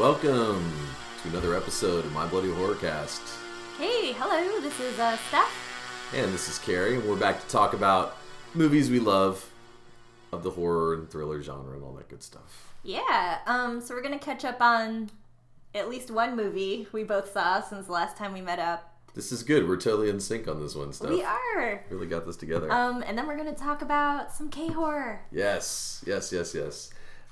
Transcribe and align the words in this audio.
welcome 0.00 0.72
to 1.22 1.28
another 1.28 1.54
episode 1.54 2.06
of 2.06 2.12
My 2.14 2.26
Bloody 2.26 2.48
Horrorcast. 2.48 3.20
Hey, 3.76 4.12
hello, 4.12 4.58
this 4.62 4.80
is 4.80 4.98
uh, 4.98 5.18
Steph. 5.28 6.10
And 6.14 6.32
this 6.32 6.48
is 6.48 6.58
Carey, 6.58 6.94
and 6.94 7.04
we're 7.06 7.16
back 7.16 7.38
to 7.38 7.46
talk 7.48 7.74
about 7.74 8.16
movies 8.54 8.88
we 8.88 8.98
love 8.98 9.52
of 10.32 10.42
the 10.42 10.52
horror 10.52 10.94
and 10.94 11.10
thriller 11.10 11.42
genre 11.42 11.74
and 11.74 11.84
all 11.84 11.92
that 11.92 12.08
good 12.08 12.22
stuff. 12.22 12.72
Yeah, 12.82 13.40
um, 13.44 13.82
so 13.82 13.94
we're 13.94 14.00
gonna 14.00 14.18
catch 14.18 14.42
up 14.42 14.62
on 14.62 15.10
at 15.74 15.90
least 15.90 16.10
one 16.10 16.34
movie 16.34 16.88
we 16.92 17.04
both 17.04 17.30
saw 17.30 17.60
since 17.60 17.84
the 17.84 17.92
last 17.92 18.16
time 18.16 18.32
we 18.32 18.40
met 18.40 18.58
up. 18.58 18.98
This 19.12 19.30
is 19.32 19.42
good. 19.42 19.68
We're 19.68 19.76
totally 19.76 20.08
in 20.08 20.18
sync 20.18 20.48
on 20.48 20.62
this 20.62 20.74
one, 20.74 20.94
Steph. 20.94 21.10
We 21.10 21.22
are. 21.22 21.84
Really 21.90 22.06
got 22.06 22.24
this 22.24 22.36
together. 22.36 22.72
Um, 22.72 23.04
and 23.06 23.18
then 23.18 23.26
we're 23.26 23.36
gonna 23.36 23.52
talk 23.52 23.82
about 23.82 24.32
some 24.32 24.48
K 24.48 24.68
horror. 24.68 25.20
yes, 25.30 26.02
yes, 26.06 26.32
yes, 26.32 26.54
yes. 26.54 26.90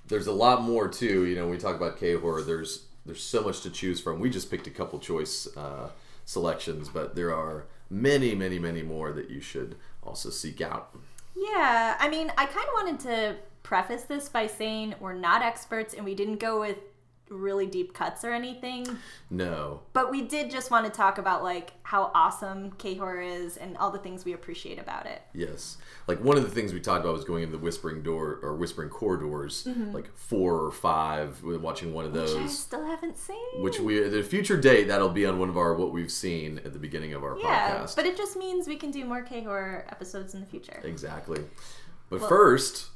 There's 0.09 0.27
a 0.27 0.33
lot 0.33 0.63
more 0.63 0.89
too. 0.89 1.25
You 1.27 1.37
know, 1.37 1.49
we 1.49 1.59
talk 1.59 1.77
about 1.77 1.99
K 1.99 2.15
horror, 2.15 2.43
there's 2.43 2.85
there's 3.07 3.23
so 3.23 3.43
much 3.43 3.63
to 3.63 3.71
choose 3.71 4.01
from. 4.01 4.21
We 4.21 4.29
just 4.29 4.51
picked 4.51 4.67
a 4.67 4.71
couple 4.71 4.99
choice 4.99 5.49
uh, 5.57 5.91
selections, 6.27 6.89
but 6.89 7.15
there 7.15 7.35
are 7.35 7.65
many, 7.89 8.35
many, 8.35 8.59
many 8.59 8.83
more 8.83 9.13
that 9.13 9.31
you 9.31 9.41
should 9.41 9.77
also 10.03 10.29
seek 10.29 10.61
out. 10.61 10.95
Yeah, 11.35 11.97
I 11.99 12.09
mean, 12.09 12.31
I 12.37 12.45
kind 12.45 12.67
of 12.67 12.75
wanted 12.75 13.01
to 13.01 13.37
preface 13.63 14.03
this 14.03 14.29
by 14.29 14.47
saying 14.47 14.95
we're 15.01 15.15
not 15.15 15.43
experts 15.43 15.95
and 15.95 16.05
we 16.05 16.15
didn't 16.15 16.39
go 16.39 16.61
with 16.61 16.79
really 17.31 17.67
deep 17.67 17.93
cuts 17.95 18.25
or 18.25 18.33
anything, 18.33 18.87
No, 19.31 19.81
but 19.93 20.11
we 20.11 20.23
did 20.23 20.51
just 20.51 20.71
want 20.71 20.87
to 20.87 20.91
talk 20.91 21.19
about 21.19 21.43
like 21.43 21.73
how 21.83 22.11
awesome 22.15 22.73
K 22.73 22.95
horror 22.95 23.21
is 23.21 23.57
and 23.57 23.77
all 23.77 23.91
the 23.91 23.99
things 23.99 24.25
we 24.25 24.33
appreciate 24.33 24.79
about 24.79 25.07
it. 25.07 25.23
Yes. 25.35 25.77
Like 26.07 26.23
one 26.23 26.37
of 26.37 26.43
the 26.43 26.51
things 26.51 26.73
we 26.73 26.81
talked 26.81 27.05
about 27.05 27.15
was 27.15 27.25
going 27.25 27.43
into 27.43 27.57
the 27.57 27.63
whispering 27.63 28.03
door 28.03 28.39
or 28.43 28.57
whispering 28.57 28.89
corridors, 28.89 29.65
mm-hmm. 29.65 29.93
like 29.93 30.15
four 30.17 30.57
or 30.61 30.71
five, 30.71 31.43
we're 31.43 31.59
watching 31.59 31.93
one 31.93 32.05
of 32.05 32.13
Which 32.13 32.31
I 32.31 32.35
those. 32.35 32.59
still 32.59 32.85
haven't 32.87 33.19
seen. 33.19 33.63
Which 33.63 33.79
we, 33.81 34.03
at 34.05 34.13
a 34.15 34.23
future 34.23 34.57
date, 34.57 34.89
that'll 34.89 35.09
be 35.11 35.27
on 35.27 35.39
one 35.39 35.49
of 35.49 35.57
our 35.57 35.75
what 35.75 35.93
we've 35.93 36.13
seen 36.13 36.61
at 36.65 36.73
the 36.73 36.79
beginning 36.79 37.13
of 37.15 37.23
our 37.25 37.39
Yeah, 37.39 37.79
podcast. 37.85 37.97
but 37.97 38.07
it 38.07 38.17
just 38.17 38.37
means 38.37 38.67
we 38.67 38.77
can 38.77 38.91
do 38.91 39.05
more 39.05 39.23
K 39.23 39.43
horror 39.43 39.85
episodes 39.91 40.35
in 40.35 40.41
the 40.41 40.47
future. 40.47 40.81
exactly. 40.85 41.43
But 42.11 42.23
first, 42.27 42.87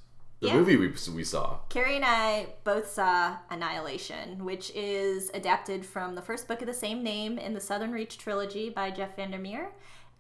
the 0.43 0.49
yeah. 0.49 0.57
movie 0.57 0.77
we, 0.77 0.93
we 1.15 1.23
saw. 1.23 1.59
Carey 1.69 1.95
and 1.95 2.05
I 2.05 2.49
both 2.65 2.91
saw 2.91 3.37
Annihilation, 3.49 4.45
which 4.45 4.73
is 4.75 5.31
adapted 5.35 5.87
from 5.87 6.17
the 6.17 6.21
first 6.21 6.49
book 6.49 6.61
of 6.61 6.67
the 6.67 6.75
same 6.75 7.05
name 7.05 7.39
in 7.39 7.55
the 7.55 7.61
Southern 7.61 7.93
Reach 7.93 8.19
trilogy 8.19 8.69
by 8.69 8.91
Jeff 8.91 9.15
Vandermeer. 9.15 9.71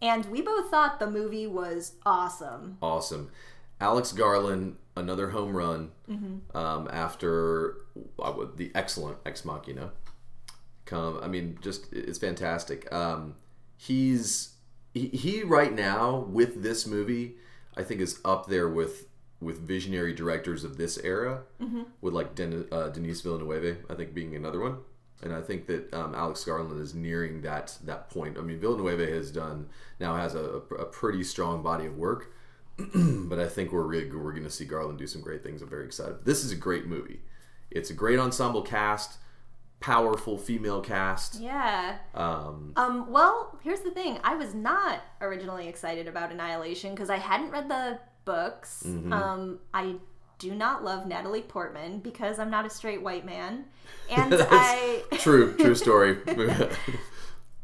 And 0.00 0.25
we 0.27 0.41
both 0.41 0.70
thought 0.70 1.00
the 1.00 1.11
movie 1.11 1.48
was 1.48 1.95
awesome. 2.06 2.78
Awesome. 2.81 3.33
Alex 3.81 4.12
Garland, 4.12 4.77
another 4.97 5.31
home 5.31 5.56
run 5.56 5.91
um, 6.55 6.89
after 6.93 7.78
uh, 8.20 8.33
the 8.55 8.70
excellent 8.77 9.19
Ex 9.27 9.45
Machina. 9.45 9.91
Come, 10.84 11.19
I 11.20 11.27
mean, 11.27 11.59
just 11.61 11.93
it's 11.93 12.19
fantastic. 12.19 12.93
Um, 12.93 13.34
he's 13.77 14.55
he, 14.95 15.09
he 15.09 15.43
right 15.43 15.75
now 15.75 16.19
with 16.28 16.62
this 16.62 16.87
movie, 16.87 17.34
I 17.77 17.83
think 17.83 18.00
is 18.00 18.20
up 18.25 18.47
there 18.47 18.69
with 18.69 19.06
with 19.42 19.58
visionary 19.60 20.12
directors 20.14 20.64
of 20.64 20.76
this 20.76 20.98
era, 20.98 21.42
with 22.00 22.14
like 22.14 22.34
Den- 22.34 22.66
uh, 22.70 22.88
Denise 22.88 23.20
Villeneuve, 23.22 23.78
I 23.90 23.94
think 23.94 24.14
being 24.14 24.34
another 24.36 24.60
one. 24.60 24.78
And 25.22 25.32
I 25.32 25.40
think 25.40 25.66
that 25.66 25.92
um, 25.94 26.14
Alex 26.16 26.44
Garland 26.44 26.80
is 26.80 26.94
nearing 26.94 27.42
that 27.42 27.78
that 27.84 28.10
point. 28.10 28.36
I 28.38 28.40
mean, 28.40 28.58
Villeneuve 28.58 29.08
has 29.08 29.30
done 29.30 29.68
now 30.00 30.16
has 30.16 30.34
a, 30.34 30.44
a 30.78 30.84
pretty 30.84 31.22
strong 31.22 31.62
body 31.62 31.86
of 31.86 31.96
work, 31.96 32.32
but 32.76 33.38
I 33.38 33.48
think 33.48 33.70
we're 33.72 33.82
really, 33.82 34.10
we're 34.10 34.32
going 34.32 34.42
to 34.44 34.50
see 34.50 34.64
Garland 34.64 34.98
do 34.98 35.06
some 35.06 35.20
great 35.22 35.42
things. 35.44 35.62
I'm 35.62 35.68
very 35.70 35.84
excited. 35.86 36.24
This 36.24 36.42
is 36.44 36.50
a 36.50 36.56
great 36.56 36.86
movie. 36.86 37.20
It's 37.70 37.91
a 37.91 37.94
great 37.94 38.19
ensemble 38.19 38.62
cast, 38.62 39.19
powerful 39.81 40.38
female 40.38 40.81
cast. 40.81 41.41
Yeah. 41.41 41.98
Um, 42.14 42.72
Um, 42.76 43.10
well, 43.10 43.58
here's 43.62 43.81
the 43.81 43.91
thing. 43.92 44.19
I 44.25 44.34
was 44.34 44.54
not 44.54 45.02
originally 45.20 45.69
excited 45.69 46.06
about 46.08 46.32
Annihilation 46.32 46.94
because 46.94 47.10
I 47.10 47.19
hadn't 47.19 47.50
read 47.50 47.69
the 47.69 47.98
books. 48.25 48.84
Um, 48.84 49.59
I 49.75 49.97
do 50.38 50.55
not 50.55 50.84
love 50.84 51.06
Natalie 51.06 51.43
Portman 51.43 52.00
because 52.00 52.38
I'm 52.38 52.50
not 52.50 52.66
a 52.66 52.71
straight 52.71 53.03
white 53.03 53.25
man. 53.25 53.66
And 54.10 54.34
I 54.50 55.03
true, 55.12 55.55
true 55.56 55.75
story. 55.87 56.19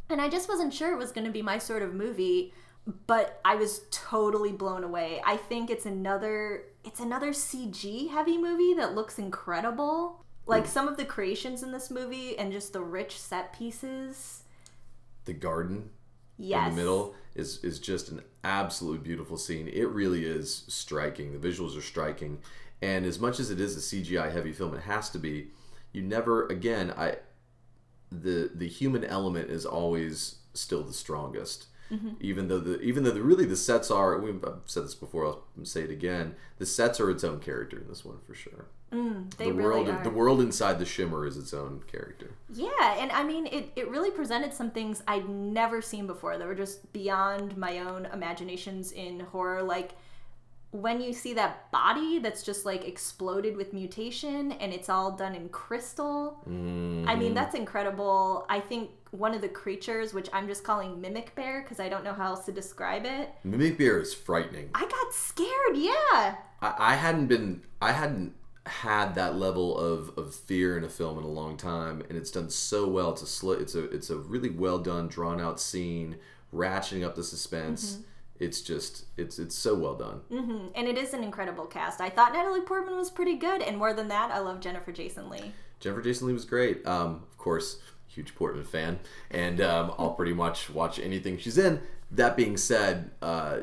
and 0.09 0.21
I 0.21 0.29
just 0.29 0.49
wasn't 0.49 0.73
sure 0.73 0.93
it 0.93 0.97
was 0.99 1.13
going 1.13 1.27
to 1.27 1.31
be 1.33 1.43
my 1.43 1.59
sort 1.59 1.83
of 1.83 1.95
movie, 1.95 2.53
but 3.07 3.41
I 3.45 3.55
was 3.57 3.83
totally 3.91 4.53
blown 4.53 4.85
away. 4.85 5.21
I 5.27 5.37
think 5.37 5.71
it's 5.71 5.87
another 5.87 6.65
it's 6.85 7.01
another 7.01 7.31
CG 7.33 8.09
heavy 8.11 8.39
movie 8.39 8.75
that 8.75 8.95
looks 8.95 9.19
incredible. 9.19 10.25
Like 10.47 10.65
some 10.67 10.89
of 10.89 10.97
the 10.97 11.05
creations 11.05 11.63
in 11.63 11.73
this 11.73 11.91
movie 11.91 12.39
and 12.39 12.51
just 12.51 12.73
the 12.73 12.81
rich 12.81 13.19
set 13.19 13.53
pieces. 13.53 14.43
the 15.27 15.35
garden 15.35 15.91
Yes. 16.39 16.71
in 16.71 16.77
the 16.77 16.81
middle 16.83 17.15
is 17.39 17.63
is 17.65 17.79
just 17.79 18.11
an 18.11 18.23
absolutely 18.45 18.99
beautiful 18.99 19.39
scene. 19.39 19.69
It 19.69 19.89
really 19.89 20.25
is 20.25 20.65
striking. 20.69 21.33
The 21.33 21.49
visuals 21.49 21.77
are 21.79 21.83
striking, 21.83 22.39
and 22.83 23.07
as 23.07 23.19
much 23.19 23.41
as 23.41 23.51
it 23.51 23.61
is 23.61 23.77
a 23.77 23.81
CGI 23.81 24.33
heavy 24.33 24.53
film, 24.53 24.75
it 24.75 24.83
has 24.83 25.09
to 25.11 25.19
be. 25.19 25.49
You 25.93 26.03
never 26.03 26.47
again. 26.47 26.93
I 26.97 27.17
the 28.11 28.51
the 28.55 28.69
human 28.69 29.05
element 29.05 29.51
is 29.51 29.65
always 29.65 30.37
still 30.55 30.83
the 30.83 30.93
strongest. 30.93 31.67
Mm-hmm. 31.91 32.09
Even 32.21 32.49
though 32.49 32.59
the 32.61 32.81
even 32.83 33.05
though 33.05 33.13
the 33.13 33.23
really 33.23 33.47
the 33.47 33.57
sets 33.57 33.91
are 33.91 34.19
we've 34.19 34.45
I've 34.45 34.61
said 34.67 34.85
this 34.85 34.95
before 34.95 35.25
I'll 35.27 35.43
say 35.63 35.83
it 35.83 35.91
again 35.91 36.35
the 36.59 36.67
sets 36.67 37.01
are 37.01 37.11
its 37.11 37.25
own 37.25 37.41
character 37.41 37.79
in 37.79 37.89
this 37.89 38.05
one 38.05 38.19
for 38.27 38.35
sure 38.35 38.67
mm, 38.93 39.35
They 39.37 39.47
the 39.47 39.53
really 39.55 39.65
world 39.69 39.89
are. 39.89 40.03
the 40.05 40.11
world 40.11 40.41
inside 40.43 40.79
the 40.79 40.85
shimmer 40.85 41.27
is 41.27 41.39
its 41.39 41.55
own 41.55 41.83
character 41.91 42.33
Yeah, 42.53 42.69
and 42.99 43.11
I 43.13 43.23
mean, 43.25 43.47
it, 43.47 43.73
it 43.77 43.89
really 43.89 44.11
presented 44.11 44.53
some 44.53 44.71
things 44.71 45.03
I'd 45.09 45.29
never 45.29 45.81
seen 45.81 46.07
before 46.07 46.37
that 46.37 46.47
were 46.47 46.55
just 46.55 46.93
beyond 46.93 47.57
my 47.57 47.79
own 47.79 48.07
imaginations 48.13 48.93
in 48.93 49.21
horror. 49.21 49.63
Like 49.63 49.93
when 50.71 51.01
you 51.01 51.13
see 51.15 51.33
that 51.35 51.71
body 51.73 52.19
that's 52.19 52.43
just 52.43 52.67
like 52.67 52.87
exploded 52.87 53.57
with 53.57 53.73
mutation 53.73 54.53
and 54.53 54.73
it's 54.73 54.89
all 54.91 55.13
done 55.13 55.35
in 55.35 55.49
crystal. 55.49 56.41
I 56.47 56.51
Mm-hmm. 56.51 57.19
mean, 57.19 57.35
that's 57.35 57.55
incredible. 57.55 58.45
I 58.51 58.61
think 58.61 58.91
one 59.13 59.33
of 59.35 59.41
the 59.41 59.49
creatures, 59.49 60.13
which 60.13 60.29
I'm 60.33 60.47
just 60.47 60.65
calling 60.65 61.01
Mimic 61.01 61.35
Bear 61.35 61.63
because 61.63 61.81
I 61.81 61.89
don't 61.89 62.05
know 62.05 62.13
how 62.13 62.27
else 62.27 62.45
to 62.45 62.53
describe 62.53 63.07
it, 63.07 63.31
Mimic 63.45 63.79
Bear 63.79 63.99
is 64.01 64.13
frightening 64.13 64.69
I 64.75 64.83
got 64.83 65.15
scared. 65.15 65.77
Yeah. 65.77 66.37
I, 66.61 66.75
I 66.79 66.95
hadn't 66.97 67.29
been 67.29 67.63
I 67.81 67.93
hadn't 67.93 68.35
had 68.67 69.15
that 69.15 69.37
level 69.37 69.79
of, 69.79 70.11
of 70.19 70.35
fear 70.35 70.77
in 70.77 70.85
a 70.85 70.91
film 70.91 71.17
in 71.17 71.25
a 71.25 71.29
long 71.29 71.57
time 71.57 72.03
and 72.11 72.19
it's 72.19 72.31
done 72.31 72.51
so 72.51 72.87
well 72.87 73.13
it's 73.13 73.23
a 73.23 73.27
sl- 73.27 73.53
it's 73.53 73.75
a 73.75 73.85
it's 73.85 74.11
a 74.11 74.17
really 74.19 74.51
well 74.51 74.79
done 74.79 75.09
drawn 75.09 75.41
out 75.41 75.59
scene 75.59 76.17
ratcheting 76.55 77.03
up 77.03 77.15
the 77.17 77.25
suspense 77.25 78.01
it's 78.41 78.61
just 78.61 79.05
it's 79.17 79.39
it's 79.39 79.55
so 79.57 79.75
well 79.75 79.95
done. 79.95 80.21
Hmm 80.31 80.67
And 80.75 80.87
it 80.89 80.97
is 80.99 81.15
an 81.15 81.23
incredible 81.25 81.67
cast. 81.67 82.01
I 82.01 82.11
thought 82.11 82.33
Natalie 82.33 82.61
Portman 82.63 82.97
was 82.97 83.11
pretty 83.11 83.35
good, 83.37 83.63
and 83.63 83.77
more 83.77 83.93
than 83.93 84.09
that, 84.09 84.31
I 84.31 84.39
love 84.39 84.61
Jennifer 84.61 84.93
Jason 84.93 85.29
Lee. 85.31 85.53
jennifer 85.81 86.03
jason 86.03 86.27
lee 86.29 86.33
was 86.33 86.45
great. 86.45 86.87
Um, 86.87 87.23
of 87.31 87.39
course 87.39 87.79
huge 88.09 88.35
portman 88.35 88.65
fan. 88.65 88.99
And 89.31 89.61
um, 89.61 89.93
i'll 89.99 90.13
pretty 90.15 90.33
much 90.35 90.71
watch 90.71 90.99
anything 90.99 91.39
she's 91.39 91.59
in. 91.59 91.81
That 92.11 92.37
being 92.37 92.57
said 92.57 93.11
uh, 93.23 93.59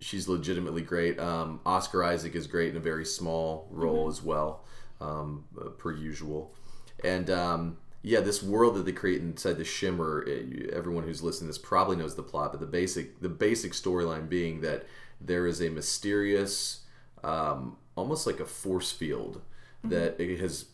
she's 0.00 0.28
legitimately 0.28 0.82
great. 0.82 1.18
Um, 1.18 1.60
oscar 1.64 2.02
isaac 2.04 2.34
is 2.34 2.46
great 2.46 2.70
in 2.70 2.76
a 2.76 2.80
very 2.80 3.04
small 3.06 3.66
role 3.70 4.08
as 4.08 4.22
well 4.22 4.64
um, 5.00 5.44
uh, 5.58 5.68
per 5.70 5.92
usual. 5.92 6.54
And 7.02 7.28
um, 7.30 7.76
yeah 8.04 8.20
this 8.20 8.42
world 8.42 8.76
that 8.76 8.84
they 8.84 8.92
create 8.92 9.20
inside 9.20 9.56
the 9.56 9.64
shimmer 9.64 10.22
it, 10.28 10.70
everyone 10.70 11.02
who's 11.02 11.22
listening 11.22 11.48
to 11.48 11.58
this 11.58 11.58
probably 11.58 11.96
knows 11.96 12.14
the 12.14 12.22
plot 12.22 12.52
but 12.52 12.60
the 12.60 12.66
basic 12.66 13.20
the 13.20 13.28
basic 13.28 13.72
storyline 13.72 14.28
being 14.28 14.60
that 14.60 14.84
there 15.20 15.46
is 15.46 15.60
a 15.60 15.68
mysterious 15.70 16.82
um, 17.24 17.76
almost 17.96 18.26
like 18.26 18.38
a 18.38 18.46
force 18.46 18.92
field 18.92 19.40
that 19.84 20.18
it 20.18 20.40
has 20.40 20.66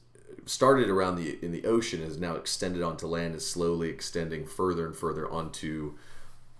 started 0.47 0.89
around 0.89 1.17
the 1.17 1.39
in 1.43 1.53
the 1.53 1.65
ocean 1.65 2.01
is 2.01 2.19
now 2.19 2.35
extended 2.35 2.83
onto 2.83 3.07
land 3.07 3.35
is 3.35 3.49
slowly 3.49 3.89
extending 3.89 4.47
further 4.47 4.87
and 4.87 4.97
further 4.97 5.31
onto 5.31 5.95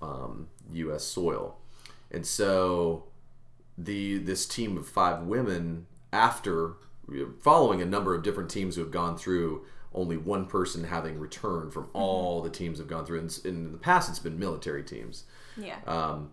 um, 0.03 0.49
U.S. 0.73 1.05
soil, 1.05 1.59
and 2.11 2.27
so 2.27 3.05
the 3.77 4.19
this 4.19 4.47
team 4.47 4.77
of 4.77 4.87
five 4.87 5.23
women 5.23 5.87
after 6.13 6.75
following 7.41 7.83
a 7.83 7.87
number 7.87 8.15
of 8.15 8.23
different 8.23 8.51
teams 8.51 8.77
who 8.77 8.83
have 8.83 8.91
gone 8.91 9.17
through 9.17 9.65
only 9.93 10.17
one 10.17 10.47
person 10.47 10.85
having 10.85 11.19
returned 11.19 11.73
from 11.73 11.89
all 11.93 12.41
the 12.43 12.51
teams 12.51 12.79
have 12.79 12.87
gone 12.89 13.05
through 13.05 13.19
and 13.19 13.41
in 13.45 13.73
the 13.73 13.79
past 13.79 14.09
it's 14.09 14.19
been 14.21 14.39
military 14.39 14.83
teams 14.85 15.25
Yeah. 15.57 15.79
um, 15.87 16.31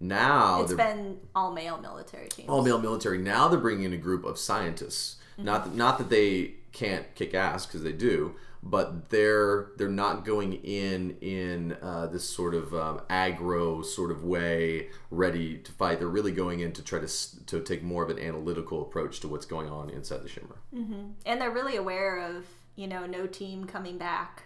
now 0.00 0.62
It's 0.62 0.72
been 0.74 1.18
all 1.34 1.52
male 1.52 1.78
military 1.80 2.28
teams. 2.28 2.48
all 2.48 2.62
male 2.62 2.80
military. 2.80 3.18
Now 3.18 3.48
they're 3.48 3.60
bringing 3.60 3.84
in 3.84 3.92
a 3.92 3.96
group 3.98 4.24
of 4.24 4.36
scientists. 4.38 5.16
Not 5.38 5.64
that, 5.64 5.74
not 5.74 5.98
that 5.98 6.10
they 6.10 6.54
can't 6.72 7.06
kick 7.14 7.34
ass 7.34 7.66
because 7.66 7.82
they 7.82 7.92
do, 7.92 8.34
but 8.62 9.08
they're 9.10 9.70
they're 9.76 9.88
not 9.88 10.24
going 10.24 10.54
in 10.54 11.16
in 11.20 11.76
uh, 11.80 12.06
this 12.06 12.24
sort 12.28 12.54
of 12.54 12.74
um, 12.74 13.00
aggro 13.10 13.84
sort 13.84 14.10
of 14.10 14.24
way, 14.24 14.88
ready 15.10 15.58
to 15.58 15.72
fight. 15.72 15.98
They're 16.00 16.08
really 16.08 16.32
going 16.32 16.60
in 16.60 16.72
to 16.72 16.82
try 16.82 16.98
to 17.00 17.46
to 17.46 17.60
take 17.60 17.82
more 17.82 18.02
of 18.04 18.10
an 18.10 18.18
analytical 18.18 18.82
approach 18.82 19.20
to 19.20 19.28
what's 19.28 19.46
going 19.46 19.68
on 19.68 19.88
inside 19.90 20.22
the 20.22 20.28
Shimmer. 20.28 20.56
and 20.72 21.40
they're 21.40 21.50
really 21.50 21.76
aware 21.76 22.18
of 22.18 22.44
you 22.76 22.86
know, 22.86 23.06
no 23.06 23.26
team 23.26 23.64
coming 23.64 23.98
back. 23.98 24.44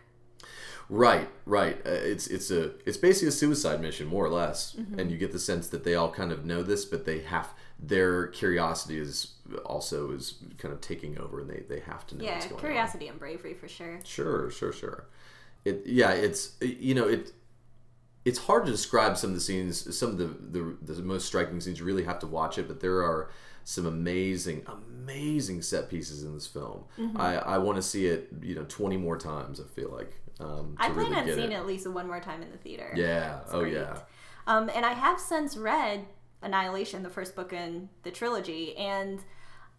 Right, 0.89 1.29
right. 1.47 1.77
Uh, 1.85 1.91
it's 1.91 2.29
it's 2.29 2.51
a 2.51 2.73
it's 2.89 2.97
basically 2.97 3.29
a 3.29 3.33
suicide 3.33 3.81
mission, 3.81 4.07
more 4.07 4.25
or 4.25 4.29
less, 4.31 4.75
Mm-hmm. 4.79 5.01
and 5.01 5.11
you 5.11 5.19
get 5.19 5.33
the 5.33 5.39
sense 5.39 5.69
that 5.69 5.83
they 5.85 5.95
all 5.97 6.11
kind 6.13 6.31
of 6.31 6.45
know 6.45 6.63
this, 6.63 6.85
but 6.85 7.05
they 7.05 7.21
have 7.21 7.49
their 7.81 8.29
curiosity 8.29 8.99
is 8.99 9.35
also 9.65 10.13
is 10.13 10.35
kind 10.59 10.73
of 10.73 10.81
taking 10.81 11.19
over, 11.19 11.41
and 11.41 11.51
they 11.51 11.65
they 11.69 11.81
have 11.81 12.07
to 12.09 12.17
know 12.17 12.25
Yeah, 12.25 12.35
what's 12.35 12.47
going 12.47 12.55
on. 12.57 12.61
curiosity 12.61 13.09
and 13.09 13.19
bravery 13.19 13.55
for 13.55 13.67
sure. 13.69 13.99
Sure, 14.05 14.49
sure, 14.51 14.73
sure. 14.73 15.07
It 15.65 15.83
yeah, 15.87 16.13
it's 16.13 16.53
you 16.61 16.95
know 16.95 17.09
it. 17.09 17.33
It's 18.25 18.39
hard 18.41 18.67
to 18.67 18.73
describe 18.73 19.17
some 19.17 19.31
of 19.31 19.35
the 19.37 19.41
scenes. 19.41 19.97
Some 19.97 20.11
of 20.11 20.19
the, 20.19 20.27
the 20.27 20.95
the 20.95 21.03
most 21.03 21.27
striking 21.27 21.61
scenes. 21.61 21.79
You 21.81 21.85
really 21.85 22.05
have 22.05 22.19
to 22.21 22.27
watch 22.29 22.59
it, 22.59 22.69
but 22.69 22.81
there 22.81 22.99
are 23.03 23.31
some 23.69 23.85
amazing, 23.85 24.65
amazing 24.69 25.61
set 25.61 25.91
pieces 25.91 26.23
in 26.23 26.33
this 26.35 26.47
film. 26.47 26.85
Mm-hmm. 26.97 27.21
I 27.21 27.39
I 27.39 27.59
want 27.59 27.75
to 27.77 27.83
see 27.83 28.07
it. 28.07 28.29
You 28.41 28.55
know, 28.55 28.65
twenty 28.69 28.97
more 28.97 29.19
times. 29.19 29.61
I 29.61 29.65
feel 29.65 29.91
like. 29.91 30.13
Um, 30.39 30.77
I 30.79 30.91
plan 30.91 31.11
really 31.11 31.17
on 31.17 31.27
seeing 31.27 31.51
it. 31.51 31.55
it 31.55 31.59
at 31.59 31.67
least 31.67 31.89
one 31.89 32.07
more 32.07 32.21
time 32.21 32.43
in 32.43 32.53
the 32.53 32.59
theater. 32.59 32.93
Yeah. 32.95 33.41
oh 33.51 33.61
great. 33.61 33.75
yeah. 33.75 33.99
Um, 34.47 34.71
and 34.73 34.87
I 34.87 34.93
have 34.93 35.19
since 35.19 35.57
read 35.57 36.05
Annihilation, 36.43 37.03
the 37.03 37.11
first 37.11 37.35
book 37.35 37.53
in 37.53 37.89
the 38.05 38.13
trilogy, 38.13 38.77
and 38.77 39.19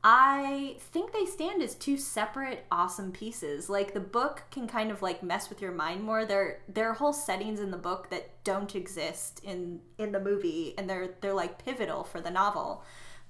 I 0.04 0.75
think 0.80 1.13
they 1.13 1.25
stand 1.25 1.62
as 1.62 1.74
two 1.74 1.95
separate 1.95 2.66
awesome 2.69 3.13
pieces. 3.13 3.69
Like 3.69 3.94
the 3.94 4.01
book 4.01 4.44
can 4.51 4.68
kind 4.68 4.92
of 4.92 5.01
like 5.01 5.24
mess 5.24 5.48
with 5.48 5.62
your 5.62 5.72
mind 5.72 6.04
more. 6.04 6.25
There 6.25 6.60
there 6.68 6.90
are 6.90 6.94
whole 6.94 7.13
settings 7.13 7.62
in 7.62 7.72
the 7.72 7.78
book 7.78 8.10
that 8.10 8.44
don't 8.44 8.75
exist 8.75 9.40
in 9.45 9.80
in 9.98 10.12
the 10.12 10.19
movie 10.19 10.74
and 10.78 10.90
they're 10.90 11.16
they're 11.22 11.33
like 11.33 11.63
pivotal 11.63 12.04
for 12.04 12.19
the 12.19 12.31
novel. 12.31 12.83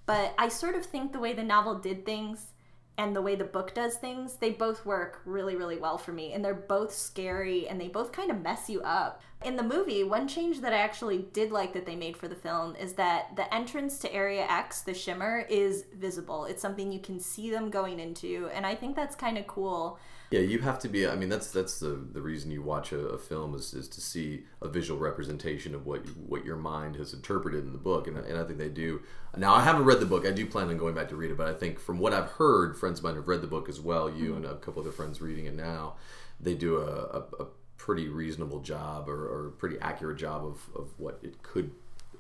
But 0.07 0.33
I 0.39 0.48
sort 0.48 0.75
of 0.75 0.86
think 0.86 1.12
the 1.12 1.19
way 1.19 1.33
the 1.33 1.44
novel 1.44 1.75
did 1.75 2.06
things 2.06 2.54
and 2.98 3.15
the 3.15 3.21
way 3.21 3.36
the 3.36 3.44
book 3.44 3.75
does 3.75 3.95
things, 3.95 4.38
they 4.38 4.50
both 4.50 4.83
work 4.83 5.21
really, 5.25 5.56
really 5.56 5.77
well 5.77 6.00
for 6.00 6.12
me. 6.12 6.33
And 6.33 6.44
they're 6.44 6.56
both 6.56 6.92
scary 6.92 7.68
and 7.68 7.80
they 7.80 7.89
both 7.89 8.12
kind 8.12 8.31
of 8.31 8.42
mess 8.42 8.69
you 8.69 8.81
up. 8.81 9.21
In 9.45 9.56
the 9.56 9.63
movie, 9.63 10.04
one 10.04 10.27
change 10.27 10.62
that 10.62 10.74
I 10.74 10.77
actually 10.77 11.27
did 11.33 11.51
like 11.51 11.74
that 11.74 11.86
they 11.86 11.95
made 11.95 12.18
for 12.18 12.27
the 12.27 12.36
film 12.36 12.75
is 12.75 12.94
that 12.94 13.36
the 13.36 13.54
entrance 13.54 14.00
to 14.00 14.12
Area 14.12 14.48
X, 14.50 14.81
the 14.81 14.95
shimmer, 14.95 15.45
is 15.48 15.86
visible. 15.94 16.45
It's 16.45 16.62
something 16.62 16.92
you 16.92 17.00
can 17.00 17.19
see 17.19 17.51
them 17.51 17.69
going 17.69 18.00
into. 18.00 18.50
And 18.53 18.65
I 18.65 18.74
think 18.74 18.95
that's 18.95 19.15
kind 19.15 19.38
of 19.38 19.45
cool. 19.45 20.00
Yeah, 20.29 20.41
you 20.41 20.59
have 20.59 20.77
to 20.79 20.89
be. 20.89 21.07
I 21.07 21.15
mean, 21.15 21.29
that's 21.29 21.51
that's 21.51 21.79
the 21.79 22.00
the 22.12 22.21
reason 22.21 22.51
you 22.51 22.62
watch 22.62 22.91
a, 22.91 23.00
a 23.00 23.18
film 23.18 23.56
is, 23.56 23.74
is 23.74 23.88
to 23.89 24.01
see 24.01 24.44
a 24.62 24.68
visual 24.68 25.00
representation 25.00 25.74
of 25.74 25.85
what 25.85 26.01
what 26.18 26.44
your 26.44 26.57
mind 26.57 26.97
has 26.97 27.13
interpreted 27.13 27.63
in 27.63 27.71
the 27.71 27.77
book, 27.77 28.07
and, 28.07 28.18
and 28.18 28.38
I 28.38 28.44
think 28.44 28.59
they 28.59 28.69
do. 28.69 29.01
Now, 29.38 29.53
I 29.53 29.63
haven't 29.63 29.85
read 29.85 30.00
the 30.00 30.06
book. 30.06 30.25
I 30.25 30.31
do 30.31 30.45
plan 30.45 30.68
on 30.68 30.77
going 30.77 30.95
back 30.95 31.09
to 31.09 31.15
read 31.15 31.31
it, 31.31 31.38
but 31.38 31.47
I 31.47 31.53
think 31.53 31.79
from 31.79 32.00
what 32.00 32.13
I've 32.13 32.31
heard, 32.31 32.77
friends 32.77 33.00
of 33.00 33.06
mine 33.06 33.15
have 33.15 33.27
read 33.27 33.41
the 33.41 33.47
book 33.47 33.69
as 33.69 33.79
well. 33.79 34.09
You 34.09 34.35
and 34.35 34.45
a 34.45 34.56
couple 34.56 34.81
other 34.81 34.91
friends 34.91 35.21
reading 35.21 35.45
it 35.45 35.56
now. 35.56 35.95
They 36.39 36.56
do 36.56 36.77
a, 36.77 37.19
a, 37.19 37.44
a 37.44 37.47
pretty 37.77 38.09
reasonable 38.09 38.59
job 38.59 39.07
or, 39.07 39.27
or 39.27 39.50
pretty 39.51 39.77
accurate 39.79 40.18
job 40.18 40.45
of, 40.45 40.59
of 40.75 40.89
what 40.97 41.19
it 41.24 41.41
could 41.41 41.71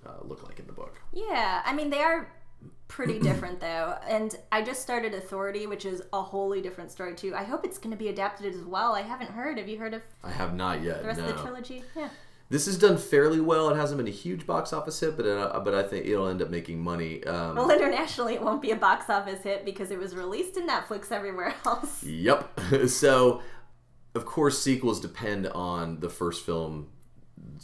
uh, 0.05 0.23
look 0.23 0.43
like 0.43 0.59
in 0.59 0.67
the 0.67 0.73
book. 0.73 1.01
Yeah, 1.11 1.61
I 1.65 1.73
mean, 1.73 1.89
they 1.89 2.01
are 2.01 2.31
pretty 2.87 3.19
different 3.29 3.59
though. 3.59 3.97
And 4.07 4.35
I 4.51 4.61
just 4.61 4.81
started 4.81 5.13
Authority, 5.13 5.67
which 5.67 5.85
is 5.85 6.01
a 6.13 6.21
wholly 6.21 6.61
different 6.61 6.91
story 6.91 7.15
too. 7.15 7.35
I 7.35 7.43
hope 7.43 7.65
it's 7.65 7.77
going 7.77 7.91
to 7.91 7.97
be 7.97 8.09
adapted 8.09 8.53
as 8.53 8.61
well. 8.61 8.93
I 8.93 9.01
haven't 9.01 9.31
heard. 9.31 9.57
Have 9.57 9.67
you 9.67 9.77
heard 9.77 9.93
of 9.93 10.01
I 10.23 10.31
have 10.31 10.53
not 10.55 10.81
yet. 10.81 11.01
the 11.01 11.07
rest 11.07 11.19
no. 11.19 11.27
of 11.27 11.35
the 11.35 11.41
trilogy? 11.41 11.83
Yeah. 11.95 12.09
This 12.49 12.65
has 12.65 12.77
done 12.77 12.97
fairly 12.97 13.41
well. 13.41 13.69
It 13.69 13.75
hasn't 13.75 13.97
been 13.97 14.07
a 14.07 14.15
huge 14.15 14.47
box 14.47 14.71
office 14.71 14.97
hit, 15.01 15.17
but 15.17 15.25
uh, 15.25 15.59
but 15.59 15.75
I 15.75 15.83
think 15.83 16.05
it'll 16.05 16.29
end 16.29 16.41
up 16.41 16.49
making 16.49 16.81
money. 16.81 17.21
Um, 17.25 17.57
Well, 17.57 17.69
internationally, 17.69 18.35
it 18.35 18.41
won't 18.41 18.61
be 18.61 18.71
a 18.71 18.75
box 18.77 19.09
office 19.09 19.43
hit 19.43 19.65
because 19.65 19.91
it 19.91 19.99
was 19.99 20.15
released 20.15 20.55
in 20.55 20.65
Netflix 20.65 21.11
everywhere 21.11 21.53
else. 21.65 22.03
Yep. 22.03 22.59
so, 22.87 23.41
of 24.15 24.25
course, 24.25 24.61
sequels 24.61 25.01
depend 25.01 25.47
on 25.47 25.99
the 25.99 26.07
first 26.07 26.45
film's 26.45 26.87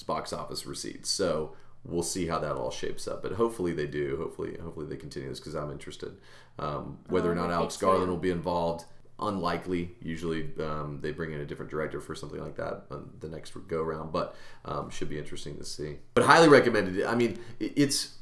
box 0.05 0.33
office 0.33 0.65
receipts. 0.65 1.09
So 1.09 1.55
we'll 1.85 2.03
see 2.03 2.27
how 2.27 2.39
that 2.39 2.53
all 2.53 2.71
shapes 2.71 3.07
up. 3.07 3.21
But 3.21 3.33
hopefully 3.33 3.73
they 3.73 3.87
do. 3.87 4.17
Hopefully, 4.17 4.57
hopefully 4.61 4.85
they 4.85 4.95
continue 4.95 5.29
this 5.29 5.39
because 5.39 5.55
I'm 5.55 5.71
interested. 5.71 6.17
Um, 6.59 6.99
whether 7.07 7.29
or 7.29 7.33
Oh, 7.33 7.41
not 7.41 7.47
me 7.49 7.53
Alex. 7.55 7.77
Garland 7.77 8.09
will 8.09 8.17
be 8.17 8.31
involved, 8.31 8.85
unlikely. 9.19 9.95
Usually 10.01 10.49
um, 10.59 10.99
they 11.01 11.11
bring 11.11 11.33
in 11.33 11.41
a 11.41 11.45
different 11.45 11.71
director 11.71 11.99
for 11.99 12.15
something 12.15 12.39
like 12.39 12.55
that 12.57 12.85
on 12.91 13.09
the 13.19 13.27
next 13.27 13.53
go 13.67 13.81
round. 13.81 14.11
But 14.11 14.35
um, 14.65 14.89
should 14.89 15.09
be 15.09 15.17
interesting 15.17 15.57
to 15.57 15.65
see. 15.65 15.97
But 16.13 16.25
highly 16.25 16.47
recommended. 16.47 17.03
I 17.05 17.15
mean, 17.15 17.39
it's 17.59 18.17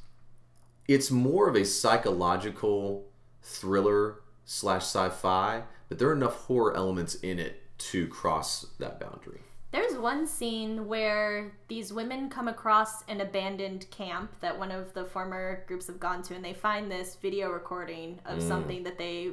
it's 0.88 1.12
more 1.12 1.48
of 1.48 1.56
a 1.56 1.66
psychological 1.66 3.08
thriller 3.44 4.22
slash 4.46 4.84
sci-fi, 4.84 5.64
but 5.88 6.00
there 6.00 6.10
are 6.10 6.16
enough 6.16 6.36
horror 6.46 6.76
elements 6.76 7.16
in 7.16 7.40
it 7.40 7.62
to 7.78 8.08
cross 8.08 8.66
that 8.80 9.00
boundary. 9.00 9.42
There's 9.72 9.98
one 9.98 10.28
scene 10.28 10.88
where 10.88 11.54
these 11.70 11.94
women 11.94 12.30
come 12.30 12.50
across 12.50 13.04
an 13.04 13.22
abandoned 13.22 13.90
camp 13.90 14.36
that 14.42 14.58
one 14.58 14.70
of 14.72 14.94
the 14.94 15.06
former 15.06 15.64
groups 15.68 15.88
have 15.88 16.00
gone 16.00 16.22
to, 16.24 16.36
and 16.36 16.44
they 16.44 16.54
find 16.54 16.92
this 16.92 17.16
video 17.16 17.50
recording 17.50 18.20
of 18.26 18.42
something 18.42 18.84
that 18.84 18.98
they 18.98 19.32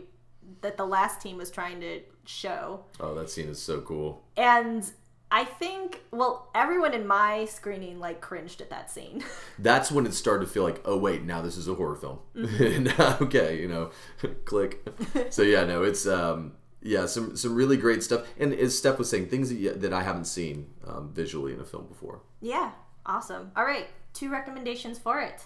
that 0.62 0.76
the 0.76 0.87
last 0.87 1.20
team 1.20 1.37
was 1.37 1.50
trying 1.50 1.81
to 1.81 2.00
show. 2.25 2.85
Oh, 3.00 3.14
that 3.14 3.31
scene 3.31 3.49
is 3.49 3.61
so 3.61 3.81
cool. 3.81 4.23
And 4.37 4.88
I 5.31 5.44
think, 5.44 6.02
well, 6.11 6.50
everyone 6.55 6.94
in 6.94 7.06
my 7.06 7.44
screening 7.44 7.99
like 7.99 8.20
cringed 8.20 8.61
at 8.61 8.70
that 8.70 8.90
scene. 8.90 9.25
That's 9.58 9.93
when 9.93 10.06
it 10.06 10.14
started 10.14 10.46
to 10.46 10.50
feel 10.50 10.62
like, 10.62 10.81
oh 10.85 10.96
wait, 10.96 11.23
now 11.25 11.43
this 11.43 11.56
is 11.56 11.69
a 11.69 11.75
horror 11.75 11.96
film. 11.96 12.20
And, 12.35 12.88
okay, 12.99 13.61
you 13.61 13.69
know, 13.69 13.90
click. 14.44 14.87
So 15.31 15.43
yeah, 15.43 15.64
no, 15.64 15.82
it's 15.82 16.06
um, 16.06 16.52
yeah, 16.82 17.06
some 17.06 17.36
some 17.36 17.54
really 17.54 17.76
great 17.76 18.02
stuff. 18.02 18.26
And 18.38 18.52
as 18.54 18.76
Steph 18.78 18.98
was 18.98 19.08
saying, 19.10 19.26
things 19.26 19.50
that, 19.50 19.80
that 19.80 19.92
I 19.92 20.02
haven't 20.02 20.26
seen 20.26 20.70
um, 20.86 21.10
visually 21.12 21.52
in 21.52 21.60
a 21.60 21.64
film 21.64 21.86
before. 21.86 22.20
yeah, 22.40 22.72
awesome. 23.06 23.50
All 23.56 23.64
right, 23.64 23.86
two 24.14 24.30
recommendations 24.30 24.98
for 24.98 25.20
it. 25.20 25.42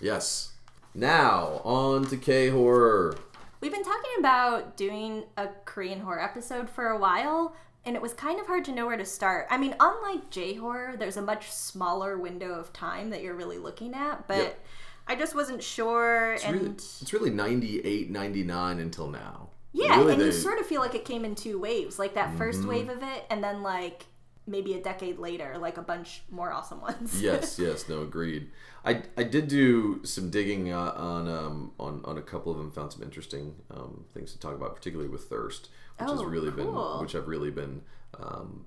Yes. 0.00 0.52
Now 0.94 1.60
on 1.64 2.04
to 2.06 2.16
K 2.16 2.48
horror. 2.50 3.16
We've 3.60 3.72
been 3.72 3.84
talking 3.84 4.10
about 4.18 4.76
doing 4.76 5.24
a 5.36 5.48
Korean 5.64 6.00
horror 6.00 6.20
episode 6.22 6.68
for 6.68 6.88
a 6.88 6.98
while, 6.98 7.54
and 7.84 7.94
it 7.94 8.02
was 8.02 8.12
kind 8.12 8.40
of 8.40 8.46
hard 8.46 8.64
to 8.66 8.72
know 8.72 8.86
where 8.86 8.96
to 8.96 9.04
start. 9.04 9.46
I 9.50 9.56
mean, 9.56 9.74
unlike 9.78 10.30
J 10.30 10.54
horror, 10.54 10.96
there's 10.98 11.16
a 11.16 11.22
much 11.22 11.50
smaller 11.50 12.18
window 12.18 12.52
of 12.54 12.72
time 12.72 13.10
that 13.10 13.22
you're 13.22 13.36
really 13.36 13.58
looking 13.58 13.94
at, 13.94 14.26
but 14.26 14.36
Yep. 14.38 14.64
I 15.06 15.14
just 15.16 15.34
wasn't 15.34 15.62
sure. 15.62 16.32
It's 16.34 16.44
and 16.44 16.54
really, 16.60 16.70
it's 16.74 17.12
really 17.12 17.30
98, 17.30 18.10
99 18.10 18.78
until 18.80 19.08
now. 19.08 19.48
Yeah, 19.72 19.98
Really, 19.98 20.12
and 20.14 20.22
you 20.22 20.32
sort 20.32 20.58
of 20.58 20.66
feel 20.66 20.80
like 20.80 20.94
it 20.94 21.04
came 21.04 21.24
in 21.24 21.34
two 21.34 21.58
waves, 21.58 21.98
like 21.98 22.14
that 22.14 22.28
Mm-hmm. 22.28 22.38
first 22.38 22.64
wave 22.64 22.88
of 22.88 23.02
it, 23.02 23.24
and 23.30 23.42
then 23.42 23.62
like 23.62 24.06
maybe 24.46 24.74
a 24.74 24.82
decade 24.82 25.18
later, 25.18 25.56
like 25.58 25.76
a 25.78 25.82
bunch 25.82 26.22
more 26.30 26.52
awesome 26.52 26.80
ones. 26.80 27.20
yes, 27.22 27.58
yes, 27.58 27.88
no, 27.88 28.02
agreed. 28.02 28.50
I, 28.84 29.02
I 29.16 29.22
did 29.22 29.46
do 29.48 30.04
some 30.04 30.30
digging 30.30 30.72
uh, 30.72 30.92
on 30.96 31.28
um 31.28 31.72
on, 31.78 32.00
on 32.04 32.18
a 32.18 32.22
couple 32.22 32.50
of 32.52 32.58
them. 32.58 32.70
Found 32.72 32.92
some 32.92 33.02
interesting 33.02 33.54
um, 33.70 34.04
things 34.12 34.32
to 34.32 34.38
talk 34.40 34.54
about, 34.54 34.74
particularly 34.74 35.08
with 35.10 35.24
Thirst, 35.24 35.68
which 35.98 36.10
has 36.10 36.20
Oh, 36.20 36.24
really 36.24 36.50
cool. 36.50 36.94
been 36.96 37.00
which 37.02 37.14
I've 37.14 37.28
really 37.28 37.50
been. 37.50 37.82
Um, 38.18 38.64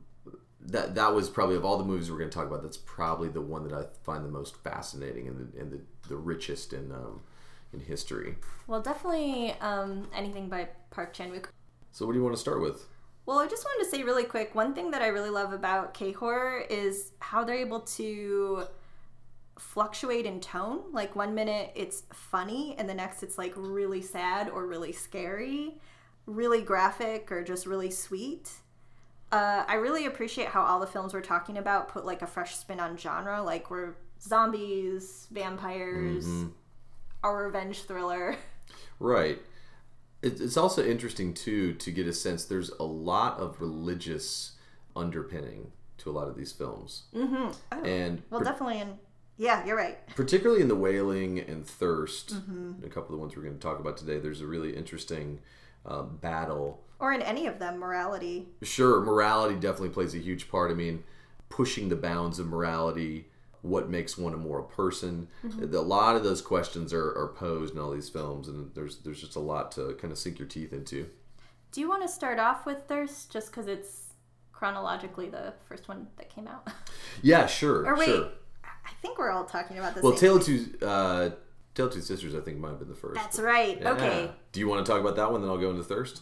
that 0.68 0.96
that 0.96 1.14
was 1.14 1.30
probably 1.30 1.56
of 1.56 1.66
all 1.66 1.78
the 1.78 1.84
movies 1.84 2.10
we're 2.10 2.18
going 2.18 2.30
to 2.30 2.36
talk 2.36 2.48
about. 2.48 2.64
That's 2.64 2.78
probably 2.78 3.30
the 3.30 3.42
one 3.42 3.68
that 3.68 3.74
I 3.74 3.86
find 4.04 4.26
the 4.26 4.30
most 4.30 4.56
fascinating 4.64 5.28
and 5.28 5.54
the, 5.54 5.60
and 5.60 5.72
the, 5.72 5.82
the 6.08 6.16
richest 6.16 6.74
in 6.74 6.92
um, 6.92 7.22
in 7.76 7.86
history. 7.86 8.36
Well, 8.68 8.82
definitely 8.82 9.54
um, 9.62 10.08
anything 10.14 10.50
by 10.50 10.70
Park 10.92 11.14
Chan 11.14 11.32
Wook. 11.32 11.48
So, 11.92 12.06
what 12.06 12.14
do 12.14 12.18
you 12.18 12.24
want 12.24 12.36
to 12.36 12.42
start 12.42 12.62
with? 12.62 12.88
Well, 13.26 13.40
I 13.40 13.48
just 13.48 13.66
wanted 13.66 13.86
to 13.86 13.90
say 13.90 14.04
really 14.04 14.24
quick 14.24 14.54
one 14.54 14.74
thing 14.74 14.92
that 14.92 15.02
I 15.02 15.08
really 15.08 15.30
love 15.30 15.52
about 15.52 15.94
K 15.94 16.12
horror 16.12 16.64
is 16.70 17.12
how 17.20 17.44
they're 17.44 17.56
able 17.56 17.82
to 17.82 18.68
fluctuate 19.58 20.26
in 20.26 20.40
tone. 20.40 20.82
Like 20.92 21.16
one 21.16 21.34
minute 21.34 21.72
it's 21.76 22.04
funny, 22.14 22.76
and 22.78 22.88
the 22.88 22.94
next 22.94 23.24
it's 23.24 23.38
like 23.38 23.54
really 23.56 24.02
sad 24.02 24.50
or 24.50 24.66
really 24.66 24.92
scary, 24.92 25.80
really 26.26 26.62
graphic 26.62 27.32
or 27.32 27.44
just 27.44 27.66
really 27.66 27.92
sweet. 27.92 28.52
Uh, 29.32 29.66
I 29.68 29.76
really 29.76 30.06
appreciate 30.06 30.50
how 30.50 30.62
all 30.62 30.80
the 30.80 30.88
films 30.88 31.14
we're 31.14 31.22
talking 31.22 31.58
about 31.58 31.90
put 31.90 32.06
like 32.06 32.22
a 32.22 32.28
fresh 32.28 32.56
spin 32.56 32.80
on 32.80 32.96
genre. 32.96 33.42
Like 33.42 33.72
we're 33.72 33.96
zombies, 34.22 35.28
vampires, 35.32 36.26
a 37.26 37.34
revenge 37.46 37.84
thriller. 37.84 38.36
Right. 39.00 39.42
It's 40.22 40.56
also 40.56 40.84
interesting 40.86 41.34
too 41.34 41.74
to 41.74 41.92
get 41.92 42.08
a 42.08 42.14
sense. 42.14 42.46
There's 42.46 42.70
a 42.80 42.84
lot 42.86 43.38
of 43.40 43.60
religious 43.60 44.54
underpinning 44.96 45.72
to 45.98 46.10
a 46.10 46.14
lot 46.14 46.28
of 46.30 46.38
these 46.38 46.52
films, 46.54 47.04
Mm-hmm. 47.14 47.52
Oh, 47.74 47.84
and 47.84 48.22
well, 48.30 48.40
definitely 48.42 48.80
in. 48.80 48.98
Yeah, 49.38 49.66
you're 49.66 49.76
right. 49.76 49.98
particularly 50.16 50.62
in 50.62 50.70
the 50.70 50.76
Wailing 50.78 51.40
and 51.40 51.68
Thirst, 51.68 52.36
Mm-hmm. 52.36 52.86
a 52.86 52.88
couple 52.88 53.08
of 53.08 53.12
the 53.12 53.18
ones 53.18 53.36
we're 53.36 53.44
going 53.44 53.56
to 53.56 53.60
talk 53.62 53.80
about 53.80 53.98
today. 53.98 54.18
There's 54.18 54.40
a 54.42 54.48
really 54.48 54.76
interesting 54.76 55.40
uh, 55.86 56.04
battle. 56.04 56.82
Or 57.00 57.12
in 57.12 57.22
any 57.22 57.48
of 57.48 57.60
them, 57.60 57.80
morality. 57.80 58.48
Sure, 58.64 59.02
morality 59.02 59.56
definitely 59.56 59.90
plays 59.90 60.16
a 60.16 60.20
huge 60.20 60.50
part. 60.50 60.72
I 60.72 60.74
mean, 60.74 61.04
pushing 61.50 61.90
the 61.90 61.98
bounds 61.98 62.40
of 62.40 62.48
morality. 62.48 63.28
What 63.66 63.90
makes 63.90 64.18
one 64.18 64.34
a 64.34 64.38
moral 64.38 64.66
person? 64.66 65.28
A 65.60 65.66
lot 65.66 66.16
of 66.16 66.24
those 66.24 66.42
questions 66.42 66.94
are, 66.94 67.18
are 67.18 67.34
posed 67.36 67.74
in 67.74 67.80
all 67.80 67.92
these 67.92 68.10
films, 68.10 68.48
and 68.48 68.70
there's 68.76 68.98
there's 69.00 69.20
just 69.20 69.36
a 69.36 69.40
lot 69.40 69.72
to 69.74 69.94
kind 70.00 70.12
of 70.12 70.18
sink 70.18 70.38
your 70.40 70.48
teeth 70.48 70.72
into. 70.72 71.08
Do 71.72 71.82
you 71.82 71.90
want 71.90 72.04
to 72.04 72.08
start 72.08 72.40
off 72.40 72.66
with 72.66 72.78
Thirst 72.88 73.32
just 73.32 73.48
because 73.48 73.68
it's 73.68 74.14
chronologically 74.54 75.30
the 75.30 75.54
first 75.68 75.88
one 75.90 76.08
that 76.18 76.30
came 76.30 76.48
out? 76.48 76.68
Yeah, 77.22 77.46
sure. 77.48 77.86
or 77.88 77.96
wait, 77.96 78.06
sure. 78.06 78.30
I 78.64 78.92
think 79.02 79.18
we're 79.18 79.32
all 79.32 79.46
talking 79.46 79.78
about 79.80 79.96
this. 79.96 80.04
Well. 80.04 80.14
Tale 80.14 80.38
Two, 80.40 80.66
uh, 80.82 81.30
Tale 81.74 81.90
Two 81.90 82.02
Sisters, 82.02 82.36
I 82.36 82.42
think 82.42 82.60
might 82.60 82.70
have 82.70 82.80
been 82.80 82.90
the 82.90 82.96
first. 82.96 83.16
That's 83.16 83.40
right. 83.40 83.80
Yeah. 83.82 83.92
Okay. 83.92 84.32
Do 84.52 84.60
you 84.60 84.68
want 84.68 84.86
to 84.86 84.92
talk 84.92 85.00
about 85.02 85.16
that 85.16 85.32
one? 85.32 85.42
Then 85.42 85.50
I'll 85.50 85.58
go 85.58 85.72
into 85.72 85.84
Thirst. 85.84 86.22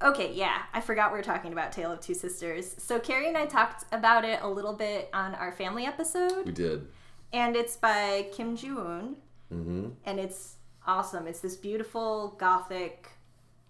Okay, 0.00 0.32
yeah, 0.32 0.62
I 0.72 0.80
forgot 0.80 1.10
we 1.12 1.18
were 1.18 1.24
talking 1.24 1.52
about 1.52 1.72
Tale 1.72 1.90
of 1.90 2.00
Two 2.00 2.14
Sisters. 2.14 2.74
So 2.78 3.00
Carey 3.00 3.28
and 3.28 3.36
I 3.36 3.46
talked 3.46 3.84
about 3.92 4.24
it 4.24 4.38
a 4.42 4.48
little 4.48 4.72
bit 4.74 5.10
on 5.12 5.34
our 5.34 5.50
family 5.52 5.84
episode, 5.84 6.46
We 6.46 6.52
did. 6.52 6.86
and 7.32 7.56
it's 7.56 7.76
by 7.76 8.28
Kim 8.32 8.56
Joo-un, 8.56 9.16
Mm-hmm. 9.52 9.88
and 10.04 10.18
it's 10.20 10.56
awesome. 10.86 11.26
It's 11.26 11.40
this 11.40 11.56
beautiful 11.56 12.34
gothic 12.38 13.08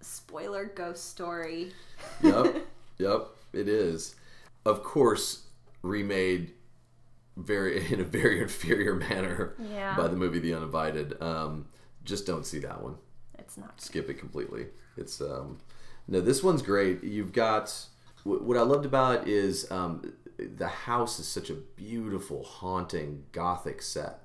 spoiler 0.01 0.67
ghost 0.67 1.11
story. 1.11 1.73
Yep. 2.23 2.57
yep. 2.99 3.27
It 3.53 3.69
is. 3.69 4.15
Of 4.67 4.83
course, 4.83 5.45
remade 5.83 6.53
very 7.37 7.87
in 7.93 8.01
a 8.01 8.05
very 8.05 8.41
inferior 8.41 8.95
manner 8.95 9.55
Yeah. 9.59 9.97
by 9.97 10.09
the 10.09 10.17
movie 10.17 10.39
The 10.39 10.55
Uninvited. 10.55 11.21
Um, 11.23 11.67
just 12.05 12.27
don't 12.27 12.45
see 12.47 12.59
that 12.61 12.83
one. 12.83 12.97
It's 13.39 13.57
not. 13.57 13.81
skip 13.81 14.09
it 14.09 14.15
completely. 14.15 14.67
It's 14.97 15.21
um, 15.21 15.59
no, 16.07 16.21
this 16.21 16.43
one's 16.43 16.63
great. 16.63 17.03
You've 17.03 17.33
got 17.33 17.87
what 18.25 18.57
I 18.57 18.63
loved 18.63 18.87
about 18.87 19.23
it 19.23 19.29
is 19.29 19.71
um, 19.71 20.15
the 20.39 20.69
house 20.69 21.19
is 21.19 21.29
such 21.29 21.51
a 21.51 21.55
beautiful, 21.55 22.43
haunting, 22.43 23.25
gothic 23.33 23.83
set. 23.83 24.21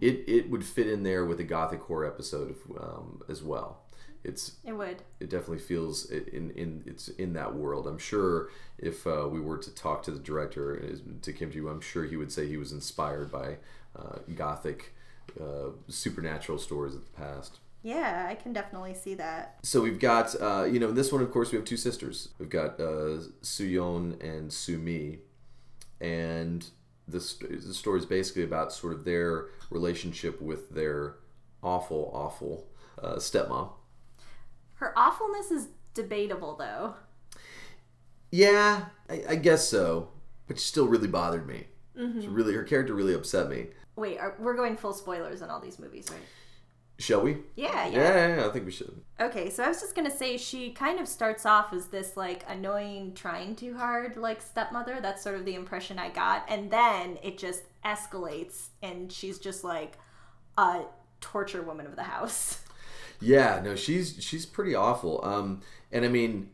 It 0.00 0.24
it 0.26 0.50
would 0.50 0.64
fit 0.64 0.86
in 0.88 1.02
there 1.02 1.24
with 1.24 1.40
a 1.40 1.44
gothic 1.44 1.82
horror 1.82 2.06
episode 2.06 2.56
um, 2.80 3.22
as 3.28 3.42
well. 3.42 3.82
It's 4.22 4.56
It 4.64 4.72
would. 4.72 5.02
it 5.18 5.30
definitely 5.30 5.60
feels 5.60 6.10
in 6.10 6.50
in 6.52 6.82
it's 6.86 7.08
in 7.08 7.32
that 7.34 7.54
world. 7.54 7.86
I'm 7.86 7.98
sure 7.98 8.50
if 8.78 9.06
uh, 9.06 9.28
we 9.30 9.40
were 9.40 9.58
to 9.58 9.74
talk 9.74 10.02
to 10.04 10.10
the 10.10 10.18
director 10.18 10.96
to 11.22 11.32
Kim 11.32 11.50
Ji, 11.50 11.60
I'm 11.60 11.80
sure 11.80 12.04
he 12.04 12.16
would 12.16 12.32
say 12.32 12.46
he 12.46 12.56
was 12.56 12.72
inspired 12.72 13.30
by 13.30 13.56
uh, 13.96 14.18
gothic 14.34 14.94
uh, 15.40 15.70
supernatural 15.88 16.58
stories 16.58 16.94
of 16.94 17.04
the 17.04 17.16
past. 17.16 17.58
Yeah, 17.82 18.26
I 18.28 18.34
can 18.34 18.52
definitely 18.52 18.94
see 18.94 19.14
that. 19.14 19.58
So 19.62 19.80
we've 19.80 19.98
got, 19.98 20.34
uh, 20.40 20.64
you 20.64 20.78
know, 20.78 20.90
in 20.90 20.94
this 20.94 21.12
one, 21.12 21.22
of 21.22 21.30
course, 21.30 21.50
we 21.50 21.56
have 21.56 21.64
two 21.64 21.78
sisters. 21.78 22.28
We've 22.38 22.50
got 22.50 22.78
uh, 22.78 23.22
Suyeon 23.42 24.22
and 24.22 24.52
Sumi, 24.52 25.20
and 26.00 26.66
this, 27.08 27.34
the 27.34 27.74
story 27.74 27.98
is 27.98 28.06
basically 28.06 28.42
about 28.42 28.72
sort 28.72 28.92
of 28.92 29.04
their 29.04 29.46
relationship 29.70 30.42
with 30.42 30.70
their 30.70 31.16
awful, 31.62 32.10
awful 32.14 32.66
uh, 33.02 33.16
stepmom. 33.16 33.70
Her 34.74 34.92
awfulness 34.96 35.50
is 35.50 35.68
debatable, 35.94 36.56
though. 36.56 36.94
Yeah, 38.30 38.86
I, 39.08 39.24
I 39.30 39.34
guess 39.36 39.68
so, 39.68 40.10
but 40.46 40.58
she 40.58 40.64
still 40.64 40.86
really 40.86 41.08
bothered 41.08 41.46
me. 41.46 41.66
She 42.22 42.28
really, 42.28 42.54
her 42.54 42.62
character 42.62 42.94
really 42.94 43.12
upset 43.12 43.50
me. 43.50 43.66
Wait, 43.96 44.18
are, 44.18 44.34
we're 44.38 44.54
going 44.54 44.76
full 44.76 44.94
spoilers 44.94 45.42
on 45.42 45.50
all 45.50 45.60
these 45.60 45.78
movies, 45.78 46.08
right? 46.10 46.20
Shall 47.00 47.22
we? 47.22 47.38
Yeah, 47.56 47.86
yeah. 47.86 47.98
Yeah, 47.98 48.36
yeah, 48.36 48.46
I 48.46 48.50
think 48.50 48.66
we 48.66 48.72
should. 48.72 49.00
Okay, 49.18 49.50
so 49.50 49.64
I 49.64 49.68
was 49.68 49.80
just 49.80 49.94
gonna 49.94 50.10
say 50.10 50.36
she 50.36 50.70
kind 50.70 51.00
of 51.00 51.08
starts 51.08 51.46
off 51.46 51.72
as 51.72 51.86
this 51.86 52.16
like 52.16 52.44
annoying, 52.48 53.14
trying 53.14 53.56
too 53.56 53.76
hard 53.76 54.16
like 54.16 54.42
stepmother. 54.42 55.00
That's 55.00 55.22
sort 55.22 55.36
of 55.36 55.44
the 55.46 55.54
impression 55.54 55.98
I 55.98 56.10
got, 56.10 56.44
and 56.48 56.70
then 56.70 57.18
it 57.22 57.38
just 57.38 57.62
escalates, 57.84 58.68
and 58.82 59.10
she's 59.10 59.38
just 59.38 59.64
like 59.64 59.98
a 60.58 60.82
torture 61.20 61.62
woman 61.62 61.86
of 61.86 61.96
the 61.96 62.04
house. 62.04 62.64
Yeah, 63.22 63.60
no, 63.62 63.76
she's 63.76 64.16
she's 64.22 64.46
pretty 64.46 64.74
awful. 64.74 65.20
Um, 65.24 65.60
and 65.92 66.04
I 66.04 66.08
mean, 66.08 66.50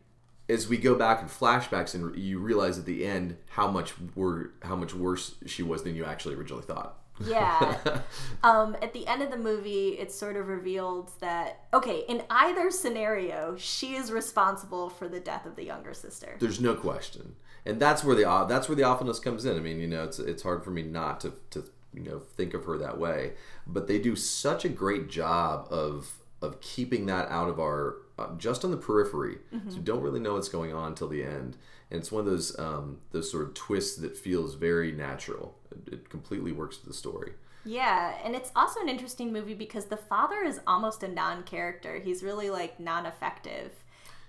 as 0.48 0.68
we 0.68 0.76
go 0.78 0.94
back 0.96 1.22
in 1.22 1.28
flashbacks, 1.28 1.94
and 1.94 2.16
you 2.16 2.38
realize 2.40 2.78
at 2.78 2.86
the 2.86 3.06
end 3.06 3.36
how 3.50 3.68
much 3.70 3.94
were 4.16 4.52
how 4.62 4.74
much 4.76 4.94
worse 4.94 5.36
she 5.46 5.62
was 5.62 5.84
than 5.84 5.94
you 5.94 6.04
actually 6.04 6.34
originally 6.34 6.64
thought. 6.64 6.98
Yeah. 7.24 8.00
um, 8.42 8.76
at 8.82 8.92
the 8.92 9.06
end 9.06 9.22
of 9.22 9.30
the 9.30 9.36
movie, 9.36 9.90
it's 9.90 10.14
sort 10.14 10.36
of 10.36 10.48
revealed 10.48 11.10
that 11.20 11.64
okay, 11.72 12.04
in 12.08 12.22
either 12.30 12.70
scenario, 12.70 13.56
she 13.56 13.94
is 13.94 14.12
responsible 14.12 14.90
for 14.90 15.08
the 15.08 15.20
death 15.20 15.46
of 15.46 15.56
the 15.56 15.64
younger 15.64 15.94
sister. 15.94 16.36
There's 16.38 16.60
no 16.60 16.74
question, 16.74 17.36
and 17.64 17.80
that's 17.80 18.04
where 18.04 18.16
the 18.16 18.46
that's 18.48 18.68
where 18.68 18.76
the 18.76 18.84
awfulness 18.84 19.18
comes 19.18 19.44
in. 19.44 19.56
I 19.56 19.60
mean, 19.60 19.80
you 19.80 19.88
know, 19.88 20.04
it's 20.04 20.18
it's 20.18 20.42
hard 20.42 20.64
for 20.64 20.70
me 20.70 20.82
not 20.82 21.20
to 21.20 21.32
to 21.50 21.64
you 21.94 22.02
know 22.02 22.18
think 22.18 22.54
of 22.54 22.64
her 22.64 22.78
that 22.78 22.98
way, 22.98 23.32
but 23.66 23.88
they 23.88 23.98
do 23.98 24.16
such 24.16 24.64
a 24.64 24.68
great 24.68 25.08
job 25.08 25.66
of 25.70 26.18
of 26.42 26.60
keeping 26.60 27.06
that 27.06 27.28
out 27.30 27.48
of 27.48 27.58
our 27.58 27.96
uh, 28.18 28.34
just 28.36 28.64
on 28.64 28.70
the 28.70 28.76
periphery, 28.76 29.38
so 29.68 29.76
you 29.76 29.82
don't 29.82 30.02
really 30.02 30.20
know 30.20 30.34
what's 30.34 30.48
going 30.48 30.72
on 30.72 30.94
till 30.94 31.08
the 31.08 31.22
end. 31.22 31.56
And 31.90 32.00
it's 32.00 32.10
one 32.10 32.20
of 32.20 32.26
those 32.26 32.58
um, 32.58 32.98
those 33.12 33.30
sort 33.30 33.44
of 33.44 33.54
twists 33.54 33.96
that 33.98 34.16
feels 34.16 34.54
very 34.54 34.92
natural. 34.92 35.55
It, 35.90 36.08
completely 36.10 36.52
works 36.52 36.76
with 36.78 36.86
the 36.86 36.94
story. 36.94 37.32
Yeah, 37.64 38.14
and 38.24 38.36
it's 38.36 38.52
also 38.54 38.80
an 38.80 38.88
interesting 38.88 39.32
movie 39.32 39.54
because 39.54 39.86
the 39.86 39.96
father 39.96 40.42
is 40.44 40.60
almost 40.66 41.02
a 41.02 41.08
non-character. 41.08 41.98
He's 41.98 42.22
really 42.22 42.48
like 42.48 42.78
non-effective. 42.78 43.72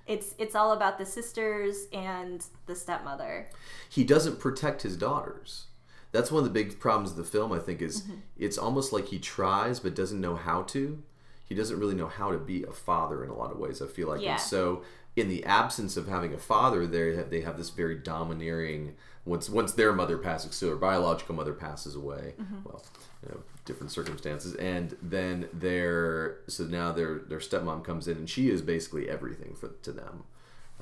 It's 0.07 0.33
it's 0.37 0.55
all 0.55 0.71
about 0.71 0.97
the 0.97 1.05
sisters 1.05 1.85
and 1.93 2.43
the 2.65 2.75
stepmother. 2.75 3.49
he 3.89 4.03
doesn't 4.03 4.39
protect 4.39 4.81
his 4.81 4.95
daughters. 4.97 5.65
That's 6.13 6.31
one 6.31 6.39
of 6.39 6.45
the 6.45 6.53
big 6.53 6.79
problems 6.79 7.11
of 7.11 7.17
the 7.17 7.23
film. 7.23 7.51
I 7.51 7.59
think 7.59 7.81
is 7.81 8.03
mm-hmm. 8.03 8.15
it's 8.37 8.57
almost 8.57 8.93
like 8.93 9.07
he 9.07 9.19
tries 9.19 9.79
but 9.79 9.95
doesn't 9.95 10.21
know 10.21 10.35
how 10.35 10.63
to. 10.63 11.03
He 11.43 11.55
doesn't 11.55 11.79
really 11.79 11.95
know 11.95 12.07
how 12.07 12.31
to 12.31 12.37
be 12.37 12.63
a 12.63 12.71
father 12.71 13.23
in 13.23 13.29
a 13.29 13.35
lot 13.35 13.51
of 13.51 13.57
ways. 13.57 13.81
I 13.81 13.87
feel 13.87 14.09
like, 14.09 14.21
Yeah. 14.21 14.31
and 14.33 14.41
so 14.41 14.83
in 15.15 15.29
the 15.29 15.43
absence 15.45 15.95
of 15.97 16.07
having 16.07 16.33
a 16.33 16.37
father, 16.37 16.85
they 16.85 17.15
have, 17.15 17.29
they 17.29 17.41
have 17.41 17.57
this 17.57 17.69
very 17.69 17.95
domineering. 17.95 18.95
Once 19.27 19.49
once 19.49 19.73
their 19.73 19.91
mother 19.93 20.17
passes, 20.17 20.55
so 20.55 20.67
their 20.67 20.75
biological 20.75 21.35
mother 21.35 21.53
passes 21.53 21.95
away. 21.95 22.33
Well, 22.63 22.83
you 23.23 23.29
know, 23.29 23.39
different 23.65 23.91
circumstances, 23.91 24.55
and 24.55 24.95
then 25.01 25.49
their 25.53 26.37
so 26.47 26.63
now 26.63 26.91
their 26.91 27.19
their 27.19 27.39
stepmom 27.39 27.83
comes 27.83 28.07
in, 28.07 28.17
and 28.17 28.29
she 28.29 28.49
is 28.49 28.61
basically 28.61 29.09
everything 29.09 29.53
for 29.55 29.69
to 29.83 29.91
them 29.91 30.23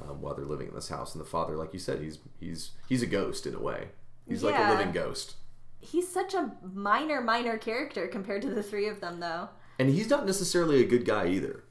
um, 0.02 0.22
while 0.22 0.36
they're 0.36 0.46
living 0.46 0.68
in 0.68 0.76
this 0.76 0.90
house. 0.90 1.16
And 1.16 1.22
the 1.24 1.28
father, 1.30 1.56
like 1.56 1.74
you 1.74 1.80
said, 1.80 2.02
he's 2.02 2.20
he's 2.40 2.72
he's 2.88 3.02
a 3.02 3.08
ghost 3.08 3.48
in 3.48 3.56
a 3.56 3.60
way. 3.60 3.90
He's 4.28 4.44
like 4.44 4.58
a 4.58 4.70
living 4.72 4.92
ghost, 4.92 5.36
He's 5.80 6.08
such 6.08 6.34
a 6.34 6.52
minor 6.74 7.22
minor 7.22 7.58
character 7.60 8.08
compared 8.08 8.42
to 8.44 8.50
the 8.50 8.64
three 8.64 8.88
of 8.88 9.02
them 9.02 9.20
though. 9.20 9.50
and 9.78 9.90
he's 9.90 10.10
not 10.10 10.26
necessarily 10.26 10.82
a 10.82 10.88
good 10.88 11.06
guy 11.06 11.28
either. 11.28 11.64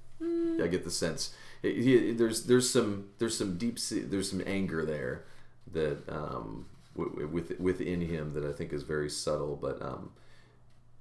I 0.62 0.68
get 0.68 0.84
the 0.84 0.90
sense 0.90 1.34
He- 1.62 1.82
he- 1.82 2.12
there's 2.12 2.44
there's 2.46 2.70
some 2.70 3.08
there's 3.18 3.36
some 3.36 3.58
deep 3.58 3.78
there's 3.90 4.30
some 4.30 4.42
anger 4.46 4.84
there 4.86 5.24
that 5.72 6.08
um, 6.08 6.66
w- 6.96 7.28
with 7.28 7.58
within 7.58 8.00
him 8.00 8.34
that 8.34 8.44
I 8.44 8.52
think 8.52 8.72
is 8.72 8.82
very 8.82 9.10
subtle, 9.10 9.56
but 9.56 9.80
um, 9.82 10.10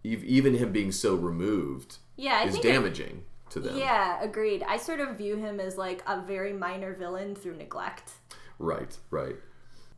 ev- 0.06 0.24
even 0.24 0.56
him 0.56 0.72
being 0.72 0.92
so 0.92 1.16
removed 1.16 1.98
Yeah, 2.16 2.40
I 2.44 2.46
is 2.46 2.60
damaging 2.60 3.24
to 3.52 3.60
them. 3.60 3.78
Yeah, 3.78 4.22
agreed. 4.22 4.64
I 4.64 4.78
sort 4.78 5.00
of 5.00 5.18
view 5.18 5.36
him 5.38 5.60
as 5.60 5.78
like 5.78 6.04
a 6.08 6.22
very 6.22 6.54
minor 6.54 6.94
villain 6.94 7.36
through 7.36 7.58
neglect. 7.58 8.12
Right, 8.60 8.98
right. 9.10 9.36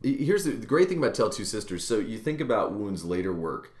Here's 0.02 0.44
the, 0.44 0.52
the 0.52 0.66
great 0.66 0.88
thing 0.88 0.98
about 0.98 1.14
Tale 1.14 1.30
Two 1.30 1.44
Sisters. 1.44 1.84
So 1.84 1.98
you 1.98 2.18
think 2.18 2.40
about 2.40 2.72
Woon's 2.72 3.04
later 3.04 3.32
work, 3.32 3.74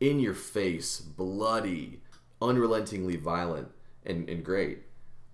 in 0.00 0.20
your 0.20 0.34
face, 0.34 1.00
bloody, 1.00 2.00
unrelentingly 2.40 3.16
violent, 3.16 3.68
and, 4.04 4.28
and 4.28 4.44
great. 4.44 4.80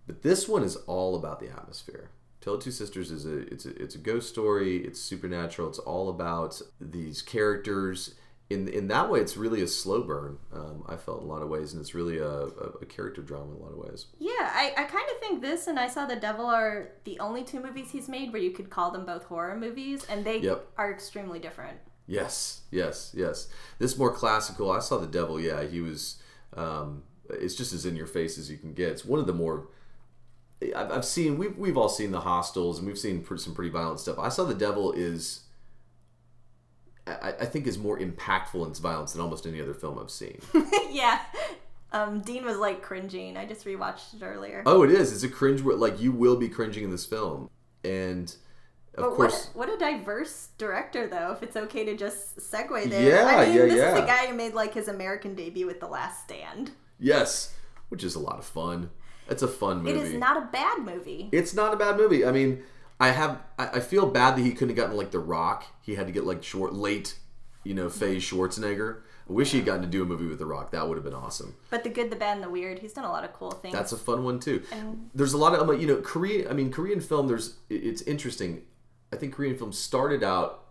But 0.07 0.23
this 0.23 0.49
one 0.49 0.63
is 0.63 0.77
all 0.87 1.17
about 1.17 1.41
the 1.41 1.49
atmosphere. 1.49 2.11
Tale 2.41 2.59
Two 2.59 2.71
Sisters 2.71 3.11
is 3.11 3.27
a 3.27 3.39
it's 3.53 3.67
a 3.67 3.71
it's 3.83 3.95
a 3.95 3.99
ghost 3.99 4.29
story. 4.29 4.79
It's 4.79 5.01
supernatural. 5.01 5.69
It's 5.69 5.79
all 5.79 6.09
about 6.09 6.61
these 6.81 7.23
characters. 7.23 8.15
In 8.51 8.67
in 8.69 8.89
that 8.89 9.11
way, 9.11 9.21
it's 9.21 9.37
really 9.37 9.61
a 9.61 9.67
slow 9.67 10.03
burn. 10.03 10.39
Um, 10.55 10.83
I 10.89 10.97
felt 10.97 11.21
in 11.21 11.27
a 11.29 11.31
lot 11.31 11.43
of 11.43 11.49
ways, 11.51 11.73
and 11.75 11.81
it's 11.83 11.95
really 11.95 12.17
a, 12.19 12.27
a, 12.31 12.71
a 12.81 12.87
character 12.87 13.21
drama 13.21 13.51
in 13.55 13.57
a 13.61 13.63
lot 13.63 13.73
of 13.73 13.79
ways. 13.79 14.07
Yeah, 14.19 14.31
I, 14.39 14.73
I 14.77 14.85
kind 14.85 15.05
of 15.15 15.19
think 15.21 15.43
this 15.43 15.67
and 15.67 15.79
I 15.79 15.89
Saw 15.89 16.07
the 16.07 16.17
Devil 16.17 16.47
are 16.47 16.93
the 17.05 17.19
only 17.21 17.45
two 17.45 17.61
movies 17.61 17.91
he's 17.91 18.09
made 18.09 18.33
where 18.33 18.41
you 18.41 18.53
could 18.53 18.71
call 18.71 18.91
them 18.91 19.05
both 19.05 19.25
horror 19.25 19.55
movies, 19.57 20.07
and 20.09 20.25
they 20.25 20.39
Yep. 20.39 20.67
are 20.79 20.91
extremely 20.91 21.39
different. 21.39 21.77
Yes, 22.07 22.63
yes, 22.71 23.13
yes. 23.15 23.49
This 23.79 23.99
more 23.99 24.13
classical. 24.15 24.71
I 24.71 24.79
saw 24.79 24.97
the 24.97 25.07
devil. 25.07 25.39
Yeah, 25.39 25.65
he 25.65 25.83
was. 25.83 26.23
Um, 26.57 27.03
it's 27.29 27.55
just 27.55 27.75
as 27.75 27.85
in 27.85 27.97
your 27.97 28.07
face 28.07 28.39
as 28.39 28.51
you 28.51 28.57
can 28.57 28.73
get. 28.73 28.89
It's 28.93 29.05
one 29.05 29.21
of 29.21 29.27
the 29.27 29.35
more. 29.35 29.69
I've, 30.75 30.91
I've 30.91 31.05
seen. 31.05 31.39
We've 31.39 31.57
we've 31.57 31.77
all 31.77 31.89
seen 31.89 32.11
the 32.11 32.21
hostels, 32.21 32.79
and 32.79 32.87
we've 32.87 32.99
seen 32.99 33.25
some 33.37 33.55
pretty 33.55 33.71
violent 33.71 34.01
stuff. 34.01 34.19
I 34.19 34.29
saw 34.29 34.45
the 34.45 34.55
devil 34.55 34.93
is. 34.93 35.43
I, 37.07 37.33
I 37.41 37.45
think 37.47 37.67
is 37.67 37.79
more 37.79 37.99
impactful 37.99 38.63
in 38.65 38.71
its 38.71 38.81
violence 38.81 39.13
than 39.13 39.23
almost 39.23 39.47
any 39.47 39.61
other 39.63 39.73
film 39.75 39.99
I've 39.99 40.11
seen. 40.11 40.41
yeah. 40.91 41.21
Um, 41.91 42.21
Dean 42.21 42.45
was 42.45 42.59
like 42.59 42.83
cringing. 42.83 43.37
I 43.39 43.47
just 43.47 43.65
rewatched 43.65 44.15
it 44.15 44.23
earlier. 44.23 44.63
oh, 44.67 44.83
it 44.83 44.91
is. 44.91 45.11
It's 45.13 45.23
a 45.23 45.29
cringe. 45.29 45.63
where- 45.63 45.77
Like 45.77 46.01
you 46.01 46.13
will 46.13 46.37
be 46.37 46.49
cringing 46.49 46.85
in 46.85 46.91
this 46.91 47.07
film, 47.07 47.49
and 47.83 48.35
of 48.95 49.05
but 49.05 49.11
course, 49.15 49.51
what, 49.55 49.69
what 49.69 49.75
a 49.75 49.79
diverse 49.79 50.49
director, 50.59 51.07
though, 51.07 51.33
if 51.33 51.43
it's 51.43 51.57
okay 51.57 51.85
to 51.87 51.97
just 51.97 52.37
segue 52.39 52.91
there. 52.91 53.11
Yeah, 53.11 53.25
I 53.27 53.47
mean, 53.47 53.55
yeah, 53.57 53.63
this 53.63 53.73
is 53.73 53.79
yeah. 53.79 53.95
the 54.01 54.07
guy 54.07 54.27
who 54.27 54.35
made 54.35 54.53
like 54.53 54.75
his 54.75 54.89
American 54.89 55.35
debut 55.35 55.67
with 55.67 55.81
The 55.81 55.87
Last 55.87 56.25
Stand. 56.25 56.73
yes, 56.99 57.55
which 57.89 58.05
is 58.05 58.15
a 58.17 58.19
lot 58.21 58.39
of 58.39 58.45
fun. 58.45 58.91
It's 59.29 59.43
a 59.43 59.49
fun 59.49 59.83
movie. 59.83 59.99
It 59.99 60.07
is 60.07 60.15
not 60.15 60.37
a 60.37 60.47
bad 60.47 60.85
movie. 60.85 61.29
It's 61.33 61.55
not 61.55 61.73
a 61.75 61.77
bad 61.77 61.97
movie. 61.97 62.25
I 62.25 62.33
mean, 62.33 62.63
I 63.01 63.09
have 63.11 63.41
I, 63.59 63.69
I 63.69 63.81
feel 63.81 64.07
bad 64.07 64.37
that 64.37 64.43
he 64.43 64.53
couldn't 64.53 64.71
have 64.71 64.77
gotten 64.77 64.97
like 64.97 65.11
The 65.11 65.19
Rock. 65.19 65.67
He 65.83 65.95
had 65.95 66.07
to 66.07 66.13
get 66.13 66.25
like 66.25 66.43
short 66.43 66.73
late, 66.73 67.17
you 67.65 67.75
know, 67.75 67.89
Faye 67.89 68.17
Schwarzenegger. 68.17 69.01
I 69.29 69.33
wish 69.33 69.51
he 69.51 69.59
had 69.59 69.67
gotten 69.67 69.83
to 69.83 69.89
do 69.89 70.03
a 70.03 70.07
movie 70.07 70.27
with 70.27 70.39
The 70.39 70.47
Rock. 70.47 70.71
That 70.73 70.89
would 70.89 70.97
have 70.97 71.05
been 71.05 71.15
awesome. 71.15 71.55
But 71.69 71.85
the 71.85 71.91
good, 71.91 72.11
the 72.11 72.17
bad, 72.17 72.37
and 72.37 72.43
the 72.45 72.49
weird. 72.49 72.79
He's 72.79 72.95
done 72.95 73.05
a 73.05 73.11
lot 73.11 73.25
of 73.25 73.33
cool 73.35 73.51
things. 73.51 73.75
That's 73.75 73.93
a 73.93 73.97
fun 73.99 74.25
one 74.25 74.41
too. 74.41 74.63
And- 74.73 75.11
There's 75.15 75.35
a 75.35 75.39
lot 75.39 75.55
of 75.55 75.69
um, 75.69 75.79
you 75.81 75.87
know 75.87 75.97
Korean. 76.01 76.49
I 76.49 76.53
mean 76.55 76.71
Korean 76.73 77.01
film. 77.01 77.29
There's 77.29 77.57
it's 77.69 78.03
interesting. 78.03 78.63
I 79.13 79.17
think 79.17 79.35
Korean 79.35 79.57
film 79.57 79.73
started 79.73 80.23
out 80.23 80.65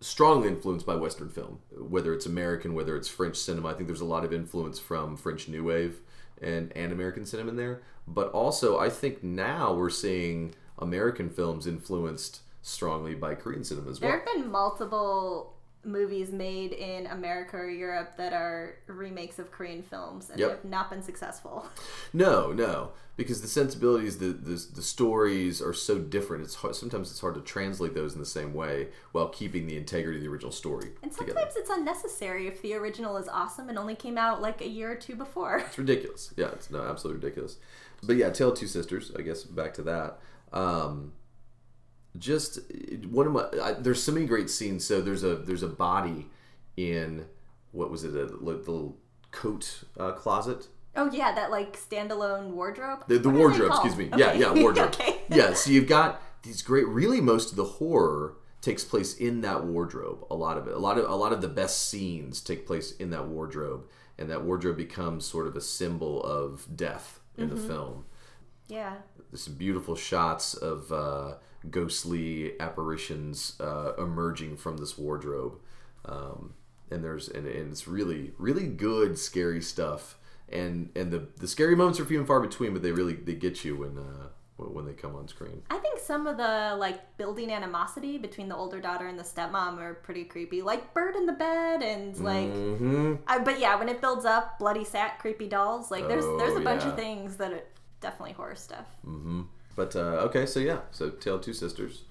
strongly 0.00 0.48
influenced 0.48 0.86
by 0.86 0.94
Western 0.94 1.28
film, 1.28 1.58
whether 1.76 2.12
it's 2.12 2.26
American, 2.26 2.72
whether 2.74 2.96
it's 2.96 3.08
French 3.08 3.36
cinema. 3.36 3.68
I 3.68 3.74
think 3.74 3.86
there's 3.88 4.00
a 4.00 4.04
lot 4.06 4.24
of 4.24 4.32
influence 4.32 4.78
from 4.78 5.16
French 5.16 5.48
New 5.48 5.64
Wave 5.64 6.00
and 6.42 6.72
and 6.76 6.92
American 6.92 7.26
cinema 7.26 7.50
in 7.50 7.56
there. 7.56 7.82
But 8.06 8.30
also, 8.32 8.78
I 8.78 8.88
think 8.88 9.22
now 9.22 9.74
we're 9.74 9.90
seeing 9.90 10.54
American 10.78 11.28
films 11.28 11.66
influenced 11.66 12.40
strongly 12.62 13.14
by 13.14 13.34
Korean 13.34 13.64
cinema 13.64 13.90
as 13.90 14.00
well. 14.00 14.10
There 14.10 14.20
have 14.20 14.26
been 14.26 14.50
multiple 14.50 15.54
movies 15.84 16.30
made 16.32 16.72
in 16.72 17.06
America 17.06 17.56
or 17.56 17.68
Europe 17.70 18.16
that 18.16 18.32
are 18.32 18.74
remakes 18.86 19.38
of 19.38 19.50
Korean 19.50 19.82
films 19.82 20.28
and 20.30 20.38
Yep. 20.40 20.50
have 20.50 20.64
not 20.64 20.90
been 20.90 21.02
successful. 21.02 21.66
No, 22.12 22.52
no, 22.52 22.90
because 23.16 23.42
the 23.42 23.48
sensibilities, 23.48 24.18
the, 24.18 24.26
the 24.32 24.54
the 24.74 24.82
stories 24.82 25.60
are 25.62 25.72
so 25.72 25.98
different. 25.98 26.42
It's 26.44 26.56
hard, 26.56 26.74
sometimes 26.74 27.10
it's 27.10 27.20
hard 27.20 27.34
to 27.36 27.40
translate 27.42 27.94
those 27.94 28.14
in 28.14 28.20
the 28.20 28.26
same 28.26 28.54
way 28.54 28.88
while 29.12 29.28
keeping 29.28 29.66
the 29.66 29.76
integrity 29.76 30.18
of 30.18 30.22
the 30.24 30.28
original 30.30 30.52
story 30.52 30.92
And 31.02 31.12
together. 31.12 31.32
sometimes 31.34 31.56
it's 31.56 31.70
unnecessary 31.70 32.46
if 32.48 32.60
the 32.62 32.74
original 32.74 33.16
is 33.16 33.28
awesome 33.28 33.68
and 33.68 33.78
only 33.78 33.94
came 33.94 34.18
out 34.18 34.40
like 34.42 34.60
a 34.60 34.68
year 34.68 34.92
or 34.92 34.96
two 34.96 35.14
before. 35.16 35.58
It's 35.58 35.78
ridiculous. 35.78 36.32
Yeah, 36.36 36.48
it's 36.48 36.70
no 36.70 36.82
absolutely 36.82 37.22
ridiculous. 37.22 37.56
But 38.02 38.16
yeah, 38.16 38.30
Tale 38.30 38.52
of 38.52 38.58
Two 38.58 38.66
Sisters. 38.66 39.12
I 39.18 39.22
guess 39.22 39.42
back 39.44 39.74
to 39.74 39.82
that. 39.82 40.18
Um, 40.52 41.12
just 42.16 42.58
one 43.10 43.26
of 43.26 43.32
my. 43.32 43.44
I, 43.62 43.72
there's 43.72 44.02
so 44.02 44.12
many 44.12 44.26
great 44.26 44.48
scenes. 44.50 44.86
So 44.86 45.00
there's 45.00 45.24
a 45.24 45.36
there's 45.36 45.62
a 45.62 45.68
body 45.68 46.26
in 46.76 47.26
what 47.72 47.90
was 47.90 48.04
it 48.04 48.14
a 48.14 48.24
li- 48.24 48.54
little 48.54 48.96
coat 49.30 49.84
uh, 49.98 50.12
closet. 50.12 50.68
Oh 50.96 51.10
yeah, 51.12 51.32
that 51.34 51.50
like 51.50 51.76
standalone 51.78 52.50
wardrobe. 52.50 53.04
The, 53.08 53.18
the 53.18 53.28
What 53.28 53.34
are 53.34 53.38
they 53.38 53.40
wardrobe, 53.60 53.70
excuse 53.72 53.96
me. 53.96 54.10
Yeah, 54.16 54.32
yeah, 54.32 54.52
wardrobe. 54.62 54.88
okay. 54.94 55.18
yeah, 55.28 55.52
so 55.54 55.70
you've 55.70 55.86
got 55.88 56.22
these 56.42 56.62
great. 56.62 56.88
Really, 56.88 57.20
most 57.20 57.50
of 57.50 57.56
the 57.56 57.64
horror 57.64 58.36
takes 58.60 58.84
place 58.84 59.16
in 59.16 59.42
that 59.42 59.64
wardrobe. 59.64 60.24
A 60.30 60.34
lot 60.34 60.56
of 60.58 60.66
it, 60.66 60.74
a 60.74 60.78
lot 60.78 60.98
of 60.98 61.08
a 61.08 61.14
lot 61.14 61.32
of 61.32 61.40
the 61.40 61.48
best 61.48 61.88
scenes 61.88 62.40
take 62.40 62.66
place 62.66 62.92
in 62.96 63.10
that 63.10 63.28
wardrobe, 63.28 63.84
and 64.18 64.28
that 64.30 64.42
wardrobe 64.44 64.76
becomes 64.76 65.24
sort 65.26 65.46
of 65.46 65.54
a 65.56 65.60
symbol 65.60 66.22
of 66.24 66.66
death 66.74 67.20
in 67.36 67.48
Mm-hmm. 67.50 67.54
the 67.56 67.62
film. 67.68 68.04
Yeah. 68.66 68.94
There's 69.30 69.42
some 69.42 69.54
beautiful 69.54 69.94
shots 69.94 70.54
of 70.54 70.90
uh, 70.90 71.34
ghostly 71.70 72.58
apparitions 72.60 73.54
uh, 73.60 73.92
emerging 73.98 74.56
from 74.56 74.76
this 74.78 74.96
wardrobe, 74.98 75.58
um, 76.04 76.54
and 76.90 77.04
there's 77.04 77.28
and, 77.28 77.46
and 77.46 77.70
it's 77.72 77.86
really 77.88 78.32
really 78.38 78.66
good 78.66 79.18
scary 79.18 79.60
stuff. 79.62 80.18
And 80.50 80.90
and 80.96 81.10
the 81.10 81.28
the 81.38 81.48
scary 81.48 81.76
moments 81.76 82.00
are 82.00 82.04
few 82.06 82.18
and 82.18 82.26
far 82.26 82.40
between, 82.40 82.72
but 82.72 82.82
they 82.82 82.92
really 82.92 83.14
they 83.14 83.34
get 83.34 83.64
you 83.64 83.76
when 83.76 83.98
uh, 83.98 84.28
when 84.56 84.86
they 84.86 84.92
come 84.94 85.14
on 85.14 85.28
screen. 85.28 85.62
I 85.70 85.76
think 85.78 85.98
some 86.00 86.26
of 86.26 86.36
the 86.38 86.74
like 86.78 87.16
building 87.18 87.50
animosity 87.52 88.16
between 88.16 88.48
the 88.48 88.56
older 88.56 88.80
daughter 88.80 89.06
and 89.06 89.18
the 89.18 89.22
stepmom 89.24 89.78
are 89.78 89.94
pretty 89.94 90.24
creepy. 90.24 90.62
Like 90.62 90.94
bird 90.94 91.16
in 91.16 91.26
the 91.26 91.32
bed 91.34 91.82
and 91.82 92.18
like 92.20 92.48
hmm 92.50 93.14
I, 93.26 93.40
but 93.40 93.60
yeah, 93.60 93.76
when 93.78 93.88
it 93.90 94.00
builds 94.00 94.24
up, 94.24 94.58
bloody 94.58 94.84
sack, 94.84 95.18
creepy 95.20 95.48
dolls, 95.48 95.90
like 95.90 96.08
there's 96.08 96.24
Oh, 96.24 96.38
there's 96.38 96.56
a 96.56 96.60
bunch 96.60 96.82
yeah. 96.82 96.90
of 96.90 96.96
things 96.96 97.36
that 97.36 97.52
are 97.52 97.62
definitely 98.00 98.32
horror 98.32 98.54
stuff. 98.56 98.86
hmm 99.04 99.42
But 99.78 99.94
uh, 99.94 100.26
okay, 100.26 100.44
so 100.44 100.58
yeah, 100.58 100.80
so 100.90 101.08
Tale 101.08 101.36
of 101.36 101.42
Two 101.42 101.52
Sisters. 101.52 102.02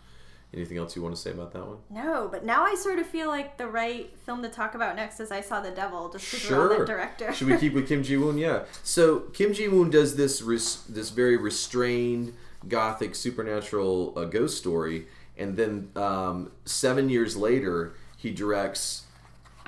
Anything 0.54 0.78
else 0.78 0.96
you 0.96 1.02
want 1.02 1.14
to 1.14 1.22
say 1.22 1.32
about 1.32 1.52
that 1.52 1.68
one? 1.68 1.80
No, 1.90 2.30
but 2.32 2.46
now 2.46 2.64
I 2.64 2.76
sort 2.76 2.98
of 2.98 3.06
feel 3.06 3.28
like 3.28 3.58
the 3.58 3.68
right 3.68 4.18
film 4.26 4.42
to 4.44 4.48
talk 4.48 4.74
about 4.74 4.96
next 4.96 5.20
is 5.20 5.30
I 5.30 5.42
Saw 5.42 5.60
the 5.60 5.72
Devil, 5.72 6.10
just 6.10 6.32
because 6.32 6.50
we're 6.50 6.72
on 6.72 6.80
that 6.80 6.88
director. 6.88 7.34
Should 7.34 7.50
we 7.50 7.58
keep 7.58 7.74
with 7.74 7.90
Kim 7.90 8.04
Ji 8.04 8.16
Woon? 8.16 8.38
Yeah. 8.48 8.64
So 8.84 9.20
Kim 9.34 9.52
Ji 9.52 9.68
Woon 9.68 9.90
does 9.90 10.16
this 10.16 10.42
res- 10.42 10.84
this 10.88 11.10
very 11.10 11.36
restrained, 11.36 12.34
gothic, 12.70 13.16
supernatural 13.16 14.14
uh, 14.18 14.24
ghost 14.24 14.58
story, 14.58 15.08
and 15.38 15.58
then 15.58 15.92
um, 15.98 16.54
seven 16.64 17.10
years 17.10 17.36
later, 17.36 17.96
he 18.16 18.32
directs 18.32 19.04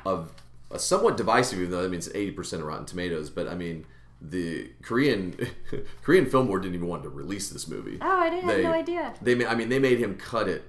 a, 0.05 0.21
a 0.71 0.79
somewhat 0.79 1.17
divisive, 1.17 1.59
even 1.59 1.71
though 1.71 1.83
that 1.83 1.89
means 1.89 2.07
eighty 2.15 2.31
percent 2.31 2.61
of 2.61 2.67
Rotten 2.69 2.85
Tomatoes. 2.85 3.29
But 3.29 3.49
I 3.49 3.55
mean, 3.55 3.85
the 4.21 4.71
Korean 4.81 5.35
Korean 6.03 6.25
Film 6.29 6.47
Board 6.47 6.61
didn't 6.63 6.75
even 6.75 6.87
want 6.87 7.03
to 7.03 7.09
release 7.09 7.49
this 7.49 7.67
movie. 7.67 7.97
oh, 8.01 8.07
I 8.19 8.29
didn't 8.29 8.47
They- 8.47 8.55
have 8.55 8.63
no 8.63 8.71
idea. 8.77 9.13
They, 9.21 9.45
I 9.45 9.55
mean, 9.55 9.69
they 9.69 9.79
made 9.79 9.99
him 9.99 10.15
cut 10.17 10.47
it 10.47 10.63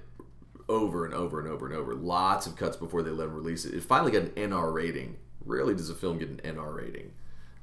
over 0.69 1.03
and 1.05 1.13
over 1.13 1.39
and 1.39 1.49
over 1.49 1.65
and 1.65 1.75
over. 1.75 1.93
Lots 1.95 2.47
of 2.47 2.55
cuts 2.55 2.77
before 2.77 3.03
they 3.03 3.11
let 3.11 3.27
him 3.27 3.33
release 3.35 3.65
it. 3.65 3.73
It 3.73 3.83
finally 3.83 4.11
got 4.11 4.21
an 4.23 4.29
NR 4.29 4.73
rating. 4.73 5.17
Rarely 5.45 5.73
does 5.75 5.89
a 5.89 5.95
film 5.95 6.17
get 6.19 6.29
an 6.29 6.39
NR 6.43 6.73
rating. 6.75 7.11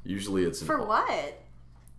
Usually, 0.05 0.45
it's 0.45 0.61
an, 0.61 0.67
For 0.67 0.85
what? 0.85 1.41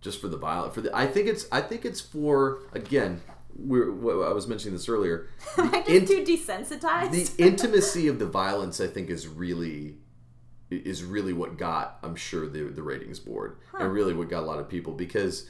just 0.00 0.20
for 0.20 0.28
the 0.28 0.36
violence. 0.36 0.74
For 0.74 0.80
the, 0.82 0.96
I 0.96 1.06
think 1.06 1.26
it's, 1.28 1.46
I 1.50 1.60
think 1.60 1.84
it's 1.84 2.00
for 2.00 2.60
again. 2.72 3.22
We're, 3.56 3.90
what 3.90 4.28
I 4.28 4.32
was 4.32 4.46
mentioning 4.46 4.74
this 4.76 4.88
earlier. 4.88 5.26
Am 5.58 5.68
I 5.74 5.82
just 5.82 6.06
too 6.06 6.22
desensitized? 6.24 7.10
the 7.36 7.44
intimacy 7.44 8.06
of 8.06 8.18
the 8.20 8.26
violence, 8.26 8.80
I 8.80 8.86
think, 8.86 9.10
is 9.10 9.26
really 9.26 9.96
is 10.70 11.02
really 11.02 11.32
what 11.32 11.56
got 11.56 11.98
I'm 12.02 12.16
sure 12.16 12.48
the 12.48 12.64
the 12.64 12.82
ratings 12.82 13.18
board 13.18 13.58
and 13.78 13.92
really 13.92 14.14
what 14.14 14.28
got 14.28 14.42
a 14.42 14.46
lot 14.46 14.58
of 14.58 14.68
people 14.68 14.92
because 14.92 15.46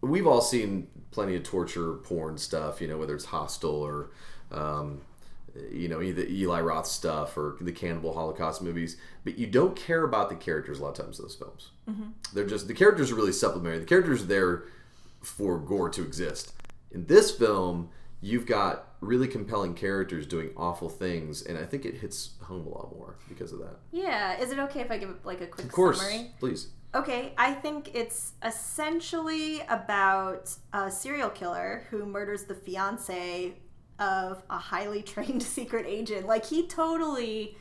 we've 0.00 0.26
all 0.26 0.40
seen 0.40 0.88
plenty 1.10 1.36
of 1.36 1.42
torture 1.42 1.94
porn 1.94 2.38
stuff, 2.38 2.80
you 2.80 2.88
know, 2.88 2.98
whether 2.98 3.14
it's 3.14 3.26
Hostel 3.26 3.70
or 3.74 4.10
um, 4.50 5.00
you 5.70 5.88
know 5.88 6.02
either 6.02 6.22
Eli 6.22 6.60
Roth 6.60 6.86
stuff 6.86 7.36
or 7.36 7.56
the 7.60 7.72
Cannibal 7.72 8.14
Holocaust 8.14 8.62
movies, 8.62 8.96
but 9.24 9.38
you 9.38 9.46
don't 9.46 9.74
care 9.74 10.04
about 10.04 10.28
the 10.28 10.36
characters 10.36 10.78
a 10.78 10.82
lot 10.82 10.98
of 10.98 11.04
times 11.04 11.18
in 11.18 11.24
those 11.24 11.34
films. 11.34 11.70
They're 12.34 12.46
just 12.46 12.68
the 12.68 12.74
characters 12.74 13.10
are 13.10 13.14
really 13.14 13.32
supplementary. 13.32 13.80
The 13.80 13.86
characters 13.86 14.22
are 14.22 14.26
there 14.26 14.64
for 15.22 15.58
gore 15.58 15.90
to 15.90 16.02
exist. 16.02 16.52
In 16.90 17.06
this 17.06 17.30
film, 17.30 17.90
you've 18.26 18.46
got 18.46 18.94
really 19.00 19.28
compelling 19.28 19.74
characters 19.74 20.26
doing 20.26 20.50
awful 20.56 20.88
things, 20.88 21.42
and 21.42 21.56
I 21.56 21.64
think 21.64 21.84
it 21.84 21.98
hits 21.98 22.30
home 22.42 22.66
a 22.66 22.70
lot 22.70 22.90
more 22.92 23.16
because 23.28 23.52
of 23.52 23.58
that. 23.60 23.76
yeah. 23.92 24.40
Is 24.40 24.50
it 24.50 24.58
okay 24.58 24.80
if 24.80 24.90
I 24.90 24.98
give 24.98 25.10
it 25.10 25.24
like 25.24 25.40
a 25.40 25.46
quick 25.46 25.66
Of 25.66 25.72
course, 25.72 26.00
summary? 26.00 26.32
please. 26.40 26.68
Okay, 26.94 27.34
I 27.36 27.52
think 27.52 27.90
it's 27.94 28.32
essentially 28.42 29.60
about 29.68 30.50
a 30.72 30.90
serial 30.90 31.28
killer 31.30 31.84
who 31.90 32.06
murders 32.06 32.44
the 32.44 32.54
fiance 32.54 33.54
of 33.98 34.42
a 34.50 34.58
highly 34.58 35.02
trained 35.12 35.42
secret 35.42 35.84
agent. 35.86 36.26
Like 36.26 36.46
he 36.46 36.66
totally 36.66 37.56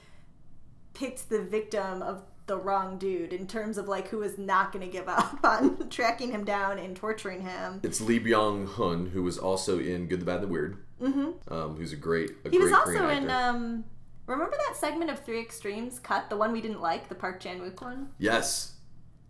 picked 0.93 1.29
the 1.29 1.41
victim 1.43 2.01
of 2.01 2.23
the 2.47 2.57
wrong 2.57 2.97
dude 2.97 3.33
in 3.33 3.47
terms 3.47 3.77
of 3.77 3.87
like 3.87 4.09
who 4.09 4.21
is 4.21 4.37
not 4.37 4.71
going 4.71 4.85
to 4.85 4.91
give 4.91 5.07
up 5.07 5.39
on 5.43 5.89
tracking 5.89 6.31
him 6.31 6.43
down 6.43 6.77
and 6.77 6.95
torturing 6.95 7.41
him. 7.41 7.79
It's 7.83 8.01
Lee 8.01 8.19
Byung 8.19 8.67
Hun, 8.67 9.07
who 9.07 9.23
was 9.23 9.37
also 9.37 9.79
in 9.79 10.07
Good, 10.07 10.21
the 10.21 10.25
Bad, 10.25 10.35
and 10.35 10.43
the 10.43 10.47
Weird. 10.47 10.77
Mm-hmm. 11.01 11.53
Um, 11.53 11.75
who's 11.75 11.91
a 11.91 11.97
great, 11.97 12.31
a 12.45 12.49
He 12.49 12.57
great 12.57 12.61
was 12.61 12.71
also 12.71 13.09
in 13.09 13.29
um 13.29 13.83
remember 14.27 14.55
that 14.67 14.77
segment 14.77 15.11
of 15.11 15.19
Three 15.19 15.41
Extremes 15.41 15.99
cut, 15.99 16.29
the 16.29 16.37
one 16.37 16.51
we 16.51 16.61
didn't 16.61 16.81
like, 16.81 17.09
the 17.09 17.15
Park 17.15 17.39
Chan-wook 17.39 17.81
one? 17.81 18.09
yes, 18.17 18.73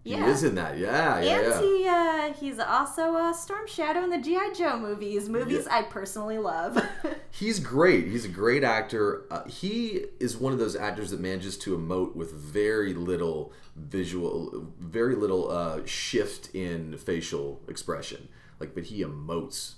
Yeah. 0.06 0.24
he 0.26 0.32
is 0.32 0.44
in 0.44 0.56
that. 0.56 0.78
Yeah, 0.78 1.20
yeah, 1.20 1.38
And 1.40 1.48
yeah. 1.48 1.62
he 1.62 1.88
uh, 1.88 2.34
he's 2.40 2.60
also 2.60 3.16
a 3.18 3.34
Storm 3.34 3.68
Shadow 3.68 4.04
in 4.04 4.12
the 4.12 4.20
GI 4.20 4.54
Joe 4.56 4.78
movies, 4.78 5.28
movies 5.28 5.66
I 5.68 5.82
personally 5.82 6.38
love. 6.38 6.82
He's 7.32 7.60
great. 7.60 8.08
He's 8.08 8.24
a 8.24 8.30
great 8.30 8.64
actor. 8.64 9.24
Uh, 9.30 9.44
he 9.46 10.06
is 10.22 10.38
one 10.38 10.54
of 10.54 10.60
those 10.60 10.76
actors 10.76 11.10
that 11.12 11.20
manages 11.20 11.58
to 11.58 11.76
emote 11.78 12.16
with 12.16 12.32
very 12.32 12.94
little 12.94 13.52
visual, 13.76 14.72
very 14.80 15.16
little 15.16 15.52
uh, 15.52 15.80
shift 15.86 16.54
in 16.56 16.98
facial 16.98 17.62
expression. 17.68 18.30
Like, 18.60 18.74
but 18.74 18.86
he 18.86 19.04
emotes 19.04 19.74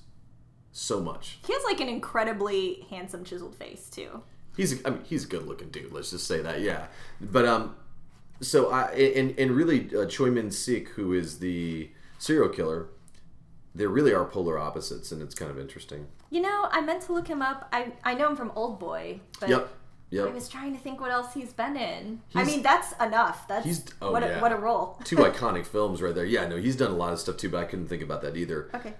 so 0.72 1.02
much. 1.02 1.40
he 1.48 1.54
has 1.54 1.64
like 1.64 1.80
an 1.80 1.88
incredibly 1.90 2.86
handsome 2.92 3.24
chiseled 3.24 3.56
face 3.56 3.90
too. 3.90 4.22
He's, 4.56 4.86
I 4.86 4.90
mean, 4.92 5.02
he's 5.04 5.26
a 5.26 5.28
good-looking 5.28 5.70
dude. 5.70 5.92
Let's 5.92 6.12
just 6.12 6.28
say 6.28 6.42
that, 6.42 6.62
yeah. 6.62 6.88
But 7.22 7.46
um, 7.46 7.76
so 8.42 8.70
I 8.72 8.92
and 8.92 9.38
and 9.38 9.52
really, 9.52 9.90
uh, 9.96 10.06
Choi 10.06 10.30
Min 10.32 10.52
Sik, 10.52 10.90
who 10.90 11.14
is 11.14 11.40
the 11.40 11.90
serial 12.20 12.50
killer, 12.50 12.88
they 13.76 13.86
really 13.88 14.14
are 14.14 14.26
polar 14.26 14.58
opposites, 14.60 15.12
and 15.12 15.22
it's 15.22 15.36
kind 15.36 15.52
of 15.52 15.60
interesting. 15.60 16.08
You 16.30 16.42
know, 16.42 16.68
I 16.72 16.82
meant 16.82 17.04
to 17.04 17.14
look 17.14 17.28
him 17.28 17.42
up. 17.42 17.70
I 17.72 17.94
I 18.04 18.14
know 18.14 18.30
him 18.30 18.36
from 18.36 18.52
Old 18.56 18.80
Boy, 18.80 19.22
but 19.40 19.50
Yep. 19.50 19.70
I 20.30 20.30
was 20.34 20.48
trying 20.48 20.74
to 20.74 20.80
think 20.80 21.02
what 21.02 21.12
else 21.12 21.34
he's 21.34 21.52
been 21.52 21.76
in. 21.76 22.22
I 22.34 22.46
mean, 22.46 22.62
that's 22.62 22.94
enough. 22.94 23.46
That's 23.48 23.66
he's- 23.66 23.84
oh, 24.02 24.14
what 24.14 24.24
a, 24.24 24.28
yeah. 24.28 24.42
what 24.42 24.54
a 24.54 24.56
role. 24.56 24.98
Two 25.04 25.16
iconic 25.30 25.66
films 25.66 26.02
right 26.02 26.16
there. 26.16 26.24
Yeah, 26.24 26.48
no, 26.48 26.56
he's 26.56 26.78
done 26.78 26.92
a 26.92 26.96
lot 26.96 27.12
of 27.12 27.20
stuff 27.20 27.36
too, 27.38 27.50
but 27.50 27.60
I 27.60 27.66
couldn't 27.66 27.88
think 27.88 28.02
about 28.02 28.22
that 28.22 28.38
either. 28.38 28.70
okay. 28.74 28.94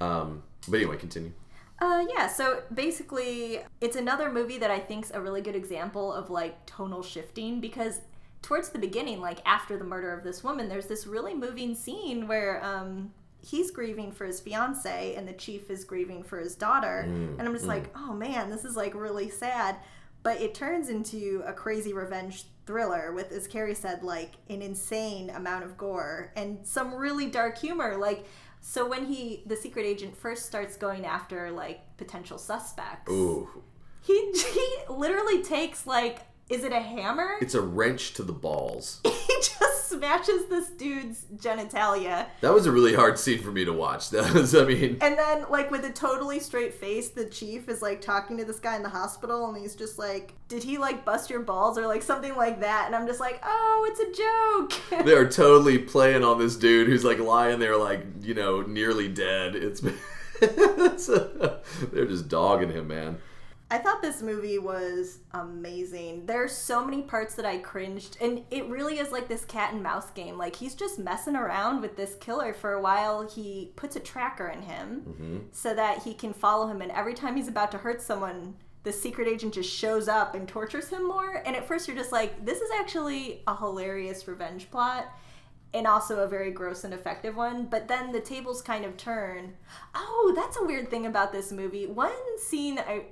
Um, 0.00 0.44
but 0.68 0.76
anyway, 0.76 0.96
continue. 0.96 1.32
Uh, 1.80 2.04
yeah, 2.14 2.26
so 2.28 2.62
basically, 2.74 3.60
it's 3.80 3.96
another 3.96 4.30
movie 4.32 4.58
that 4.58 4.70
I 4.70 4.78
think's 4.80 5.10
a 5.12 5.20
really 5.20 5.40
good 5.42 5.54
example 5.56 6.12
of 6.12 6.28
like 6.30 6.66
tonal 6.66 7.02
shifting 7.02 7.60
because 7.60 8.00
towards 8.42 8.70
the 8.70 8.78
beginning, 8.78 9.20
like 9.20 9.38
after 9.44 9.76
the 9.76 9.84
murder 9.84 10.12
of 10.12 10.24
this 10.24 10.44
woman, 10.44 10.68
there's 10.68 10.86
this 10.86 11.06
really 11.06 11.34
moving 11.34 11.74
scene 11.74 12.28
where 12.28 12.64
um, 12.64 13.12
he's 13.40 13.70
grieving 13.70 14.12
for 14.12 14.26
his 14.26 14.40
fiance 14.40 15.14
and 15.14 15.26
the 15.26 15.32
chief 15.32 15.70
is 15.70 15.84
grieving 15.84 16.22
for 16.22 16.38
his 16.38 16.54
daughter. 16.54 17.06
Mm, 17.08 17.38
and 17.38 17.48
I'm 17.48 17.54
just 17.54 17.66
like, 17.66 17.90
oh 17.96 18.12
man, 18.12 18.50
this 18.50 18.64
is 18.64 18.76
like 18.76 18.94
really 18.94 19.30
sad. 19.30 19.76
But 20.22 20.40
it 20.40 20.54
turns 20.54 20.88
into 20.88 21.42
a 21.46 21.52
crazy 21.52 21.92
revenge 21.92 22.44
thriller 22.66 23.12
with, 23.12 23.32
as 23.32 23.46
Carey 23.46 23.74
said, 23.74 24.02
like 24.02 24.32
an 24.50 24.62
insane 24.62 25.30
amount 25.30 25.64
of 25.64 25.78
gore 25.78 26.32
and 26.36 26.58
some 26.66 26.94
really 26.94 27.26
dark 27.26 27.56
humor. 27.56 27.96
Like, 27.96 28.26
so 28.60 28.86
when 28.86 29.06
he, 29.06 29.42
the 29.46 29.56
secret 29.56 29.86
agent, 29.86 30.16
first 30.16 30.46
starts 30.46 30.76
going 30.76 31.06
after 31.06 31.50
like 31.50 31.80
potential 31.96 32.36
suspects, 32.36 33.10
Ooh, 33.10 33.48
he 34.02 34.32
he 34.52 34.76
literally 34.88 35.42
takes 35.42 35.86
like, 35.86 36.20
is 36.50 36.64
it 36.64 36.72
a 36.72 36.80
hammer? 36.80 37.36
it's 37.40 37.54
a 37.54 37.60
wrench 37.60 38.14
to 38.14 38.22
the 38.22 38.32
balls. 38.32 39.00
he 39.04 39.34
just 39.36 39.88
smashes 39.88 40.46
this 40.46 40.68
dude's 40.70 41.24
genitalia. 41.36 42.26
That 42.40 42.52
was 42.52 42.66
a 42.66 42.72
really 42.72 42.94
hard 42.94 43.18
scene 43.18 43.42
for 43.42 43.50
me 43.50 43.64
to 43.64 43.72
watch. 43.72 44.10
That 44.18 44.32
was, 44.34 44.54
I 44.54 44.64
mean, 44.64 44.98
And 45.00 45.16
then, 45.18 45.44
like, 45.50 45.70
with 45.70 45.84
a 45.84 45.90
totally 45.90 46.40
straight 46.40 46.74
face, 46.74 47.08
the 47.10 47.24
chief 47.26 47.68
is 47.68 47.82
like 47.82 48.00
talking 48.00 48.36
to 48.38 48.44
this 48.44 48.58
guy 48.58 48.76
in 48.76 48.82
the 48.82 48.88
hospital, 48.88 49.48
and 49.48 49.56
he's 49.56 49.74
just 49.74 49.98
like, 49.98 50.34
Did 50.48 50.62
he 50.62 50.78
like 50.78 51.04
bust 51.04 51.30
your 51.30 51.40
balls 51.40 51.78
or 51.78 51.86
like 51.86 52.02
something 52.02 52.34
like 52.34 52.60
that? 52.60 52.84
And 52.86 52.96
I'm 52.96 53.06
just 53.06 53.20
like, 53.20 53.40
Oh, 53.44 53.86
it's 53.90 54.00
a 54.00 54.92
joke. 54.92 55.04
they 55.06 55.14
are 55.14 55.28
totally 55.28 55.78
playing 55.78 56.24
on 56.24 56.38
this 56.38 56.56
dude 56.56 56.88
who's 56.88 57.04
like 57.04 57.18
lying 57.18 57.58
there, 57.58 57.76
like 57.76 58.04
you 58.22 58.34
know, 58.34 58.62
nearly 58.62 59.08
dead. 59.08 59.54
It's, 59.54 59.82
it's 60.40 61.06
they're 61.06 62.06
just 62.06 62.28
dogging 62.28 62.70
him, 62.70 62.88
man. 62.88 63.18
I 63.70 63.76
thought 63.76 64.00
this 64.00 64.22
movie 64.22 64.58
was 64.58 65.18
amazing. 65.32 66.24
There's 66.24 66.52
so 66.52 66.82
many 66.82 67.02
parts 67.02 67.34
that 67.34 67.44
I 67.44 67.58
cringed, 67.58 68.16
and 68.18 68.42
it 68.50 68.66
really 68.66 68.98
is 68.98 69.12
like 69.12 69.28
this 69.28 69.44
cat 69.44 69.74
and 69.74 69.82
mouse 69.82 70.10
game. 70.10 70.38
Like 70.38 70.56
he's 70.56 70.74
just 70.74 70.98
messing 70.98 71.36
around 71.36 71.82
with 71.82 71.94
this 71.94 72.14
killer 72.14 72.54
for 72.54 72.72
a 72.72 72.80
while. 72.80 73.28
He 73.28 73.72
puts 73.76 73.94
a 73.94 74.00
tracker 74.00 74.48
in 74.48 74.62
him 74.62 75.02
mm-hmm. 75.06 75.38
so 75.52 75.74
that 75.74 76.02
he 76.02 76.14
can 76.14 76.32
follow 76.32 76.66
him, 76.66 76.80
and 76.80 76.90
every 76.92 77.14
time 77.14 77.36
he's 77.36 77.48
about 77.48 77.70
to 77.72 77.78
hurt 77.78 78.00
someone, 78.00 78.56
the 78.84 78.92
secret 78.92 79.28
agent 79.28 79.52
just 79.52 79.70
shows 79.70 80.08
up 80.08 80.34
and 80.34 80.48
tortures 80.48 80.88
him 80.88 81.06
more. 81.06 81.42
And 81.44 81.54
at 81.54 81.68
first, 81.68 81.86
you're 81.86 81.96
just 81.96 82.12
like, 82.12 82.46
this 82.46 82.62
is 82.62 82.70
actually 82.80 83.42
a 83.46 83.54
hilarious 83.54 84.26
revenge 84.26 84.70
plot. 84.70 85.12
And 85.74 85.86
also 85.86 86.20
a 86.20 86.26
very 86.26 86.50
gross 86.50 86.84
and 86.84 86.94
effective 86.94 87.36
one, 87.36 87.66
but 87.66 87.88
then 87.88 88.10
the 88.10 88.22
tables 88.22 88.62
kind 88.62 88.86
of 88.86 88.96
turn. 88.96 89.52
Oh, 89.94 90.32
that's 90.34 90.56
a 90.56 90.64
weird 90.64 90.88
thing 90.88 91.04
about 91.04 91.30
this 91.30 91.52
movie. 91.52 91.86
One 91.86 92.38
scene 92.38 92.78
I 92.78 93.02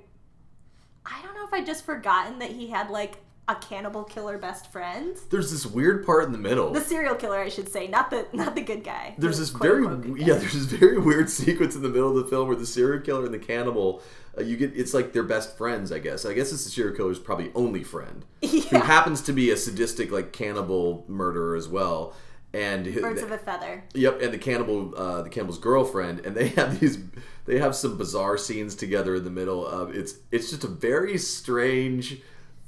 I 1.09 1.21
don't 1.23 1.35
know 1.35 1.45
if 1.45 1.53
I 1.53 1.63
just 1.63 1.85
forgotten 1.85 2.39
that 2.39 2.51
he 2.51 2.67
had 2.67 2.89
like 2.89 3.17
a 3.49 3.55
cannibal 3.55 4.03
killer 4.03 4.37
best 4.37 4.71
friend. 4.73 5.15
There's 5.29 5.51
this 5.51 5.65
weird 5.65 6.05
part 6.05 6.25
in 6.25 6.33
the 6.33 6.37
middle. 6.37 6.73
The 6.73 6.81
serial 6.81 7.15
killer, 7.15 7.39
I 7.39 7.47
should 7.47 7.69
say, 7.69 7.87
not 7.87 8.09
the 8.09 8.27
not 8.33 8.55
the 8.55 8.61
good 8.61 8.83
guy. 8.83 9.15
there's 9.17 9.39
this 9.39 9.49
very 9.49 9.85
guy. 9.85 10.13
yeah 10.17 10.33
there's 10.35 10.53
this 10.53 10.65
very 10.65 10.97
weird 10.99 11.29
sequence 11.41 11.75
in 11.75 11.81
the 11.81 11.89
middle 11.89 12.09
of 12.09 12.23
the 12.23 12.29
film 12.29 12.47
where 12.49 12.57
the 12.57 12.65
serial 12.65 13.01
killer 13.01 13.23
and 13.25 13.33
the 13.33 13.39
cannibal 13.39 14.01
uh, 14.37 14.41
you 14.41 14.57
get 14.57 14.75
it's 14.75 14.93
like 14.93 15.13
they're 15.13 15.23
best 15.23 15.57
friends 15.57 15.91
i 15.91 15.97
guess 15.99 16.25
i 16.25 16.33
guess 16.33 16.51
it's 16.51 16.65
the 16.65 16.69
serial 16.69 16.95
killer's 16.95 17.19
probably 17.19 17.51
only 17.55 17.83
friend 17.83 18.25
who 18.41 18.59
happens 18.77 19.21
to 19.21 19.31
be 19.33 19.49
a 19.49 19.57
sadistic 19.57 20.11
like 20.11 20.31
cannibal 20.33 21.05
murderer 21.07 21.55
as 21.55 21.67
well 21.69 22.13
and 22.53 22.85
Birds 22.93 23.21
of 23.21 23.31
a 23.31 23.37
feather. 23.37 23.83
Yep, 23.93 24.21
and 24.21 24.33
the 24.33 24.37
cannibal, 24.37 24.93
uh, 24.95 25.21
the 25.21 25.29
cannibal's 25.29 25.59
girlfriend, 25.59 26.21
and 26.25 26.35
they 26.35 26.47
have 26.59 26.79
these, 26.79 26.97
they 27.45 27.59
have 27.59 27.75
some 27.75 27.97
bizarre 27.97 28.37
scenes 28.37 28.75
together 28.75 29.15
in 29.15 29.23
the 29.23 29.29
middle. 29.29 29.65
Of, 29.65 29.93
it's 29.95 30.15
it's 30.31 30.49
just 30.49 30.63
a 30.63 30.67
very 30.67 31.17
strange 31.17 32.21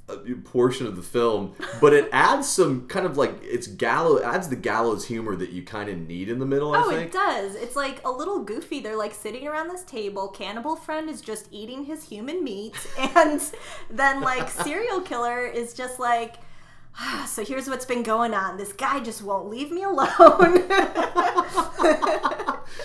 uh, 0.10 0.18
portion 0.44 0.86
of 0.86 0.96
the 0.96 1.02
film, 1.02 1.56
but 1.80 1.94
it 1.94 2.10
adds 2.12 2.48
some 2.50 2.88
kind 2.88 3.06
of 3.06 3.18
like 3.18 3.36
it's 3.42 3.68
gallows 3.68 4.22
adds 4.22 4.50
the 4.50 4.56
gallows 4.56 5.06
humor 5.06 5.36
that 5.36 5.52
you 5.52 5.64
kind 5.64 5.90
of 5.90 5.98
need 5.98 6.30
in 6.30 6.40
the 6.40 6.46
middle. 6.46 6.74
I 6.74 6.84
Oh, 6.84 6.90
it 6.90 7.12
does. 7.12 7.56
It's 7.56 7.76
like 7.76 8.06
a 8.06 8.12
little 8.12 8.44
goofy. 8.44 8.82
They're 8.82 8.98
like 8.98 9.14
sitting 9.14 9.48
around 9.48 9.70
this 9.70 9.84
table. 9.84 10.28
Cannibal 10.28 10.76
friend 10.76 11.10
is 11.10 11.22
just 11.22 11.48
eating 11.52 11.86
his 11.86 12.04
human 12.04 12.44
meat, 12.44 12.76
and 13.16 13.42
then 13.90 14.22
like 14.22 14.50
serial 14.50 15.02
killer 15.02 15.46
is 15.46 15.74
just 15.74 16.00
like. 16.00 16.36
"Ah, 16.98 17.26
So 17.30 17.46
here's 17.46 17.68
what's 17.68 17.86
been 17.86 18.04
going 18.04 18.34
on. 18.34 18.58
This 18.58 18.74
guy 18.74 19.00
just 19.00 19.22
won't 19.22 19.50
leave 19.50 19.72
me 19.72 19.84
alone. 19.84 20.70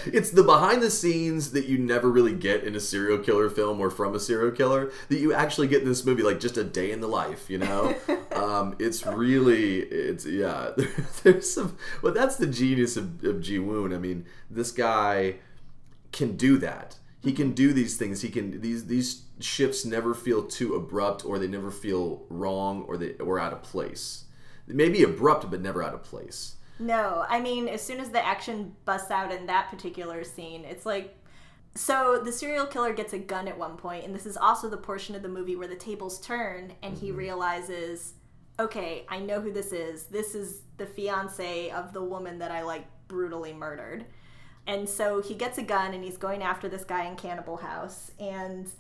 It's 0.07 0.31
the 0.31 0.43
behind 0.43 0.83
the 0.83 0.91
scenes 0.91 1.53
that 1.53 1.67
you 1.67 1.79
never 1.79 2.11
really 2.11 2.35
get 2.35 2.65
in 2.65 2.75
a 2.75 2.81
serial 2.81 3.19
killer 3.19 3.49
film 3.49 3.81
or 3.81 3.91
from 3.91 4.15
a 4.15 4.21
serial 4.21 4.51
killer 4.51 4.93
that 5.09 5.19
you 5.19 5.33
actually 5.33 5.69
get 5.69 5.83
in 5.83 5.89
this 5.89 6.05
movie, 6.05 6.23
like 6.23 6.41
just 6.41 6.57
a 6.57 6.65
day 6.65 6.91
in 6.91 7.01
the 7.01 7.07
life, 7.09 7.49
you 7.49 7.59
know? 7.59 7.95
um, 8.35 8.77
it's 8.79 9.07
really, 9.07 9.79
it's, 9.81 10.27
yeah, 10.27 10.71
there's 11.23 11.51
some, 11.51 11.77
well, 12.03 12.13
that's 12.13 12.37
the 12.37 12.47
genius 12.47 12.97
of, 12.97 13.25
of 13.25 13.41
Ji 13.41 13.59
Woon. 13.59 13.93
I 13.95 13.99
mean, 13.99 14.27
this 14.51 14.71
guy 14.71 15.37
can 16.13 16.37
do 16.37 16.59
that. 16.59 16.97
He 17.25 17.33
can 17.33 17.53
do 17.53 17.73
these 17.73 17.97
things. 17.97 18.21
He 18.21 18.29
can, 18.29 18.61
these, 18.61 18.87
these 18.87 19.23
shifts 19.41 19.85
never 19.85 20.15
feel 20.15 20.45
too 20.45 20.75
abrupt 20.75 21.25
or 21.25 21.39
they 21.39 21.49
never 21.49 21.71
feel 21.71 22.25
wrong 22.29 22.85
or 22.87 22.97
they, 22.97 23.15
or 23.15 23.41
out 23.41 23.53
of 23.53 23.63
place. 23.63 24.25
They 24.67 24.75
may 24.75 24.89
be 24.89 25.03
abrupt, 25.03 25.51
but 25.51 25.61
never 25.61 25.83
out 25.83 25.95
of 25.95 26.03
place. 26.03 26.57
No, 26.79 27.25
I 27.29 27.41
mean, 27.41 27.69
as 27.69 27.83
soon 27.83 28.01
as 28.01 28.11
the 28.11 28.25
action 28.25 28.75
busts 28.85 29.11
out 29.11 29.33
in 29.33 29.47
that 29.47 29.71
particular 29.71 30.25
scene, 30.25 30.65
it's 30.65 30.87
like. 30.87 31.17
So 31.77 32.21
the 32.25 32.31
serial 32.31 32.67
killer 32.67 32.93
gets 32.93 33.15
a 33.15 33.19
gun 33.19 33.49
at 33.49 33.59
one 33.59 33.77
point, 33.77 34.05
and 34.05 34.15
this 34.15 34.27
is 34.27 34.37
also 34.37 34.71
the 34.71 34.77
portion 34.77 35.17
of 35.17 35.23
the 35.23 35.29
movie 35.29 35.57
where 35.57 35.67
the 35.67 35.75
tables 35.75 36.21
turn 36.21 36.73
and 36.85 36.97
he 36.97 37.09
mm-hmm. 37.09 37.19
realizes, 37.19 38.15
okay, 38.61 39.05
I 39.09 39.19
know 39.19 39.41
who 39.41 39.53
this 39.53 39.73
is. 39.73 40.05
This 40.07 40.37
is 40.37 40.61
the 40.77 40.87
fiance 40.87 41.71
of 41.71 41.93
the 41.93 42.03
woman 42.03 42.39
that 42.39 42.53
I 42.53 42.63
like 42.63 42.87
brutally 43.09 43.53
murdered. 43.53 44.07
And 44.67 44.89
so 44.89 45.21
he 45.21 45.35
gets 45.35 45.59
a 45.59 45.63
gun 45.63 45.93
and 45.93 46.03
he's 46.03 46.17
going 46.17 46.43
after 46.43 46.69
this 46.69 46.85
guy 46.85 47.05
in 47.05 47.17
Cannibal 47.17 47.59
House. 47.59 48.11
And 48.19 48.71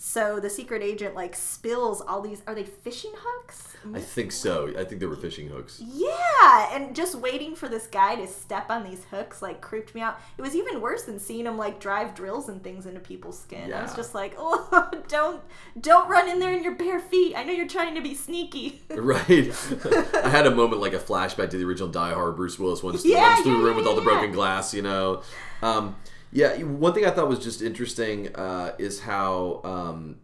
so 0.00 0.38
the 0.38 0.48
secret 0.48 0.80
agent 0.82 1.14
like 1.16 1.34
spills 1.34 2.00
all 2.00 2.20
these 2.20 2.42
are 2.46 2.54
they 2.54 2.64
fishing 2.64 3.12
hooks? 3.16 3.64
I 3.94 4.00
think 4.00 4.32
so. 4.32 4.72
I 4.78 4.84
think 4.84 5.00
they 5.00 5.06
were 5.06 5.16
fishing 5.16 5.48
hooks. 5.48 5.80
Yeah, 5.84 6.74
and 6.74 6.94
just 6.94 7.14
waiting 7.14 7.54
for 7.54 7.68
this 7.68 7.86
guy 7.86 8.16
to 8.16 8.26
step 8.26 8.70
on 8.70 8.84
these 8.84 9.04
hooks 9.10 9.40
like 9.42 9.60
creeped 9.60 9.94
me 9.94 10.00
out. 10.00 10.18
It 10.36 10.42
was 10.42 10.54
even 10.54 10.80
worse 10.80 11.02
than 11.02 11.18
seeing 11.18 11.46
him 11.46 11.56
like 11.56 11.80
drive 11.80 12.14
drills 12.14 12.48
and 12.48 12.62
things 12.62 12.86
into 12.86 13.00
people's 13.00 13.38
skin. 13.38 13.72
I 13.72 13.82
was 13.82 13.94
just 13.94 14.14
like, 14.14 14.34
"Oh, 14.38 14.90
don't 15.08 15.42
don't 15.80 16.08
run 16.08 16.28
in 16.28 16.38
there 16.38 16.52
in 16.52 16.62
your 16.62 16.74
bare 16.74 17.00
feet. 17.00 17.34
I 17.36 17.44
know 17.44 17.52
you're 17.52 17.68
trying 17.68 17.94
to 17.94 18.00
be 18.00 18.14
sneaky." 18.14 18.82
Right. 18.98 19.52
I 20.24 20.28
had 20.28 20.46
a 20.46 20.50
moment 20.54 20.80
like 20.82 20.92
a 20.92 20.98
flashback 20.98 21.50
to 21.50 21.56
the 21.56 21.64
original 21.64 21.88
Die 21.88 22.12
Hard. 22.12 22.36
Bruce 22.36 22.58
Willis 22.58 22.82
once 22.82 23.04
Yeah, 23.04 23.22
runs 23.28 23.42
through 23.42 23.52
yeah, 23.52 23.58
the 23.58 23.64
room 23.64 23.72
yeah, 23.72 23.78
with 23.78 23.86
all 23.86 23.94
the 23.94 24.02
yeah, 24.02 24.08
broken 24.08 24.30
yeah. 24.30 24.34
glass, 24.34 24.74
you 24.74 24.82
know. 24.82 25.22
Um, 25.62 25.96
yeah, 26.32 26.62
one 26.62 26.92
thing 26.92 27.06
I 27.06 27.10
thought 27.10 27.28
was 27.28 27.38
just 27.38 27.62
interesting 27.62 28.34
uh, 28.34 28.74
is 28.78 29.00
how 29.00 29.60
um, 29.64 30.16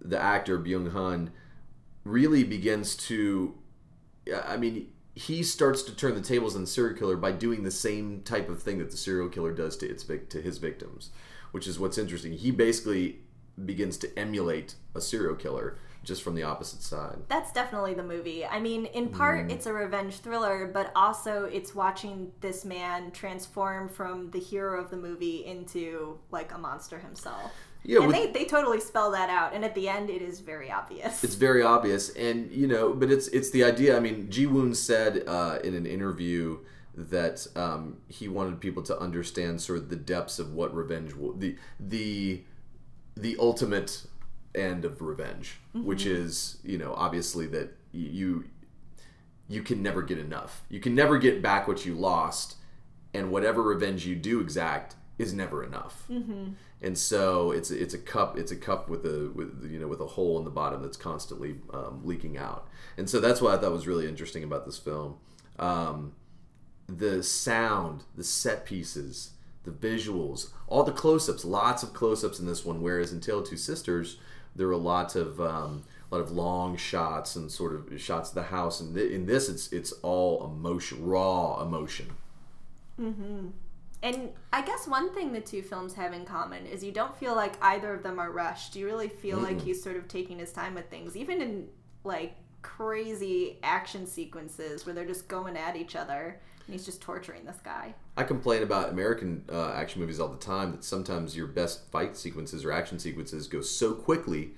the 0.00 0.18
actor 0.18 0.58
Byung 0.58 0.92
Hun 0.92 1.32
really 2.04 2.44
begins 2.44 2.96
to. 3.08 3.54
I 4.46 4.56
mean, 4.56 4.90
he 5.14 5.42
starts 5.42 5.82
to 5.84 5.96
turn 5.96 6.14
the 6.14 6.20
tables 6.20 6.54
on 6.54 6.60
the 6.60 6.66
serial 6.66 6.96
killer 6.96 7.16
by 7.16 7.32
doing 7.32 7.64
the 7.64 7.70
same 7.70 8.20
type 8.22 8.48
of 8.48 8.62
thing 8.62 8.78
that 8.78 8.90
the 8.90 8.96
serial 8.96 9.28
killer 9.28 9.52
does 9.52 9.76
to 9.78 9.88
its 9.88 10.04
to 10.04 10.40
his 10.40 10.58
victims, 10.58 11.10
which 11.50 11.66
is 11.66 11.78
what's 11.78 11.98
interesting. 11.98 12.32
He 12.32 12.50
basically 12.50 13.20
begins 13.64 13.96
to 13.98 14.18
emulate 14.18 14.76
a 14.94 15.00
serial 15.00 15.34
killer 15.34 15.78
just 16.08 16.22
from 16.22 16.34
the 16.34 16.42
opposite 16.42 16.82
side. 16.82 17.18
That's 17.28 17.52
definitely 17.52 17.94
the 17.94 18.02
movie. 18.02 18.44
I 18.44 18.58
mean, 18.58 18.86
in 18.86 19.10
part, 19.10 19.46
Mm. 19.46 19.52
it's 19.52 19.66
a 19.66 19.72
revenge 19.72 20.16
thriller, 20.18 20.66
but 20.72 20.90
also 20.96 21.44
it's 21.44 21.74
watching 21.74 22.32
this 22.40 22.64
man 22.64 23.10
transform 23.12 23.88
from 23.88 24.30
the 24.32 24.40
hero 24.40 24.80
of 24.82 24.90
the 24.90 24.96
movie 24.96 25.44
into 25.46 26.18
like 26.32 26.52
a 26.52 26.58
monster 26.58 26.98
himself. 26.98 27.52
Yeah, 27.84 27.98
and 27.98 28.08
with- 28.08 28.16
they, 28.16 28.32
they 28.32 28.44
totally 28.46 28.80
spell 28.80 29.12
that 29.12 29.30
out. 29.30 29.54
And 29.54 29.64
at 29.64 29.74
the 29.76 29.88
end, 29.88 30.10
it 30.10 30.20
is 30.22 30.40
very 30.40 30.70
obvious. 30.70 31.22
it's 31.22 31.36
very 31.36 31.62
obvious 31.62 32.08
and 32.16 32.50
you 32.50 32.66
know 32.66 32.92
but 32.94 33.10
it's 33.10 33.28
it's 33.28 33.50
the 33.50 33.62
idea 33.62 33.96
i 33.96 34.00
mean 34.00 34.28
ji 34.30 34.46
woon 34.46 34.74
said 34.74 35.22
uh, 35.26 35.58
in 35.62 35.74
an 35.74 35.86
interview 35.86 36.58
that 36.94 37.46
um, 37.54 37.98
he 38.08 38.26
wanted 38.28 38.58
people 38.60 38.82
to 38.82 38.98
understand 38.98 39.60
sort 39.60 39.78
of 39.78 39.88
the 39.88 39.96
depths 39.96 40.38
of 40.40 40.52
what 40.52 40.74
revenge 40.74 41.12
the 41.38 41.56
the 41.78 42.42
the 43.16 43.36
ultimate 43.38 44.04
end 44.58 44.84
of 44.84 45.00
revenge 45.00 45.58
which 45.84 46.04
is 46.06 46.58
you 46.64 46.76
know 46.76 46.92
obviously 46.94 47.46
that 47.46 47.70
you 47.92 48.44
you 49.48 49.62
can 49.62 49.82
never 49.82 50.02
get 50.02 50.18
enough. 50.18 50.62
You 50.68 50.78
can 50.78 50.94
never 50.94 51.18
get 51.18 51.42
back 51.42 51.66
what 51.66 51.86
you 51.86 51.94
lost 51.94 52.56
and 53.14 53.30
whatever 53.30 53.62
revenge 53.62 54.06
you 54.06 54.14
do 54.14 54.40
exact 54.40 54.94
is 55.18 55.32
never 55.32 55.64
enough. 55.64 56.04
And 56.82 56.96
so 56.96 57.50
it's 57.50 57.70
it's 57.70 57.94
a 57.94 57.98
cup 57.98 58.38
it's 58.38 58.52
a 58.52 58.56
cup 58.56 58.88
with 58.88 59.04
a 59.04 59.32
with 59.34 59.68
you 59.68 59.80
know 59.80 59.88
with 59.88 60.00
a 60.00 60.06
hole 60.06 60.38
in 60.38 60.44
the 60.44 60.50
bottom 60.50 60.82
that's 60.82 60.96
constantly 60.96 61.56
um, 61.72 62.02
leaking 62.04 62.36
out. 62.36 62.68
And 62.96 63.08
so 63.08 63.18
that's 63.20 63.40
what 63.40 63.54
I 63.54 63.60
thought 63.60 63.72
was 63.72 63.86
really 63.88 64.06
interesting 64.06 64.44
about 64.44 64.66
this 64.66 64.78
film. 64.78 65.16
Um, 65.58 66.12
the 66.86 67.22
sound 67.22 68.04
the 68.14 68.24
set 68.24 68.64
pieces 68.64 69.32
the 69.64 69.70
visuals 69.70 70.50
all 70.66 70.84
the 70.84 70.92
close-ups 70.92 71.44
lots 71.44 71.82
of 71.82 71.92
close-ups 71.92 72.38
in 72.38 72.46
this 72.46 72.64
one 72.64 72.80
whereas 72.80 73.12
in 73.12 73.20
Tale 73.20 73.40
of 73.40 73.48
Two 73.48 73.58
Sisters 73.58 74.18
there 74.58 74.68
were 74.68 74.76
lots 74.76 75.16
of 75.16 75.40
um, 75.40 75.84
a 76.10 76.14
lot 76.14 76.20
of 76.20 76.30
long 76.30 76.76
shots 76.76 77.36
and 77.36 77.50
sort 77.50 77.74
of 77.74 78.00
shots 78.00 78.30
of 78.30 78.34
the 78.34 78.42
house. 78.44 78.80
And 78.80 78.94
th- 78.94 79.10
in 79.10 79.24
this, 79.24 79.48
it's 79.48 79.72
it's 79.72 79.92
all 80.02 80.44
emotion, 80.44 81.06
raw 81.06 81.62
emotion. 81.62 82.10
Mm-hmm. 83.00 83.48
And 84.02 84.30
I 84.52 84.62
guess 84.62 84.86
one 84.86 85.12
thing 85.12 85.32
the 85.32 85.40
two 85.40 85.62
films 85.62 85.94
have 85.94 86.12
in 86.12 86.24
common 86.24 86.66
is 86.66 86.84
you 86.84 86.92
don't 86.92 87.16
feel 87.16 87.34
like 87.34 87.54
either 87.62 87.92
of 87.94 88.02
them 88.02 88.18
are 88.18 88.30
rushed. 88.30 88.76
You 88.76 88.86
really 88.86 89.08
feel 89.08 89.38
like 89.38 89.60
he's 89.60 89.82
sort 89.82 89.96
of 89.96 90.06
taking 90.06 90.38
his 90.38 90.52
time 90.52 90.74
with 90.74 90.88
things, 90.88 91.16
even 91.16 91.40
in 91.40 91.68
like 92.04 92.36
crazy 92.62 93.58
action 93.62 94.06
sequences 94.06 94.84
where 94.84 94.94
they're 94.94 95.06
just 95.06 95.28
going 95.28 95.56
at 95.56 95.76
each 95.76 95.96
other 95.96 96.40
and 96.66 96.74
he's 96.74 96.84
just 96.84 97.00
torturing 97.00 97.44
this 97.44 97.58
guy. 97.64 97.94
I 98.16 98.24
complain 98.24 98.62
about 98.62 98.90
American 98.90 99.44
uh, 99.50 99.72
action 99.72 100.00
movies 100.00 100.20
all 100.20 100.28
the 100.28 100.36
time 100.36 100.72
that 100.72 100.84
sometimes 100.84 101.36
your 101.36 101.46
best 101.46 101.90
fight 101.90 102.16
sequences 102.16 102.64
or 102.64 102.72
action 102.72 102.98
sequences 102.98 103.46
go 103.46 103.60
so 103.62 103.94
quickly 103.94 104.50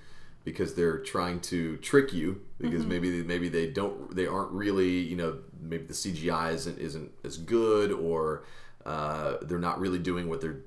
because 0.45 0.75
they're 0.75 0.99
trying 0.99 1.39
to 1.39 1.77
trick 1.79 2.13
you 2.13 2.41
because 2.59 2.87
maybe 2.87 3.23
maybe 3.23 3.49
they 3.49 3.67
don't 3.67 4.17
they 4.17 4.27
aren't 4.27 4.51
really 4.53 4.99
you 4.99 5.15
know 5.15 5.39
maybe 5.61 5.85
the 5.85 5.93
CGI 5.93 6.55
isn't 6.55 6.79
isn't 6.79 7.13
as 7.25 7.37
good 7.37 7.93
or 7.93 8.45
uh, 8.87 9.37
they're 9.43 9.59
not 9.59 9.79
really 9.79 9.99
doing 9.99 10.29
what 10.29 10.41
they're 10.41 10.61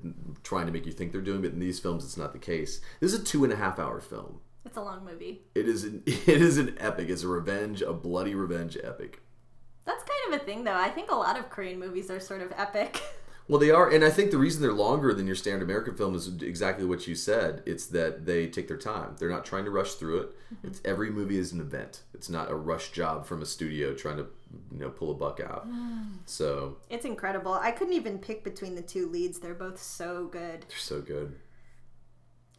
trying 0.43 0.67
to 0.67 0.71
make 0.71 0.85
you 0.85 0.91
think 0.91 1.11
they're 1.11 1.21
doing. 1.21 1.41
But 1.41 1.51
in 1.51 1.59
these 1.59 1.79
films, 1.79 2.03
it's 2.03 2.17
not 2.17 2.31
the 2.33 2.39
case. 2.39 2.79
This 2.99 3.13
is 3.13 3.21
a 3.21 3.23
two 3.23 3.43
and 3.43 3.51
a 3.51 3.55
half 3.55 3.79
hour 3.79 3.99
film. 3.99 4.39
It's 4.73 4.77
a 4.79 4.81
long 4.81 5.05
movie. 5.05 5.43
It 5.53 5.67
is 5.69 5.83
an, 5.83 6.01
it 6.07 6.27
is 6.41 6.57
an 6.57 6.75
epic. 6.79 7.07
It's 7.07 7.21
a 7.21 7.27
revenge, 7.27 7.83
a 7.83 7.93
bloody 7.93 8.33
revenge 8.33 8.75
epic. 8.83 9.21
That's 9.85 10.03
kind 10.03 10.33
of 10.33 10.41
a 10.41 10.43
thing 10.43 10.63
though. 10.63 10.73
I 10.73 10.89
think 10.89 11.11
a 11.11 11.15
lot 11.15 11.37
of 11.37 11.51
Korean 11.51 11.77
movies 11.79 12.09
are 12.09 12.19
sort 12.19 12.41
of 12.41 12.51
epic. 12.57 12.99
Well, 13.49 13.59
they 13.59 13.71
are, 13.71 13.89
and 13.89 14.05
I 14.05 14.09
think 14.09 14.31
the 14.31 14.37
reason 14.37 14.61
they're 14.61 14.71
longer 14.71 15.13
than 15.13 15.27
your 15.27 15.35
standard 15.35 15.63
American 15.63 15.95
film 15.97 16.15
is 16.15 16.29
exactly 16.41 16.85
what 16.85 17.07
you 17.07 17.13
said. 17.13 17.61
It's 17.65 17.87
that 17.87 18.25
they 18.25 18.47
take 18.47 18.69
their 18.69 18.77
time. 18.77 19.17
They're 19.19 19.29
not 19.29 19.43
trying 19.43 19.65
to 19.65 19.69
rush 19.69 19.95
through 19.95 20.19
it. 20.19 20.29
Mm-hmm. 20.29 20.67
It's 20.67 20.81
every 20.85 21.11
movie 21.11 21.37
is 21.37 21.51
an 21.51 21.59
event. 21.59 22.03
It's 22.13 22.29
not 22.29 22.49
a 22.49 22.55
rush 22.55 22.93
job 22.93 23.25
from 23.25 23.41
a 23.41 23.45
studio 23.45 23.93
trying 23.93 24.15
to, 24.15 24.27
you 24.71 24.79
know, 24.79 24.89
pull 24.89 25.11
a 25.11 25.13
buck 25.13 25.41
out. 25.41 25.69
Mm. 25.69 26.19
So 26.25 26.77
It's 26.89 27.03
incredible. 27.03 27.51
I 27.51 27.71
couldn't 27.71 27.95
even 27.95 28.17
pick 28.17 28.45
between 28.45 28.75
the 28.75 28.81
two 28.81 29.09
leads. 29.09 29.39
They're 29.39 29.53
both 29.53 29.77
so 29.77 30.27
good. 30.27 30.61
they're 30.69 30.77
so 30.77 31.01
good. 31.01 31.35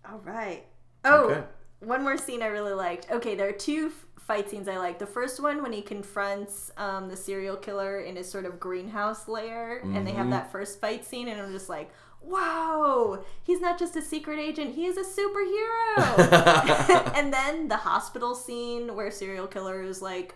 All 0.06 0.18
right. 0.18 0.66
Oh, 1.06 1.30
Okay. 1.30 1.44
One 1.84 2.02
more 2.02 2.16
scene 2.16 2.42
I 2.42 2.46
really 2.46 2.72
liked. 2.72 3.10
Okay, 3.10 3.34
there 3.34 3.48
are 3.48 3.52
two 3.52 3.92
f- 3.92 4.24
fight 4.24 4.50
scenes 4.50 4.68
I 4.68 4.78
like. 4.78 4.98
The 4.98 5.06
first 5.06 5.40
one 5.40 5.62
when 5.62 5.72
he 5.72 5.82
confronts 5.82 6.72
um, 6.76 7.08
the 7.08 7.16
serial 7.16 7.56
killer 7.56 8.00
in 8.00 8.16
his 8.16 8.30
sort 8.30 8.46
of 8.46 8.58
greenhouse 8.58 9.28
lair, 9.28 9.80
and 9.82 10.06
they 10.06 10.12
have 10.12 10.30
that 10.30 10.50
first 10.50 10.80
fight 10.80 11.04
scene, 11.04 11.28
and 11.28 11.40
I'm 11.40 11.52
just 11.52 11.68
like, 11.68 11.90
wow, 12.22 13.22
he's 13.42 13.60
not 13.60 13.78
just 13.78 13.96
a 13.96 14.02
secret 14.02 14.38
agent, 14.38 14.74
he 14.74 14.86
is 14.86 14.96
a 14.96 15.02
superhero. 15.02 17.12
and 17.14 17.32
then 17.32 17.68
the 17.68 17.76
hospital 17.76 18.34
scene 18.34 18.94
where 18.94 19.10
serial 19.10 19.46
killer 19.46 19.82
is 19.82 20.00
like, 20.00 20.34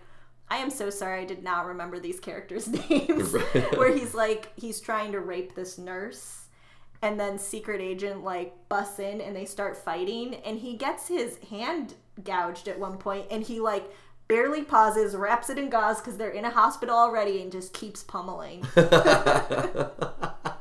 I 0.50 0.58
am 0.58 0.70
so 0.70 0.90
sorry, 0.90 1.22
I 1.22 1.24
did 1.24 1.42
not 1.42 1.66
remember 1.66 1.98
these 1.98 2.20
characters' 2.20 2.68
names. 2.90 3.32
where 3.74 3.94
he's 3.94 4.14
like, 4.14 4.52
he's 4.56 4.80
trying 4.80 5.12
to 5.12 5.20
rape 5.20 5.54
this 5.54 5.78
nurse 5.78 6.47
and 7.02 7.18
then 7.18 7.38
secret 7.38 7.80
agent 7.80 8.24
like 8.24 8.54
busts 8.68 8.98
in 8.98 9.20
and 9.20 9.34
they 9.36 9.44
start 9.44 9.76
fighting 9.76 10.34
and 10.36 10.58
he 10.58 10.74
gets 10.76 11.08
his 11.08 11.38
hand 11.50 11.94
gouged 12.24 12.68
at 12.68 12.78
one 12.78 12.98
point 12.98 13.26
and 13.30 13.44
he 13.44 13.60
like 13.60 13.90
barely 14.26 14.62
pauses 14.62 15.14
wraps 15.16 15.48
it 15.48 15.58
in 15.58 15.70
gauze 15.70 15.98
because 15.98 16.16
they're 16.16 16.30
in 16.30 16.44
a 16.44 16.50
hospital 16.50 16.96
already 16.96 17.40
and 17.40 17.52
just 17.52 17.72
keeps 17.72 18.02
pummeling 18.02 18.64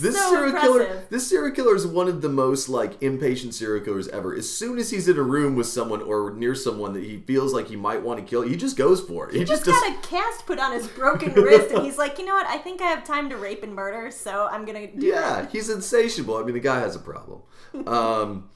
This 0.00 0.16
So 0.16 0.30
serial 0.30 0.52
killer, 0.60 1.02
this 1.10 1.28
serial 1.28 1.54
killer 1.54 1.74
is 1.74 1.86
one 1.86 2.06
of 2.08 2.22
the 2.22 2.28
most 2.28 2.68
like 2.68 3.02
impatient 3.02 3.54
serial 3.54 3.84
killers 3.84 4.06
ever. 4.08 4.34
As 4.34 4.48
soon 4.52 4.78
as 4.78 4.90
he's 4.90 5.08
in 5.08 5.18
a 5.18 5.22
room 5.22 5.56
with 5.56 5.66
someone 5.66 6.02
or 6.02 6.30
near 6.32 6.54
someone 6.54 6.92
that 6.92 7.02
he 7.02 7.18
feels 7.18 7.52
like 7.52 7.68
he 7.68 7.76
might 7.76 8.02
want 8.02 8.20
to 8.20 8.24
kill, 8.24 8.42
he 8.42 8.56
just 8.56 8.76
goes 8.76 9.00
for 9.00 9.28
it. 9.28 9.34
He, 9.34 9.44
just 9.44 9.64
does- 9.64 9.74
got 9.80 9.92
a 9.92 10.06
cast 10.08 10.46
put 10.46 10.58
on 10.58 10.72
his 10.72 10.86
broken 10.88 11.32
wrist 11.34 11.72
and 11.74 11.84
he's 11.84 11.98
like 11.98 12.18
you 12.18 12.24
know 12.26 12.34
what 12.34 12.46
i 12.46 12.58
think 12.58 12.80
i 12.80 12.86
have 12.86 13.04
time 13.04 13.28
to 13.30 13.36
rape 13.36 13.62
and 13.62 13.74
murder 13.74 14.10
so 14.10 14.48
i'm 14.50 14.64
gonna 14.64 14.86
do 14.86 15.06
Yeah, 15.06 15.42
it 15.42 15.50
he's 15.50 15.68
insatiable. 15.68 16.36
I 16.36 16.42
mean, 16.44 16.54
the 16.54 16.60
guy 16.60 16.78
has 16.80 16.94
a 16.96 17.00
problem. 17.00 17.42
Um, 17.86 18.48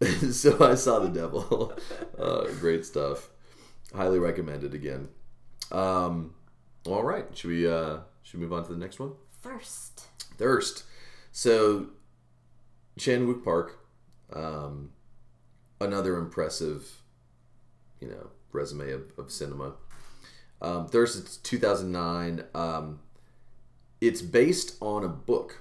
so 0.30 0.64
I 0.64 0.74
saw 0.74 0.98
the 1.00 1.08
devil. 1.08 1.72
Uh, 2.18 2.46
great 2.60 2.84
stuff. 2.86 3.28
Highly 3.94 4.18
recommended 4.18 4.72
again. 4.72 5.08
Um, 5.70 6.34
all 6.86 7.02
right, 7.04 7.26
should 7.36 7.50
we 7.50 7.68
uh, 7.70 7.98
should 8.22 8.40
we 8.40 8.46
move 8.46 8.54
on 8.54 8.64
to 8.64 8.72
the 8.72 8.78
next 8.78 8.98
one? 8.98 9.12
thirst 9.42 10.06
Thirst. 10.38 10.84
So 11.32 11.88
Chan 12.98 13.42
Park, 13.42 13.78
um, 14.32 14.90
another 15.80 16.16
impressive, 16.16 17.02
you 18.00 18.08
know, 18.08 18.30
resume 18.52 18.90
of, 18.90 19.02
of 19.18 19.30
cinema. 19.30 19.74
Um, 20.62 20.88
Thirst. 20.88 21.18
It's 21.18 21.36
2009. 21.38 22.44
Um, 22.54 23.00
it's 24.00 24.22
based 24.22 24.76
on 24.80 25.04
a 25.04 25.08
book. 25.08 25.60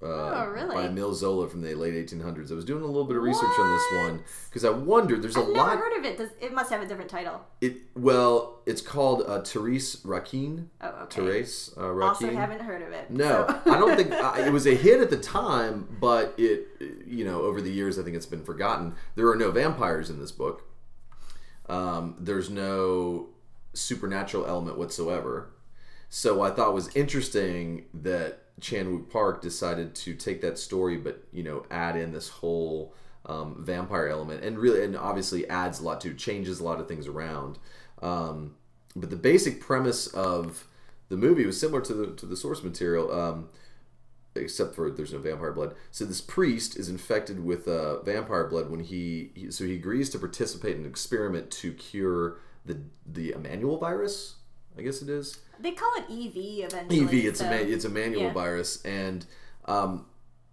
Uh, 0.00 0.06
Oh, 0.06 0.46
really? 0.54 0.74
By 0.76 0.84
Emile 0.86 1.12
Zola 1.12 1.48
from 1.48 1.60
the 1.60 1.74
late 1.74 1.92
1800s. 1.94 2.52
I 2.52 2.54
was 2.54 2.64
doing 2.64 2.82
a 2.84 2.86
little 2.86 3.04
bit 3.04 3.16
of 3.16 3.22
research 3.24 3.50
on 3.58 3.72
this 3.74 3.84
one 4.04 4.22
because 4.48 4.64
I 4.64 4.70
wondered. 4.70 5.22
There's 5.22 5.34
a 5.36 5.40
i've 5.40 5.46
never 5.48 5.58
lot. 5.58 5.76
heard 5.78 5.98
of 5.98 6.04
it 6.04 6.16
Does, 6.18 6.30
it 6.40 6.52
must 6.54 6.70
have 6.70 6.80
a 6.82 6.86
different 6.86 7.10
title 7.10 7.40
It 7.60 7.78
well, 7.96 8.60
it's 8.64 8.80
called 8.80 9.24
uh, 9.26 9.40
Therese 9.42 9.96
Raquin. 10.04 10.68
oh 10.80 10.88
okay 11.02 11.16
Therese 11.20 11.74
uh, 11.76 11.90
Raquin. 11.92 12.28
also 12.28 12.30
haven't 12.36 12.60
heard 12.60 12.82
of 12.82 12.92
it 12.92 13.10
No, 13.10 13.44
so- 13.64 13.72
I 13.72 13.78
don't 13.78 13.96
think 13.96 14.12
I, 14.12 14.46
it 14.46 14.52
was 14.52 14.68
a 14.68 14.74
hit 14.76 15.00
at 15.00 15.10
the 15.10 15.16
time, 15.18 15.88
but 16.00 16.32
it, 16.38 16.68
you 17.04 17.24
know, 17.24 17.42
over 17.42 17.60
the 17.60 17.70
years, 17.72 17.98
I 17.98 18.02
think 18.04 18.14
it's 18.14 18.24
been 18.26 18.44
forgotten. 18.44 18.94
There 19.16 19.28
are 19.28 19.36
no 19.36 19.50
vampires 19.50 20.10
in 20.10 20.20
this 20.20 20.30
book. 20.30 20.62
Um, 21.68 22.14
there's 22.20 22.48
no 22.50 23.30
supernatural 23.74 24.46
element 24.46 24.78
whatsoever. 24.78 25.50
So 26.08 26.40
I 26.42 26.50
thought 26.50 26.68
it 26.70 26.74
was 26.74 26.94
interesting 26.96 27.84
that 27.92 28.44
Chan 28.60 28.86
Wook 28.86 29.10
Park 29.10 29.42
decided 29.42 29.94
to 29.96 30.14
take 30.14 30.40
that 30.40 30.58
story, 30.58 30.96
but 30.96 31.24
you 31.32 31.42
know, 31.42 31.64
add 31.70 31.96
in 31.96 32.12
this 32.12 32.28
whole 32.28 32.94
um, 33.26 33.56
vampire 33.64 34.08
element, 34.08 34.42
and 34.42 34.58
really, 34.58 34.82
and 34.84 34.96
obviously 34.96 35.48
adds 35.48 35.80
a 35.80 35.84
lot 35.84 36.00
to, 36.02 36.14
changes 36.14 36.60
a 36.60 36.64
lot 36.64 36.80
of 36.80 36.88
things 36.88 37.06
around. 37.06 37.58
Um, 38.00 38.54
but 38.96 39.10
the 39.10 39.16
basic 39.16 39.60
premise 39.60 40.06
of 40.08 40.66
the 41.08 41.16
movie 41.16 41.46
was 41.46 41.60
similar 41.60 41.80
to 41.82 41.94
the 41.94 42.06
to 42.16 42.26
the 42.26 42.36
source 42.36 42.62
material, 42.62 43.12
um, 43.12 43.48
except 44.34 44.74
for 44.74 44.90
there's 44.90 45.12
no 45.12 45.18
vampire 45.18 45.52
blood. 45.52 45.74
So 45.90 46.04
this 46.04 46.20
priest 46.20 46.76
is 46.76 46.88
infected 46.88 47.44
with 47.44 47.68
uh, 47.68 48.02
vampire 48.02 48.46
blood 48.46 48.70
when 48.70 48.80
he, 48.80 49.30
he 49.34 49.50
so 49.50 49.64
he 49.64 49.74
agrees 49.74 50.10
to 50.10 50.18
participate 50.18 50.76
in 50.76 50.82
an 50.82 50.90
experiment 50.90 51.50
to 51.52 51.72
cure 51.72 52.38
the 52.64 52.80
the 53.06 53.32
Emmanuel 53.32 53.78
virus. 53.78 54.36
I 54.78 54.82
guess 54.82 55.02
it 55.02 55.08
is. 55.08 55.38
They 55.60 55.72
call 55.72 55.90
it 55.96 56.04
EV 56.04 56.70
eventually. 56.70 57.00
EV. 57.00 57.26
It's 57.26 57.40
so- 57.40 57.46
a 57.46 57.50
man, 57.50 57.72
it's 57.72 57.84
a 57.84 57.88
manual 57.88 58.24
yeah. 58.24 58.32
virus, 58.32 58.82
and 58.84 59.26
um, 59.64 60.06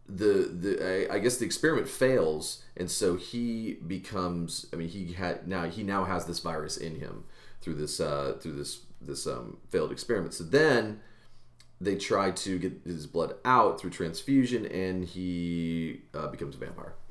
the 0.08 0.50
the 0.52 1.10
I, 1.12 1.16
I 1.16 1.20
guess 1.20 1.38
the 1.38 1.46
experiment 1.46 1.88
fails, 1.88 2.64
and 2.76 2.90
so 2.90 3.16
he 3.16 3.74
becomes. 3.86 4.66
I 4.74 4.76
mean, 4.78 4.90
he 4.90 5.14
had 5.14 5.48
now 5.48 5.66
he 5.66 5.84
now 5.84 6.06
has 6.06 6.26
this 6.26 6.40
virus 6.40 6.78
in 6.78 7.00
him 7.00 7.26
through 7.62 7.76
this 7.76 8.00
uh, 8.00 8.38
through 8.40 8.54
this 8.54 8.82
this 9.02 9.28
um, 9.28 9.58
failed 9.70 9.92
experiment. 9.92 10.34
So 10.34 10.44
then 10.44 11.02
they 11.80 11.96
try 11.96 12.32
to 12.32 12.58
get 12.58 12.82
his 12.86 13.06
blood 13.06 13.36
out 13.44 13.80
through 13.80 13.92
transfusion, 13.92 14.66
and 14.66 15.06
he 15.06 16.02
uh, 16.14 16.28
becomes 16.28 16.56
a 16.56 16.60
vampire. 16.60 16.96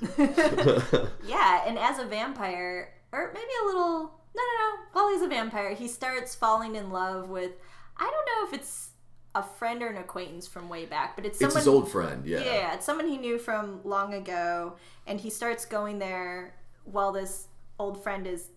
Yeah, 1.26 1.62
and 1.66 1.78
as 1.78 1.98
a 1.98 2.04
vampire, 2.04 2.92
or 3.12 3.30
maybe 3.32 3.50
a 3.62 3.66
little. 3.66 4.17
No, 4.38 4.44
no, 4.44 4.76
no. 4.76 4.82
While 4.92 5.12
he's 5.12 5.22
a 5.22 5.28
vampire, 5.28 5.74
he 5.74 5.88
starts 5.88 6.34
falling 6.34 6.76
in 6.76 6.90
love 6.90 7.28
with. 7.28 7.52
I 7.96 8.04
don't 8.04 8.12
know 8.12 8.48
if 8.48 8.60
it's 8.60 8.90
a 9.34 9.42
friend 9.42 9.82
or 9.82 9.88
an 9.88 9.96
acquaintance 9.96 10.46
from 10.46 10.68
way 10.68 10.86
back, 10.86 11.16
but 11.16 11.26
it's 11.26 11.40
it's 11.40 11.54
his 11.54 11.68
old 11.68 11.90
friend. 11.90 12.24
Yeah. 12.24 12.44
Yeah, 12.44 12.74
it's 12.74 12.86
someone 12.86 13.08
he 13.08 13.18
knew 13.18 13.38
from 13.38 13.80
long 13.84 14.14
ago, 14.14 14.76
and 15.06 15.20
he 15.20 15.30
starts 15.30 15.64
going 15.64 15.98
there 15.98 16.54
while 16.84 17.12
this 17.12 17.48
old 17.78 18.02
friend 18.02 18.26
is 18.26 18.48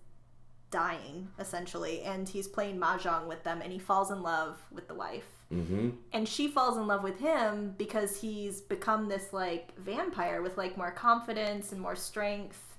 dying, 0.69 1.27
essentially, 1.37 2.01
and 2.01 2.27
he's 2.27 2.47
playing 2.47 2.79
mahjong 2.79 3.27
with 3.27 3.43
them, 3.43 3.61
and 3.61 3.71
he 3.71 3.79
falls 3.79 4.09
in 4.09 4.21
love 4.23 4.57
with 4.71 4.87
the 4.87 4.95
wife. 4.95 5.25
Mm-hmm. 5.53 5.89
And 6.13 6.27
she 6.27 6.47
falls 6.47 6.77
in 6.77 6.87
love 6.87 7.03
with 7.03 7.19
him 7.19 7.75
because 7.77 8.21
he's 8.21 8.61
become 8.61 9.09
this 9.09 9.33
like 9.33 9.77
vampire 9.77 10.41
with 10.41 10.57
like 10.57 10.77
more 10.77 10.91
confidence 10.91 11.71
and 11.73 11.81
more 11.81 11.95
strength. 11.95 12.70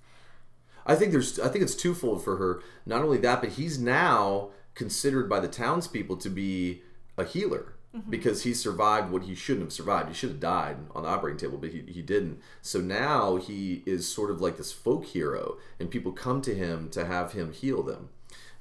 I 0.87 0.95
think 0.95 1.13
there's 1.13 1.39
I 1.39 1.49
think 1.49 1.63
it's 1.65 1.75
twofold 1.75 2.25
for 2.25 2.37
her. 2.37 2.63
Not 2.87 3.03
only 3.03 3.19
that, 3.19 3.41
but 3.41 3.51
he's 3.51 3.79
now 3.79 4.51
considered 4.75 5.29
by 5.29 5.41
the 5.41 5.49
townspeople 5.49 6.17
to 6.17 6.31
be 6.31 6.83
a 7.19 7.25
healer 7.25 7.75
because 8.09 8.45
he 8.45 8.55
survived 8.55 9.11
what 9.11 9.25
he 9.25 9.35
shouldn't 9.35 9.67
have 9.67 9.73
survived. 9.73 10.09
He 10.09 10.15
should 10.15 10.31
have 10.31 10.41
died 10.41 10.79
on 10.95 11.03
the 11.03 11.11
operating 11.11 11.37
table, 11.39 11.59
but 11.59 11.73
he, 11.73 11.83
he 11.87 12.01
didn't. 12.01 12.41
So 12.63 12.81
now 12.81 13.37
he 13.37 13.83
is 13.85 14.09
sort 14.11 14.31
of 14.31 14.41
like 14.41 14.57
this 14.57 14.73
folk 14.73 15.05
hero, 15.05 15.59
and 15.79 15.91
people 15.91 16.13
come 16.13 16.41
to 16.41 16.55
him 16.55 16.89
to 16.91 17.05
have 17.05 17.33
him 17.33 17.53
heal 17.53 17.83
them. 17.83 18.09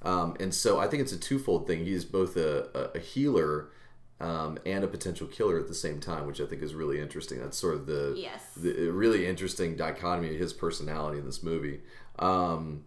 Um, 0.02 0.36
and 0.42 0.54
so 0.54 0.80
I 0.82 0.88
think 0.88 1.02
it's 1.02 1.14
a 1.14 1.18
twofold 1.18 1.66
thing. 1.66 1.86
He 1.86 1.94
is 1.94 2.04
both 2.04 2.36
a, 2.36 2.68
a, 2.76 2.98
a 2.98 3.00
healer 3.00 3.70
um, 4.20 4.60
and 4.66 4.84
a 4.84 4.88
potential 4.88 5.28
killer 5.28 5.58
at 5.58 5.68
the 5.70 5.74
same 5.76 6.00
time, 6.02 6.28
which 6.28 6.42
I 6.42 6.46
think 6.46 6.62
is 6.62 6.76
really 6.76 7.00
interesting. 7.00 7.40
That's 7.40 7.58
sort 7.58 7.76
of 7.76 7.86
the 7.86 8.14
Yes. 8.18 8.42
the 8.56 8.90
really 8.90 9.26
interesting 9.28 9.78
dichotomy 9.78 10.34
of 10.34 10.40
his 10.42 10.52
personality 10.52 11.20
in 11.20 11.26
this 11.26 11.42
movie. 11.42 11.80
Um, 12.22 12.86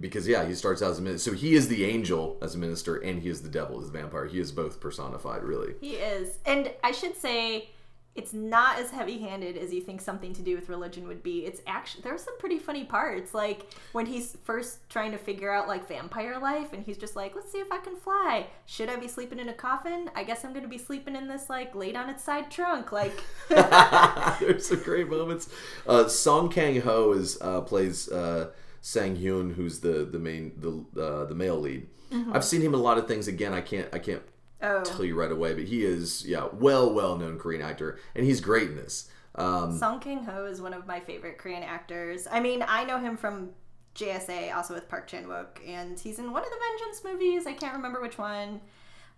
because 0.00 0.28
yeah, 0.28 0.46
he 0.46 0.54
starts 0.54 0.82
out 0.82 0.92
as 0.92 0.98
a 0.98 1.02
minister. 1.02 1.30
So 1.30 1.36
he 1.36 1.54
is 1.54 1.68
the 1.68 1.84
angel 1.84 2.38
as 2.40 2.54
a 2.54 2.58
minister, 2.58 2.96
and 2.96 3.20
he 3.20 3.28
is 3.28 3.42
the 3.42 3.48
devil 3.48 3.80
as 3.80 3.88
a 3.88 3.92
vampire. 3.92 4.26
He 4.26 4.38
is 4.38 4.52
both 4.52 4.80
personified, 4.80 5.42
really. 5.42 5.74
He 5.80 5.94
is. 5.94 6.38
And 6.46 6.72
I 6.84 6.92
should 6.92 7.16
say 7.16 7.70
it's 8.14 8.34
not 8.34 8.78
as 8.78 8.90
heavy-handed 8.90 9.56
as 9.56 9.72
you 9.72 9.80
think 9.80 10.00
something 10.00 10.34
to 10.34 10.42
do 10.42 10.54
with 10.54 10.68
religion 10.68 11.08
would 11.08 11.22
be. 11.22 11.46
It's 11.46 11.62
actually 11.66 12.02
there's 12.02 12.22
some 12.22 12.36
pretty 12.38 12.58
funny 12.58 12.84
parts, 12.84 13.32
like 13.32 13.72
when 13.92 14.04
he's 14.04 14.36
first 14.44 14.86
trying 14.90 15.12
to 15.12 15.18
figure 15.18 15.50
out 15.50 15.66
like 15.66 15.88
vampire 15.88 16.38
life, 16.38 16.74
and 16.74 16.84
he's 16.84 16.98
just 16.98 17.16
like, 17.16 17.34
"Let's 17.34 17.50
see 17.50 17.58
if 17.58 17.72
I 17.72 17.78
can 17.78 17.96
fly. 17.96 18.48
Should 18.66 18.90
I 18.90 18.96
be 18.96 19.08
sleeping 19.08 19.38
in 19.38 19.48
a 19.48 19.54
coffin? 19.54 20.10
I 20.14 20.24
guess 20.24 20.44
I'm 20.44 20.52
gonna 20.52 20.68
be 20.68 20.78
sleeping 20.78 21.16
in 21.16 21.26
this 21.26 21.48
like 21.48 21.74
laid 21.74 21.96
on 21.96 22.10
its 22.10 22.22
side 22.22 22.50
trunk." 22.50 22.92
Like, 22.92 23.24
there's 23.48 24.66
some 24.66 24.82
great 24.82 25.08
moments. 25.08 25.48
Uh, 25.86 26.06
Song 26.06 26.50
Kang 26.50 26.80
Ho 26.82 27.12
is 27.12 27.38
uh, 27.40 27.62
plays 27.62 28.10
uh, 28.10 28.50
Sang 28.82 29.16
Hyun, 29.16 29.54
who's 29.54 29.80
the 29.80 30.04
the 30.04 30.18
main 30.18 30.52
the 30.58 31.02
uh, 31.02 31.24
the 31.24 31.34
male 31.34 31.58
lead. 31.58 31.86
I've 32.30 32.44
seen 32.44 32.60
him 32.60 32.74
in 32.74 32.80
a 32.80 32.82
lot 32.82 32.98
of 32.98 33.08
things. 33.08 33.26
Again, 33.26 33.54
I 33.54 33.62
can't 33.62 33.88
I 33.90 33.98
can't 33.98 34.22
oh, 34.62 34.82
tell 34.84 35.04
you 35.04 35.14
right 35.14 35.32
away, 35.32 35.54
but 35.54 35.64
he 35.64 35.84
is 35.84 36.26
yeah 36.26 36.48
well 36.52 36.92
well 36.92 37.16
known 37.16 37.38
Korean 37.38 37.62
actor, 37.62 37.98
and 38.14 38.24
he's 38.24 38.40
great 38.40 38.68
in 38.70 38.76
this. 38.76 39.08
Um, 39.34 39.76
Song 39.78 39.98
Kang 40.00 40.24
Ho 40.24 40.44
is 40.44 40.60
one 40.60 40.74
of 40.74 40.86
my 40.86 41.00
favorite 41.00 41.38
Korean 41.38 41.62
actors. 41.62 42.26
I 42.30 42.40
mean, 42.40 42.64
I 42.66 42.84
know 42.84 42.98
him 42.98 43.16
from 43.16 43.50
JSA, 43.94 44.54
also 44.54 44.74
with 44.74 44.88
Park 44.88 45.06
Chan 45.06 45.24
Wook, 45.24 45.66
and 45.66 45.98
he's 45.98 46.18
in 46.18 46.32
one 46.32 46.42
of 46.42 46.50
the 46.50 46.56
Vengeance 46.70 47.02
movies. 47.04 47.46
I 47.46 47.52
can't 47.52 47.74
remember 47.74 48.00
which 48.00 48.18
one. 48.18 48.60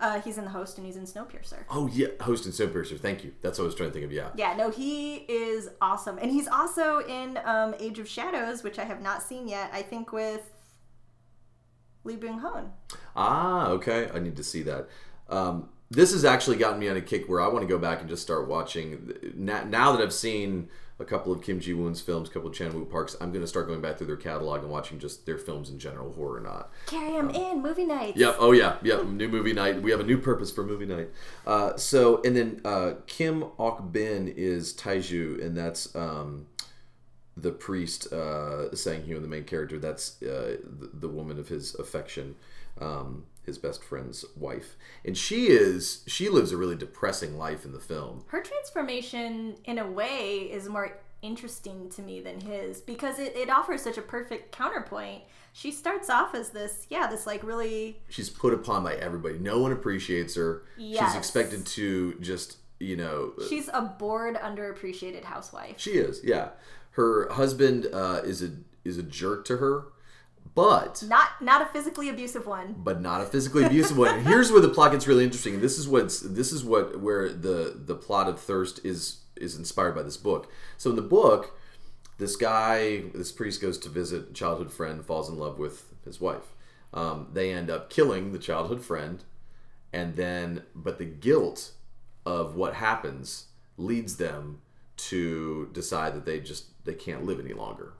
Uh, 0.00 0.20
he's 0.20 0.38
in 0.38 0.44
The 0.44 0.50
Host 0.50 0.76
and 0.76 0.84
he's 0.84 0.96
in 0.96 1.04
Snowpiercer. 1.04 1.64
oh 1.70 1.86
yeah, 1.86 2.08
host 2.20 2.46
and 2.46 2.52
Snowpiercer. 2.52 2.98
Thank 2.98 3.22
you. 3.22 3.32
That's 3.42 3.58
what 3.58 3.64
I 3.64 3.66
was 3.66 3.76
trying 3.76 3.90
to 3.90 3.92
think 3.92 4.04
of. 4.04 4.10
Yeah. 4.12 4.30
Yeah, 4.34 4.54
no, 4.56 4.70
he 4.70 5.18
is 5.28 5.68
awesome, 5.80 6.18
and 6.18 6.30
he's 6.32 6.48
also 6.48 6.98
in 7.06 7.38
um, 7.44 7.74
Age 7.78 8.00
of 8.00 8.08
Shadows, 8.08 8.64
which 8.64 8.78
I 8.80 8.84
have 8.84 9.00
not 9.00 9.22
seen 9.22 9.46
yet. 9.46 9.70
I 9.72 9.82
think 9.82 10.12
with 10.12 10.50
Lee 12.02 12.16
Byung 12.16 12.40
Hun. 12.40 12.72
Ah, 13.16 13.68
okay. 13.68 14.10
I 14.12 14.18
need 14.18 14.36
to 14.36 14.44
see 14.44 14.62
that. 14.64 14.88
Um, 15.28 15.68
this 15.90 16.12
has 16.12 16.24
actually 16.24 16.56
gotten 16.56 16.78
me 16.78 16.88
on 16.88 16.96
a 16.96 17.00
kick 17.00 17.28
where 17.28 17.40
I 17.40 17.48
want 17.48 17.60
to 17.60 17.66
go 17.68 17.78
back 17.78 18.00
and 18.00 18.08
just 18.08 18.22
start 18.22 18.48
watching. 18.48 19.14
Now, 19.34 19.64
now 19.64 19.92
that 19.92 20.02
I've 20.02 20.12
seen 20.12 20.68
a 20.98 21.04
couple 21.04 21.32
of 21.32 21.42
Kim 21.42 21.58
Ji 21.60 21.74
Woon's 21.74 22.00
films, 22.00 22.28
a 22.28 22.32
couple 22.32 22.48
of 22.48 22.54
Chan 22.54 22.72
Wook 22.72 22.90
Park's, 22.90 23.16
I'm 23.20 23.30
going 23.30 23.42
to 23.42 23.46
start 23.48 23.66
going 23.66 23.80
back 23.80 23.98
through 23.98 24.06
their 24.06 24.16
catalog 24.16 24.62
and 24.62 24.70
watching 24.70 24.98
just 24.98 25.26
their 25.26 25.38
films 25.38 25.68
in 25.68 25.78
general, 25.78 26.12
horror 26.12 26.38
or 26.38 26.40
not. 26.40 26.70
Carry 26.86 27.12
him 27.12 27.30
in 27.30 27.62
movie 27.62 27.84
night. 27.84 28.16
Yep. 28.16 28.36
Oh 28.38 28.52
yeah. 28.52 28.76
Yep. 28.82 29.06
New 29.06 29.28
movie 29.28 29.52
night. 29.52 29.82
We 29.82 29.90
have 29.90 30.00
a 30.00 30.04
new 30.04 30.18
purpose 30.18 30.50
for 30.50 30.64
movie 30.64 30.86
night. 30.86 31.10
Uh, 31.46 31.76
so 31.76 32.22
and 32.24 32.36
then 32.36 32.60
uh, 32.64 32.94
Kim 33.06 33.44
Ok 33.58 33.84
Bin 33.90 34.28
is 34.28 34.72
Taiju, 34.72 35.44
and 35.44 35.56
that's 35.56 35.94
um, 35.96 36.46
the 37.36 37.50
priest 37.50 38.12
uh, 38.12 38.74
Sang 38.74 39.02
Hyun, 39.02 39.22
the 39.22 39.28
main 39.28 39.44
character. 39.44 39.78
That's 39.78 40.22
uh, 40.22 40.58
the, 40.62 40.90
the 40.92 41.08
woman 41.08 41.38
of 41.38 41.48
his 41.48 41.74
affection, 41.74 42.36
um, 42.84 43.24
his 43.44 43.58
best 43.58 43.82
friend's 43.82 44.24
wife, 44.36 44.76
and 45.04 45.16
she 45.16 45.46
is 45.46 46.02
she 46.06 46.28
lives 46.28 46.52
a 46.52 46.56
really 46.56 46.76
depressing 46.76 47.38
life 47.38 47.64
in 47.64 47.72
the 47.72 47.80
film. 47.80 48.24
Her 48.28 48.42
transformation, 48.42 49.56
in 49.64 49.78
a 49.78 49.86
way, 49.86 50.48
is 50.50 50.68
more 50.68 50.98
interesting 51.22 51.88
to 51.88 52.02
me 52.02 52.20
than 52.20 52.40
his 52.40 52.80
because 52.82 53.18
it, 53.18 53.34
it 53.34 53.48
offers 53.48 53.82
such 53.82 53.96
a 53.96 54.02
perfect 54.02 54.52
counterpoint. 54.52 55.22
She 55.52 55.70
starts 55.70 56.10
off 56.10 56.34
as 56.34 56.50
this, 56.50 56.86
yeah, 56.90 57.06
this 57.06 57.26
like 57.26 57.42
really 57.42 58.00
She's 58.08 58.28
put 58.28 58.52
upon 58.52 58.82
by 58.84 58.94
everybody. 58.94 59.38
No 59.38 59.60
one 59.60 59.72
appreciates 59.72 60.34
her. 60.34 60.64
Yes. 60.76 61.08
She's 61.08 61.18
expected 61.18 61.66
to 61.66 62.14
just 62.20 62.58
you 62.80 62.96
know 62.96 63.32
she's 63.48 63.68
a 63.72 63.82
bored, 63.82 64.36
underappreciated 64.36 65.24
housewife. 65.24 65.78
She 65.78 65.92
is, 65.92 66.20
yeah. 66.24 66.50
Her 66.92 67.28
husband 67.32 67.86
uh, 67.92 68.20
is 68.24 68.42
a 68.42 68.50
is 68.84 68.98
a 68.98 69.02
jerk 69.02 69.44
to 69.46 69.56
her, 69.58 69.86
but 70.54 71.02
Not 71.06 71.40
not 71.40 71.62
a 71.62 71.66
physically 71.66 72.08
abusive 72.08 72.46
one. 72.46 72.74
but 72.78 73.00
not 73.00 73.20
a 73.20 73.24
physically 73.24 73.64
abusive 73.64 73.96
one. 73.98 74.14
And 74.18 74.26
here's 74.26 74.52
where 74.52 74.60
the 74.60 74.68
plot 74.68 74.92
gets 74.92 75.06
really 75.06 75.24
interesting. 75.24 75.54
And 75.54 75.62
this 75.62 75.78
is 75.78 75.88
what's 75.88 76.20
this 76.20 76.52
is 76.52 76.64
what 76.64 77.00
where 77.00 77.28
the 77.32 77.74
the 77.76 77.94
plot 77.96 78.28
of 78.28 78.38
Thirst 78.40 78.80
is 78.84 79.20
is 79.36 79.56
inspired 79.56 79.94
by 79.94 80.02
this 80.02 80.16
book. 80.16 80.50
So 80.78 80.90
in 80.90 80.96
the 80.96 81.02
book, 81.02 81.58
this 82.18 82.36
guy, 82.36 83.02
this 83.14 83.32
priest 83.32 83.60
goes 83.60 83.78
to 83.78 83.88
visit 83.88 84.30
a 84.30 84.32
childhood 84.32 84.72
friend, 84.72 85.04
falls 85.04 85.28
in 85.28 85.36
love 85.38 85.58
with 85.58 85.92
his 86.04 86.20
wife. 86.20 86.54
Um, 86.92 87.28
they 87.32 87.52
end 87.52 87.70
up 87.70 87.90
killing 87.90 88.30
the 88.32 88.38
childhood 88.38 88.80
friend, 88.84 89.24
and 89.92 90.14
then 90.14 90.62
but 90.74 90.98
the 90.98 91.04
guilt 91.04 91.72
of 92.24 92.54
what 92.54 92.74
happens 92.74 93.46
leads 93.76 94.16
them 94.18 94.60
to 94.96 95.68
decide 95.72 96.14
that 96.14 96.24
they 96.24 96.38
just 96.38 96.66
they 96.84 96.94
can't 96.94 97.24
live 97.24 97.40
any 97.40 97.52
longer 97.52 97.94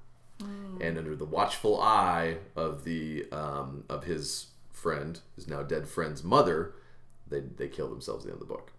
and 0.81 0.99
under 0.99 1.14
the 1.16 1.25
watchful 1.25 1.81
eye 1.81 2.38
of 2.57 2.85
the 2.85 3.27
um, 3.33 3.85
of 3.88 4.05
his 4.05 4.49
friend, 4.70 5.20
his 5.37 5.49
now 5.49 5.62
dead 5.62 5.88
friend's 5.88 6.23
mother, 6.23 6.75
they 7.29 7.40
they 7.40 7.68
kill 7.68 7.88
themselves 7.88 8.25
at 8.25 8.29
the 8.29 8.33
end 8.35 8.42
of 8.42 8.49
the 8.49 8.55
book. 8.55 8.73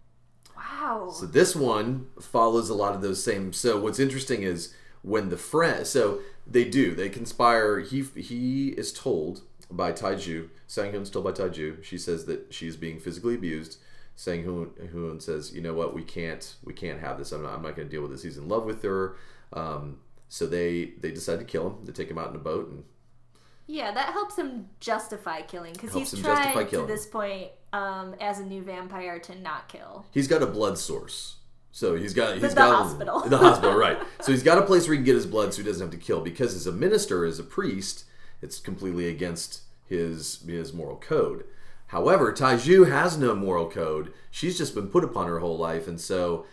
Wow. 0.56 1.10
So 1.12 1.26
this 1.26 1.56
one 1.56 2.08
follows 2.20 2.70
a 2.70 2.76
lot 2.76 2.96
of 2.96 3.02
those 3.02 3.24
same. 3.24 3.54
So 3.54 3.80
what's 3.80 4.00
interesting 4.00 4.44
is 4.44 4.74
when 5.02 5.30
the 5.30 5.38
friend, 5.38 5.86
so 5.86 6.20
they 6.46 6.66
do 6.66 6.96
they 6.96 7.10
conspire. 7.10 7.80
He 7.80 8.02
he 8.16 8.70
is 8.70 8.94
told 8.94 9.42
by 9.72 9.92
Taiju. 9.92 10.50
Sang 10.68 10.92
Hyun's 10.92 11.10
told 11.10 11.26
by 11.26 11.32
Taiju. 11.32 11.84
She 11.84 11.98
says 11.98 12.26
that 12.26 12.54
she's 12.54 12.76
being 12.76 13.00
physically 13.00 13.36
abused. 13.36 13.78
Sang 14.16 14.46
Hyun, 14.46 14.70
Hyun 14.94 15.22
says, 15.22 15.54
you 15.54 15.62
know 15.62 15.74
what, 15.74 15.94
we 15.94 16.04
can't 16.04 16.56
we 16.64 16.74
can't 16.74 17.02
have 17.02 17.18
this. 17.18 17.32
I'm 17.32 17.44
not, 17.44 17.54
I'm 17.54 17.62
not 17.62 17.76
going 17.76 17.88
to 17.88 17.92
deal 17.92 18.02
with 18.02 18.12
this. 18.12 18.24
He's 18.24 18.38
in 18.38 18.48
love 18.48 18.66
with 18.66 18.82
her. 18.84 19.18
Um, 19.52 20.00
so 20.28 20.46
they 20.46 20.94
they 21.00 21.12
decide 21.12 21.40
to 21.40 21.46
kill 21.46 21.68
him. 21.68 21.86
They 21.86 21.92
take 21.92 22.10
him 22.10 22.18
out 22.18 22.30
in 22.30 22.36
a 22.36 22.40
boat 22.40 22.70
and 22.70 22.84
Yeah, 23.68 23.92
that 23.92 24.14
helps 24.14 24.38
him 24.38 24.68
justify 24.80 25.42
killing 25.42 25.74
because 25.74 25.94
he's 25.94 26.20
tried 26.22 26.70
to 26.70 26.86
this 26.86 27.06
point 27.06 27.50
um, 27.74 28.16
as 28.22 28.40
a 28.40 28.46
new 28.46 28.62
vampire 28.62 29.20
to 29.20 29.36
not 29.40 29.68
kill. 29.68 30.06
he's 30.12 30.28
got 30.28 30.42
a 30.42 30.48
blood 30.48 30.78
source. 30.78 31.38
So 31.72 31.96
he's 31.96 32.14
got 32.14 32.38
he's 32.38 32.42
the 32.42 32.56
got 32.56 32.74
hospital. 32.74 33.20
the 33.28 33.38
hospital, 33.38 33.76
right? 33.78 33.98
So 34.22 34.32
he's 34.32 34.44
got 34.44 34.58
a 34.58 34.62
place 34.62 34.88
where 34.88 34.94
he 34.94 35.00
can 35.00 35.06
get 35.06 35.16
his 35.16 35.26
blood, 35.26 35.54
so 35.54 35.62
he 35.62 35.68
doesn't 35.68 35.82
have 35.82 36.00
to 36.00 36.06
kill. 36.06 36.22
Because 36.22 36.56
as 36.56 36.66
a 36.66 36.72
minister, 36.72 37.26
as 37.26 37.38
a 37.38 37.44
priest, 37.44 38.06
it's 38.42 38.60
completely 38.60 39.10
against 39.10 39.62
his 39.86 40.42
his 40.48 40.72
moral 40.74 40.96
code. 40.96 41.44
However, 41.88 42.32
Taiju 42.32 42.90
has 42.90 43.18
no 43.18 43.36
moral 43.36 43.70
code. 43.70 44.14
She's 44.32 44.58
just 44.58 44.74
been 44.74 44.88
put 44.88 45.04
upon 45.04 45.28
her 45.28 45.40
whole 45.40 45.58
life, 45.58 45.86
and 45.88 46.00
so 46.00 46.46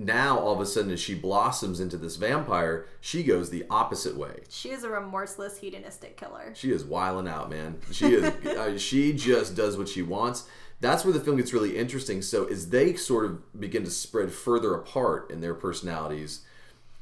now 0.00 0.38
all 0.38 0.54
of 0.54 0.60
a 0.60 0.66
sudden, 0.66 0.90
as 0.90 1.00
she 1.00 1.14
blossoms 1.14 1.78
into 1.78 1.96
this 1.96 2.16
vampire, 2.16 2.86
she 3.00 3.22
goes 3.22 3.50
the 3.50 3.64
opposite 3.68 4.16
way. 4.16 4.40
She 4.48 4.70
is 4.70 4.82
a 4.82 4.90
remorseless, 4.90 5.58
hedonistic 5.58 6.16
killer. 6.16 6.52
She 6.54 6.72
is 6.72 6.84
wiling 6.84 7.28
out, 7.28 7.50
man. 7.50 7.78
She 7.92 8.14
is. 8.14 8.24
uh, 8.46 8.78
she 8.78 9.12
just 9.12 9.54
does 9.54 9.76
what 9.76 9.88
she 9.88 10.02
wants. 10.02 10.48
That's 10.80 11.04
where 11.04 11.12
the 11.12 11.20
film 11.20 11.36
gets 11.36 11.52
really 11.52 11.76
interesting. 11.76 12.22
So 12.22 12.46
as 12.46 12.70
they 12.70 12.94
sort 12.94 13.26
of 13.26 13.60
begin 13.60 13.84
to 13.84 13.90
spread 13.90 14.32
further 14.32 14.74
apart 14.74 15.30
in 15.30 15.42
their 15.42 15.52
personalities, 15.52 16.40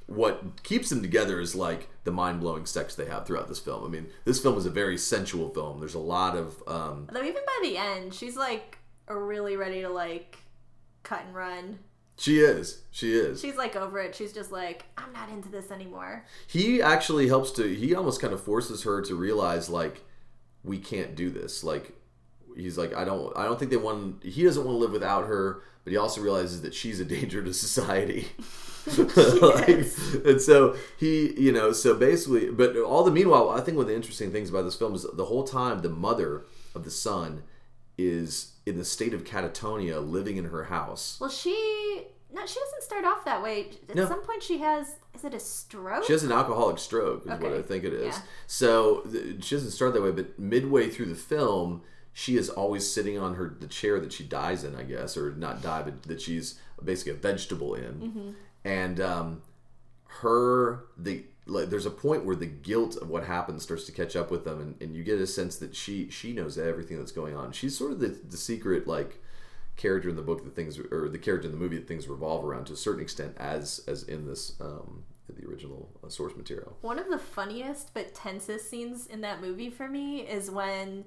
what 0.07 0.65
keeps 0.65 0.89
them 0.89 1.01
together 1.01 1.39
is 1.39 1.55
like 1.55 1.89
the 2.03 2.11
mind 2.11 2.41
blowing 2.41 2.67
sex 2.67 2.97
they 2.97 3.05
have 3.05 3.27
throughout 3.27 3.47
this 3.47 3.61
film. 3.61 3.85
I 3.85 3.89
mean, 3.89 4.09
this 4.25 4.41
film 4.41 4.59
is 4.59 4.67
a 4.67 4.71
very 4.71 4.99
sensual 4.99 5.51
film. 5.51 5.79
There's 5.79 5.95
a 5.95 6.01
lot 6.01 6.37
of 6.37 6.61
um, 6.67 7.09
Though 7.13 7.23
even 7.23 7.43
by 7.47 7.61
the 7.63 7.77
end, 7.77 8.13
she's 8.13 8.37
like 8.37 8.79
really 9.09 9.57
ready 9.57 9.83
to 9.83 9.89
like 9.89 10.39
cut 11.05 11.23
and 11.25 11.35
run. 11.35 11.79
She 12.19 12.41
is. 12.41 12.83
She 12.91 13.15
is. 13.15 13.41
She's 13.41 13.57
like 13.57 13.77
over 13.77 13.99
it. 14.01 14.15
She's 14.15 14.33
just 14.33 14.51
like, 14.53 14.85
I'm 14.99 15.13
not 15.13 15.29
into 15.31 15.49
this 15.49 15.71
anymore. 15.71 16.25
he 16.47 16.83
actually 16.83 17.29
helps 17.29 17.51
to 17.53 17.63
he 17.75 17.95
almost 17.95 18.21
kind 18.21 18.33
of 18.35 18.43
forces 18.43 18.83
her 18.83 19.01
to 19.03 19.15
realize 19.15 19.71
like 19.71 20.03
we 20.65 20.79
can't 20.79 21.15
do 21.15 21.31
this 21.31 21.63
like 21.65 21.93
he's 22.57 22.77
like 22.77 22.93
i 22.95 23.05
don't 23.05 23.35
i 23.37 23.45
don't 23.45 23.59
think 23.59 23.71
they 23.71 23.77
want 23.77 24.23
he 24.25 24.43
doesn't 24.43 24.65
want 24.65 24.75
to 24.75 24.79
live 24.79 24.91
without 24.91 25.27
her 25.27 25.63
but 25.85 25.93
he 25.93 25.97
also 25.97 26.21
realizes 26.21 26.63
that 26.63 26.75
she's 26.75 26.99
a 26.99 27.05
danger 27.05 27.43
to 27.43 27.55
society 27.55 28.27
Like, 28.97 29.69
and 30.25 30.41
so 30.41 30.75
he 30.99 31.39
you 31.41 31.53
know 31.53 31.73
so 31.73 31.95
basically 31.95 32.51
but 32.51 32.77
all 32.77 33.05
the 33.05 33.11
meanwhile 33.11 33.51
i 33.51 33.61
think 33.61 33.77
one 33.77 33.85
of 33.85 33.89
the 33.89 33.95
interesting 33.95 34.33
things 34.33 34.49
about 34.51 34.63
this 34.63 34.75
film 34.77 34.95
is 34.95 35.07
the 35.15 35.27
whole 35.27 35.45
time 35.45 35.81
the 35.81 35.89
mother 35.89 36.45
of 36.75 36.85
the 36.85 36.91
son 36.91 37.43
is 37.99 38.53
in 38.69 38.79
the 38.79 38.85
state 38.85 39.15
of 39.15 39.25
catatonia 39.25 40.01
living 40.07 40.37
in 40.37 40.45
her 40.47 40.65
house 40.65 41.19
Well, 41.21 41.31
she 41.31 42.07
no, 42.31 42.45
she 42.45 42.61
doesn't 42.61 42.83
start 42.83 43.07
off 43.07 43.25
that 43.25 43.43
way. 43.43 43.71
At 43.89 43.95
No. 43.97 44.07
some 44.07 44.21
point, 44.23 44.43
she 44.43 44.59
has 44.59 44.97
is 45.15 45.25
it 45.25 45.33
a 45.35 45.41
stroke? 45.41 46.05
She 46.05 46.13
has 46.13 46.23
an 46.23 46.31
alcoholic 46.33 46.79
stroke, 46.79 47.25
is 47.25 47.41
what 47.41 47.53
I 47.53 47.63
think 47.63 47.85
it 47.85 47.93
is. 47.95 48.15
Yeah. 48.15 48.23
So 48.47 49.01
th- 49.11 49.43
she 49.43 49.55
doesn't 49.55 49.71
start 49.71 49.95
that 49.95 50.03
way, 50.03 50.11
but 50.13 50.39
midway 50.39 50.89
through 50.91 51.07
the 51.07 51.15
film, 51.15 51.83
she 52.13 52.37
is 52.37 52.51
always 52.51 52.91
sitting 52.91 53.19
on 53.19 53.37
her 53.37 53.57
the 53.59 53.67
chair 53.67 53.99
that 54.01 54.13
she 54.13 54.25
dies 54.25 54.63
in, 54.63 54.77
I 54.77 54.83
guess, 54.83 55.17
or 55.17 55.31
not 55.37 55.63
die, 55.63 55.83
but 55.83 56.03
that 56.05 56.21
she's 56.21 56.61
basically 56.85 57.13
a 57.13 57.17
vegetable 57.17 57.75
in. 57.75 57.95
Mm-hmm. 57.95 58.31
And 58.65 59.01
um, 59.01 59.43
her 60.21 60.85
the 60.97 61.25
like, 61.49 61.71
there's 61.71 61.87
a 61.87 61.91
point 61.91 62.25
where 62.25 62.37
the 62.37 62.47
guilt 62.47 62.97
of 62.97 63.09
what 63.09 63.25
happened 63.25 63.63
starts 63.63 63.85
to 63.87 63.93
catch 63.93 64.15
up 64.15 64.31
with 64.31 64.45
them, 64.45 64.61
and, 64.61 64.83
and 64.83 64.95
you 64.95 65.03
get 65.03 65.21
a 65.21 65.27
sense 65.27 65.57
that 65.57 65.75
she 65.75 66.11
she 66.11 66.33
knows 66.33 66.59
everything 66.59 66.99
that's 66.99 67.13
going 67.13 67.35
on. 67.35 67.53
She's 67.53 67.77
sort 67.77 67.93
of 67.93 68.01
the 68.01 68.09
the 68.09 68.37
secret 68.37 68.87
like 68.87 69.23
character 69.77 70.09
in 70.09 70.17
the 70.17 70.23
book 70.23 70.45
that 70.45 70.55
things 70.55 70.79
or 70.79 71.09
the 71.09 71.19
character 71.19 71.47
in 71.47 71.53
the 71.53 71.59
movie 71.59 71.77
that 71.77 71.89
things 71.89 72.09
revolve 72.09 72.45
around 72.45 72.67
to 72.67 72.73
a 72.73 72.77
certain 72.77 73.01
extent 73.01 73.35
as 73.39 73.81
as 73.89 74.03
in 74.03 74.27
this 74.27 74.55
um 74.61 75.05
the 75.37 75.47
original 75.47 75.89
uh, 76.05 76.09
source 76.09 76.35
material. 76.37 76.77
One 76.81 76.99
of 76.99 77.09
the 77.09 77.19
funniest 77.19 77.93
but 77.95 78.15
tensest 78.15 78.69
scenes 78.71 79.07
in 79.07 79.21
that 79.23 79.41
movie 79.41 79.71
for 79.71 79.89
me 79.89 80.21
is 80.21 80.51
when 80.51 81.05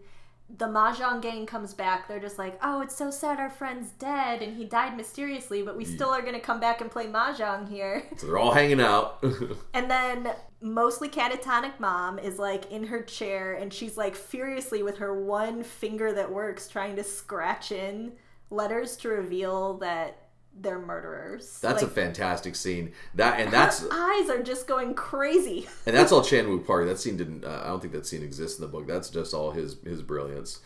the 0.57 0.65
Mahjong 0.65 1.21
gang 1.21 1.45
comes 1.45 1.73
back. 1.73 2.07
They're 2.07 2.19
just 2.19 2.37
like, 2.37 2.59
oh, 2.61 2.81
it's 2.81 2.95
so 2.95 3.09
sad 3.09 3.39
our 3.39 3.49
friend's 3.49 3.91
dead 3.91 4.41
and 4.41 4.55
he 4.55 4.65
died 4.65 4.97
mysteriously, 4.97 5.61
but 5.61 5.77
we 5.77 5.85
still 5.85 6.09
are 6.09 6.21
going 6.21 6.33
to 6.33 6.39
come 6.39 6.59
back 6.59 6.81
and 6.81 6.91
play 6.91 7.07
Mahjong 7.07 7.69
here. 7.69 8.03
So 8.17 8.27
they're 8.27 8.37
all 8.37 8.51
hanging 8.51 8.81
out. 8.81 9.23
And 9.73 9.89
then 9.89 10.33
mostly 10.61 11.09
catatonic 11.09 11.79
mom 11.79 12.19
is 12.19 12.37
like 12.37 12.71
in 12.71 12.85
her 12.87 13.01
chair 13.01 13.53
and 13.53 13.73
she's 13.73 13.97
like 13.97 14.15
furiously 14.15 14.83
with 14.83 14.97
her 14.97 15.23
one 15.23 15.63
finger 15.63 16.11
that 16.13 16.31
works 16.31 16.67
trying 16.67 16.95
to 16.97 17.03
scratch 17.03 17.71
in 17.71 18.11
letters 18.51 18.95
to 18.97 19.09
reveal 19.09 19.77
that 19.77 20.17
they're 20.59 20.79
murderers. 20.79 21.59
That's 21.61 21.81
like, 21.81 21.91
a 21.91 21.93
fantastic 21.93 22.55
scene. 22.55 22.91
That 23.15 23.39
and 23.39 23.51
that's 23.51 23.83
eyes 23.91 24.29
are 24.29 24.43
just 24.43 24.67
going 24.67 24.93
crazy. 24.93 25.67
and 25.85 25.95
that's 25.95 26.11
all 26.11 26.23
Chan 26.23 26.45
Wook 26.45 26.65
Park. 26.65 26.87
That 26.87 26.99
scene 26.99 27.17
didn't. 27.17 27.43
Uh, 27.43 27.61
I 27.63 27.67
don't 27.67 27.79
think 27.79 27.93
that 27.93 28.05
scene 28.05 28.23
exists 28.23 28.59
in 28.59 28.65
the 28.65 28.71
book. 28.71 28.87
That's 28.87 29.09
just 29.09 29.33
all 29.33 29.51
his 29.51 29.77
his 29.83 30.01
brilliance. 30.01 30.59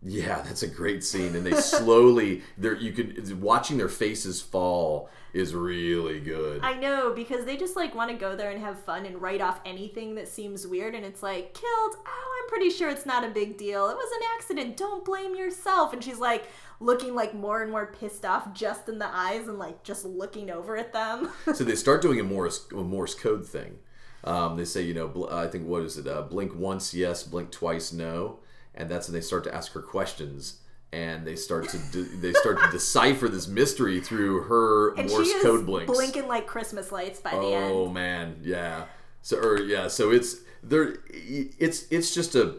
Yeah, 0.00 0.42
that's 0.42 0.62
a 0.62 0.68
great 0.68 1.02
scene, 1.02 1.34
and 1.34 1.44
they 1.44 1.52
slowly. 1.60 2.42
They're 2.56 2.76
you 2.76 2.92
can 2.92 3.40
watching 3.40 3.78
their 3.78 3.88
faces 3.88 4.40
fall 4.40 5.10
is 5.32 5.54
really 5.54 6.20
good. 6.20 6.60
I 6.62 6.74
know 6.74 7.12
because 7.14 7.44
they 7.44 7.56
just 7.56 7.76
like 7.76 7.94
want 7.94 8.10
to 8.10 8.16
go 8.16 8.34
there 8.36 8.50
and 8.50 8.60
have 8.60 8.82
fun 8.84 9.06
and 9.06 9.20
write 9.20 9.40
off 9.40 9.60
anything 9.64 10.14
that 10.14 10.28
seems 10.28 10.66
weird 10.66 10.94
and 10.94 11.04
it's 11.04 11.22
like 11.22 11.54
killed. 11.54 11.96
Oh, 12.06 12.42
I'm 12.42 12.48
pretty 12.48 12.70
sure 12.70 12.88
it's 12.88 13.06
not 13.06 13.24
a 13.24 13.28
big 13.28 13.58
deal. 13.58 13.88
It 13.88 13.96
was 13.96 14.10
an 14.12 14.26
accident. 14.36 14.76
Don't 14.76 15.04
blame 15.04 15.34
yourself. 15.34 15.92
And 15.92 16.02
she's 16.02 16.18
like 16.18 16.48
looking 16.80 17.14
like 17.14 17.34
more 17.34 17.62
and 17.62 17.70
more 17.70 17.86
pissed 17.86 18.24
off 18.24 18.52
just 18.54 18.88
in 18.88 18.98
the 18.98 19.08
eyes 19.08 19.48
and 19.48 19.58
like 19.58 19.82
just 19.82 20.04
looking 20.04 20.50
over 20.50 20.76
at 20.76 20.92
them. 20.92 21.30
so 21.54 21.64
they 21.64 21.74
start 21.74 22.02
doing 22.02 22.20
a 22.20 22.24
Morse 22.24 22.66
a 22.72 22.76
Morse 22.76 23.14
code 23.14 23.46
thing. 23.46 23.78
Um, 24.24 24.56
they 24.56 24.64
say, 24.64 24.82
you 24.82 24.94
know, 24.94 25.08
bl- 25.08 25.28
I 25.30 25.46
think 25.46 25.66
what 25.66 25.82
is 25.82 25.96
it? 25.96 26.06
Uh, 26.06 26.22
blink 26.22 26.54
once, 26.54 26.92
yes. 26.92 27.22
Blink 27.22 27.50
twice, 27.50 27.92
no. 27.92 28.40
And 28.74 28.88
that's 28.88 29.08
when 29.08 29.14
they 29.14 29.20
start 29.20 29.44
to 29.44 29.54
ask 29.54 29.72
her 29.72 29.82
questions, 29.82 30.60
and 30.92 31.26
they 31.26 31.36
start 31.36 31.68
to 31.70 31.78
de- 31.92 32.16
they 32.16 32.32
start 32.32 32.58
to 32.60 32.68
decipher 32.72 33.28
this 33.28 33.48
mystery 33.48 34.00
through 34.00 34.42
her 34.42 34.94
and 34.94 35.08
Morse 35.08 35.26
she 35.26 35.34
is 35.34 35.42
code 35.42 35.66
blinks. 35.66 35.92
blinking 35.92 36.28
like 36.28 36.46
Christmas 36.46 36.92
lights 36.92 37.20
by 37.20 37.30
the 37.30 37.46
end. 37.54 37.72
Oh 37.72 37.88
man, 37.88 38.38
yeah. 38.42 38.84
So 39.22 39.38
or 39.38 39.60
yeah, 39.62 39.88
so 39.88 40.10
it's 40.10 40.36
there. 40.62 40.98
It's 41.08 41.86
it's 41.90 42.14
just 42.14 42.34
a 42.34 42.56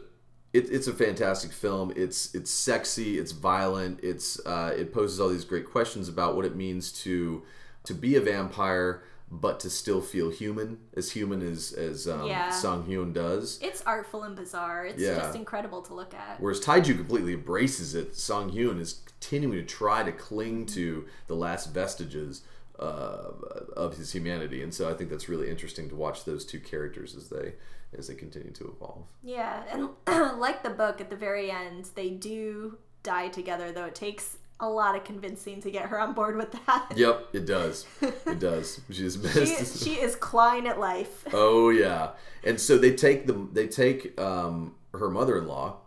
it, 0.53 0.69
it's 0.71 0.87
a 0.87 0.93
fantastic 0.93 1.51
film. 1.51 1.93
It's 1.95 2.33
it's 2.33 2.49
sexy. 2.51 3.17
It's 3.19 3.31
violent. 3.31 3.99
It's 4.03 4.43
uh, 4.45 4.73
it 4.77 4.93
poses 4.93 5.19
all 5.19 5.29
these 5.29 5.45
great 5.45 5.65
questions 5.69 6.09
about 6.09 6.35
what 6.35 6.45
it 6.45 6.55
means 6.55 6.91
to 7.03 7.43
to 7.83 7.93
be 7.93 8.15
a 8.15 8.21
vampire, 8.21 9.03
but 9.31 9.59
to 9.61 9.69
still 9.69 10.01
feel 10.01 10.29
human, 10.31 10.79
as 10.95 11.11
human 11.11 11.41
as 11.41 11.71
as 11.73 12.07
um, 12.07 12.25
Yeah. 12.27 12.49
Sung 12.49 12.83
Hyun 12.85 13.13
does. 13.13 13.59
It's 13.61 13.81
artful 13.83 14.23
and 14.23 14.35
bizarre. 14.35 14.85
It's 14.85 15.01
Yeah. 15.01 15.17
just 15.17 15.35
incredible 15.35 15.81
to 15.83 15.93
look 15.93 16.13
at. 16.13 16.39
Whereas 16.41 16.59
Taiju 16.59 16.97
completely 16.97 17.33
embraces 17.33 17.93
it, 17.95 18.15
Song 18.15 18.51
Hyun 18.51 18.79
is 18.79 19.01
continuing 19.05 19.57
to 19.59 19.65
try 19.65 20.03
to 20.03 20.11
cling 20.11 20.65
to 20.67 21.05
the 21.27 21.35
last 21.35 21.73
vestiges 21.73 22.41
uh, 22.79 23.31
of 23.75 23.97
his 23.97 24.13
humanity, 24.13 24.63
and 24.63 24.73
so 24.73 24.89
I 24.89 24.93
think 24.93 25.09
that's 25.09 25.27
really 25.29 25.49
interesting 25.49 25.89
to 25.89 25.95
watch 25.95 26.23
those 26.23 26.45
two 26.45 26.59
characters 26.61 27.13
as 27.15 27.27
they 27.29 27.55
as 27.97 28.07
they 28.07 28.15
continue 28.15 28.51
to 28.51 28.73
evolve. 28.75 29.05
Yeah, 29.23 29.63
and 29.71 29.89
like 30.39 30.63
the 30.63 30.69
book, 30.69 31.01
at 31.01 31.09
the 31.09 31.15
very 31.15 31.49
end, 31.51 31.89
they 31.95 32.09
do 32.09 32.77
die 33.03 33.29
together, 33.29 33.71
though 33.71 33.85
it 33.85 33.95
takes 33.95 34.37
a 34.61 34.69
lot 34.69 34.93
of 34.95 35.05
convincing 35.05 35.61
to 35.61 35.71
get 35.71 35.85
her 35.85 35.99
on 35.99 36.13
board 36.13 36.35
with 36.35 36.51
that. 36.65 36.91
Yep, 36.97 37.27
it 37.33 37.45
does. 37.45 37.85
It 38.01 38.39
does. 38.39 38.81
She's 38.91 39.13
She, 39.13 39.39
missed. 39.39 39.83
she 39.83 39.93
is 39.95 40.15
clawing 40.17 40.67
at 40.71 40.79
life. 40.79 41.23
oh 41.33 41.69
yeah, 41.69 42.11
and 42.43 42.59
so 42.59 42.77
they 42.77 42.93
take 42.95 43.25
them. 43.25 43.49
They 43.53 43.67
take 43.67 44.19
um, 44.19 44.75
her 44.93 45.09
mother-in-law 45.09 45.77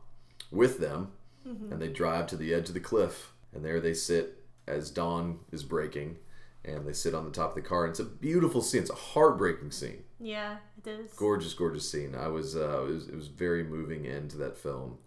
with 0.50 0.78
them, 0.78 1.12
and 1.44 1.80
they 1.82 1.88
drive 1.88 2.26
to 2.28 2.36
the 2.36 2.54
edge 2.54 2.68
of 2.68 2.74
the 2.74 2.80
cliff, 2.80 3.32
and 3.54 3.64
there 3.64 3.80
they 3.80 3.94
sit 3.94 4.38
as 4.66 4.90
dawn 4.90 5.40
is 5.50 5.62
breaking, 5.64 6.16
and 6.64 6.86
they 6.86 6.92
sit 6.92 7.14
on 7.14 7.24
the 7.24 7.30
top 7.30 7.50
of 7.50 7.62
the 7.62 7.68
car. 7.68 7.84
And 7.84 7.90
it's 7.90 8.00
a 8.00 8.04
beautiful 8.04 8.62
scene. 8.62 8.82
It's 8.82 8.90
a 8.90 8.94
heartbreaking 8.94 9.72
scene. 9.72 10.04
Yeah, 10.20 10.56
it 10.78 10.88
is. 10.88 11.12
Gorgeous, 11.14 11.54
gorgeous 11.54 11.90
scene. 11.90 12.14
I 12.14 12.28
was, 12.28 12.56
uh, 12.56 12.84
it 12.88 12.92
was, 12.92 13.08
it 13.08 13.16
was 13.16 13.28
very 13.28 13.64
moving 13.64 14.06
end 14.06 14.30
to 14.30 14.36
that 14.38 14.56
film. 14.56 14.98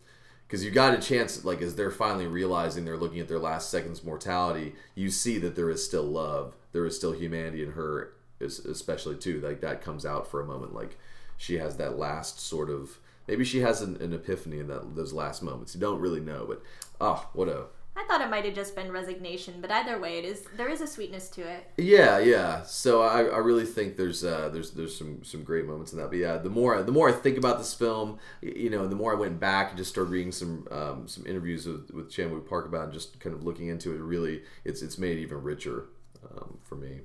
Because 0.47 0.63
you 0.63 0.71
got 0.71 0.93
a 0.93 1.01
chance, 1.01 1.43
like 1.43 1.61
as 1.61 1.75
they're 1.75 1.89
finally 1.89 2.27
realizing 2.27 2.85
they're 2.85 2.97
looking 2.97 3.19
at 3.19 3.27
their 3.27 3.39
last 3.39 3.69
seconds 3.69 4.03
mortality, 4.03 4.75
you 4.93 5.09
see 5.09 5.39
that 5.39 5.55
there 5.55 5.69
is 5.69 5.83
still 5.83 6.03
love, 6.03 6.55
there 6.71 6.85
is 6.85 6.95
still 6.95 7.13
humanity 7.13 7.63
in 7.63 7.71
her, 7.71 8.13
especially 8.39 9.15
too. 9.15 9.39
Like 9.41 9.61
that 9.61 9.81
comes 9.81 10.05
out 10.05 10.29
for 10.29 10.41
a 10.41 10.45
moment. 10.45 10.75
Like 10.75 10.97
she 11.37 11.55
has 11.55 11.77
that 11.77 11.97
last 11.97 12.39
sort 12.39 12.69
of 12.69 12.99
maybe 13.27 13.43
she 13.43 13.59
has 13.59 13.81
an, 13.81 13.97
an 14.01 14.13
epiphany 14.13 14.59
in 14.59 14.67
that 14.67 14.95
those 14.95 15.13
last 15.13 15.41
moments. 15.41 15.73
You 15.73 15.81
don't 15.81 15.99
really 15.99 16.19
know, 16.19 16.45
but 16.47 16.61
oh, 17.01 17.27
what 17.33 17.49
a 17.49 17.65
I 17.97 18.03
thought 18.03 18.19
it 18.19 18.29
might 18.29 18.43
have 18.43 18.53
just 18.53 18.75
been 18.75 18.91
resignation, 18.91 19.55
but 19.61 19.71
either 19.71 19.97
way, 19.97 20.19
it 20.19 20.25
is. 20.25 20.45
There 20.57 20.67
is 20.67 20.81
a 20.81 20.87
sweetness 20.87 21.29
to 21.29 21.41
it. 21.41 21.71
Yeah, 21.77 22.19
yeah. 22.19 22.63
So 22.63 23.01
I, 23.01 23.23
I 23.23 23.37
really 23.37 23.65
think 23.65 23.95
there's 23.95 24.23
uh, 24.23 24.49
there's 24.49 24.71
there's 24.71 24.97
some 24.97 25.23
some 25.23 25.43
great 25.43 25.65
moments 25.65 25.93
in 25.93 25.99
that. 25.99 26.09
But 26.09 26.19
yeah, 26.19 26.37
the 26.37 26.49
more 26.49 26.83
the 26.83 26.91
more 26.91 27.07
I 27.07 27.13
think 27.13 27.37
about 27.37 27.57
this 27.57 27.73
film, 27.73 28.19
you 28.41 28.69
know, 28.69 28.87
the 28.87 28.95
more 28.95 29.13
I 29.13 29.15
went 29.15 29.39
back 29.39 29.69
and 29.69 29.77
just 29.77 29.91
started 29.91 30.11
reading 30.11 30.33
some 30.33 30.67
um, 30.71 31.07
some 31.07 31.25
interviews 31.25 31.65
with 31.65 31.89
with 31.91 32.11
Chan 32.11 32.29
Wook 32.31 32.49
Park 32.49 32.65
about 32.65 32.81
it, 32.81 32.83
and 32.85 32.93
just 32.93 33.19
kind 33.21 33.33
of 33.33 33.43
looking 33.43 33.69
into 33.69 33.93
it. 33.95 33.99
Really, 33.99 34.41
it's 34.65 34.81
it's 34.81 34.97
made 34.97 35.17
it 35.17 35.21
even 35.21 35.41
richer 35.41 35.85
um, 36.29 36.57
for 36.63 36.75
me. 36.75 36.99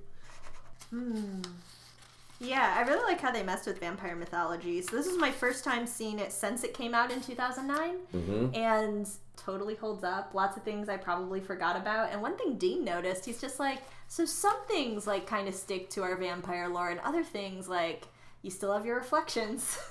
Yeah, 2.43 2.75
I 2.77 2.89
really 2.89 3.05
like 3.05 3.21
how 3.21 3.31
they 3.31 3.43
messed 3.43 3.67
with 3.67 3.79
vampire 3.81 4.17
mythology. 4.17 4.81
So 4.81 4.97
this 4.97 5.07
is 5.07 5.19
my 5.19 5.31
first 5.31 5.63
time 5.63 5.87
seeing 5.87 6.19
it 6.19 6.33
since 6.33 6.65
it 6.65 6.73
came 6.75 6.95
out 6.95 7.11
in 7.13 7.21
2009, 7.21 7.97
Mm-hmm. 8.15 8.55
and 8.55 9.07
totally 9.37 9.75
holds 9.75 10.03
up. 10.05 10.31
Lots 10.35 10.57
of 10.57 10.63
things 10.63 10.89
I 10.89 10.97
probably 10.97 11.41
forgot 11.41 11.77
about. 11.77 12.13
And 12.13 12.23
one 12.23 12.37
thing 12.39 12.57
Dean 12.57 12.83
noticed, 12.85 13.27
he's 13.27 13.41
just 13.41 13.61
like, 13.61 13.79
so 14.09 14.25
some 14.25 14.57
things 14.67 15.07
like 15.07 15.27
kind 15.27 15.49
of 15.49 15.55
stick 15.55 15.91
to 15.91 16.03
our 16.03 16.17
vampire 16.17 16.69
lore, 16.69 16.89
and 16.89 17.01
other 17.01 17.23
things 17.23 17.69
like 17.69 18.07
you 18.43 18.51
still 18.51 18.73
have 18.73 18.87
your 18.87 18.97
reflections. 18.97 19.79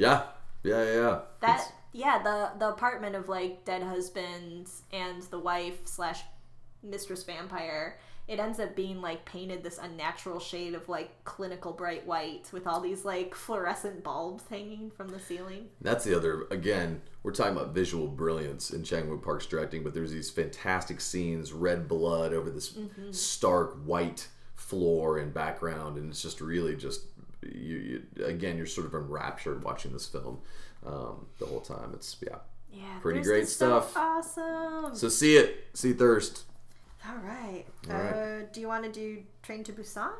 Yeah, 0.00 0.22
yeah, 0.62 0.84
yeah. 0.84 0.92
yeah. 0.94 1.18
that 1.40 1.54
It's- 1.56 1.72
yeah, 1.92 2.22
the 2.22 2.50
the 2.60 2.68
apartment 2.68 3.16
of 3.16 3.28
like 3.28 3.64
dead 3.64 3.82
husbands 3.82 4.82
and 4.92 5.20
the 5.24 5.40
wife 5.40 5.78
slash 5.86 6.20
mistress 6.84 7.24
vampire. 7.24 7.98
It 8.28 8.38
ends 8.38 8.60
up 8.60 8.76
being 8.76 9.00
like 9.00 9.24
painted 9.24 9.62
this 9.62 9.78
unnatural 9.78 10.38
shade 10.38 10.74
of 10.74 10.86
like 10.88 11.24
clinical 11.24 11.72
bright 11.72 12.06
white 12.06 12.48
with 12.52 12.66
all 12.66 12.78
these 12.80 13.04
like 13.04 13.34
fluorescent 13.34 14.04
bulbs 14.04 14.44
hanging 14.50 14.90
from 14.90 15.08
the 15.08 15.18
ceiling. 15.18 15.68
That's 15.80 16.04
the 16.04 16.14
other. 16.14 16.46
Again, 16.50 17.00
we're 17.22 17.32
talking 17.32 17.56
about 17.56 17.72
visual 17.72 18.06
brilliance 18.06 18.70
in 18.70 18.84
Chan 18.84 19.08
Wook 19.08 19.22
Park's 19.22 19.46
directing, 19.46 19.82
but 19.82 19.94
there's 19.94 20.12
these 20.12 20.30
fantastic 20.30 21.00
scenes, 21.00 21.52
red 21.54 21.88
blood 21.88 22.34
over 22.34 22.50
this 22.50 22.76
stark 23.12 23.82
white 23.84 24.28
floor 24.54 25.16
and 25.18 25.32
background, 25.32 25.96
and 25.96 26.10
it's 26.10 26.20
just 26.22 26.42
really 26.42 26.76
just 26.76 27.04
you, 27.42 28.02
you. 28.16 28.24
Again, 28.26 28.58
you're 28.58 28.66
sort 28.66 28.86
of 28.86 28.94
enraptured 28.94 29.64
watching 29.64 29.92
this 29.92 30.06
film 30.06 30.40
um, 30.84 31.26
the 31.38 31.46
whole 31.46 31.60
time. 31.62 31.92
It's 31.94 32.14
yeah. 32.22 32.36
Yeah, 32.70 32.98
Pretty 33.00 33.22
great 33.22 33.48
stuff. 33.48 33.96
awesome. 33.96 34.94
So 34.94 35.08
see 35.08 35.36
it, 35.38 35.68
see 35.72 35.94
Thirst. 35.94 36.44
All 37.06 37.16
right. 37.16 37.64
All 37.90 37.96
right. 37.96 38.12
Uh, 38.12 38.42
do 38.52 38.60
you 38.60 38.68
want 38.68 38.84
to 38.84 38.90
do 38.90 39.22
Train 39.42 39.64
to 39.64 39.72
Busan? 39.72 40.10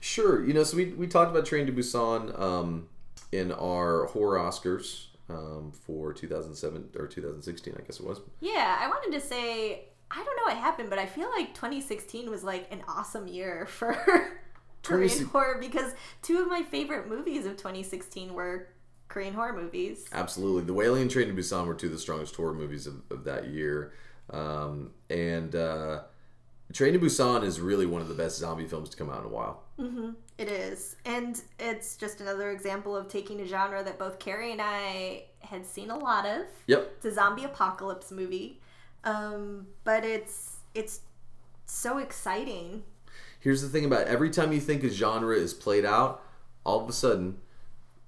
Sure. 0.00 0.44
You 0.44 0.52
know, 0.54 0.62
so 0.62 0.76
we, 0.76 0.86
we 0.92 1.06
talked 1.06 1.30
about 1.30 1.46
Train 1.46 1.66
to 1.66 1.72
Busan 1.72 2.38
um, 2.38 2.88
in 3.32 3.52
our 3.52 4.06
horror 4.06 4.38
Oscars 4.38 5.06
um, 5.28 5.72
for 5.72 6.12
2007 6.12 6.90
or 6.98 7.06
2016, 7.06 7.74
I 7.76 7.82
guess 7.82 8.00
it 8.00 8.06
was. 8.06 8.20
Yeah, 8.40 8.78
I 8.80 8.88
wanted 8.88 9.18
to 9.18 9.26
say 9.26 9.88
I 10.10 10.22
don't 10.22 10.36
know 10.36 10.54
what 10.54 10.56
happened, 10.56 10.90
but 10.90 10.98
I 10.98 11.06
feel 11.06 11.28
like 11.30 11.54
2016 11.54 12.30
was 12.30 12.44
like 12.44 12.68
an 12.70 12.82
awesome 12.86 13.26
year 13.26 13.66
for 13.68 13.94
Korean 14.82 15.08
20 15.08 15.24
horror 15.24 15.58
because 15.60 15.92
two 16.22 16.40
of 16.40 16.48
my 16.48 16.62
favorite 16.62 17.08
movies 17.08 17.46
of 17.46 17.56
2016 17.56 18.32
were 18.32 18.68
Korean 19.08 19.34
horror 19.34 19.52
movies. 19.52 20.06
Absolutely. 20.12 20.64
The 20.64 20.72
Wailing 20.72 21.02
and 21.02 21.10
Train 21.10 21.28
to 21.28 21.34
Busan 21.34 21.66
were 21.66 21.74
two 21.74 21.86
of 21.86 21.92
the 21.92 21.98
strongest 21.98 22.36
horror 22.36 22.54
movies 22.54 22.86
of, 22.86 23.02
of 23.10 23.24
that 23.24 23.48
year. 23.48 23.92
Um, 24.30 24.92
and 25.10 25.54
uh, 25.54 26.02
Train 26.74 26.92
to 26.92 26.98
Busan 26.98 27.44
is 27.44 27.60
really 27.60 27.86
one 27.86 28.02
of 28.02 28.08
the 28.08 28.14
best 28.14 28.36
zombie 28.36 28.66
films 28.66 28.88
to 28.88 28.96
come 28.96 29.08
out 29.08 29.20
in 29.20 29.26
a 29.26 29.28
while. 29.28 29.62
It 30.36 30.48
is. 30.48 30.96
And 31.04 31.40
it's 31.60 31.96
just 31.96 32.20
another 32.20 32.50
example 32.50 32.96
of 32.96 33.06
taking 33.06 33.40
a 33.40 33.46
genre 33.46 33.84
that 33.84 33.96
both 33.96 34.18
Carey 34.18 34.50
and 34.50 34.60
I 34.60 35.26
had 35.38 35.64
seen 35.64 35.90
a 35.90 35.96
lot 35.96 36.26
of. 36.26 36.46
Yep. 36.66 36.94
It's 36.96 37.06
a 37.06 37.14
zombie 37.14 37.44
apocalypse 37.44 38.10
movie. 38.10 38.60
Um, 39.04 39.68
but 39.84 40.04
it's 40.04 40.56
it's 40.74 41.00
so 41.66 41.98
exciting. 41.98 42.82
Here's 43.38 43.62
the 43.62 43.68
thing 43.68 43.84
about 43.84 44.02
it. 44.02 44.08
every 44.08 44.30
time 44.30 44.52
you 44.52 44.60
think 44.60 44.82
a 44.82 44.88
genre 44.88 45.36
is 45.36 45.54
played 45.54 45.84
out, 45.84 46.22
all 46.64 46.82
of 46.82 46.88
a 46.88 46.92
sudden, 46.92 47.38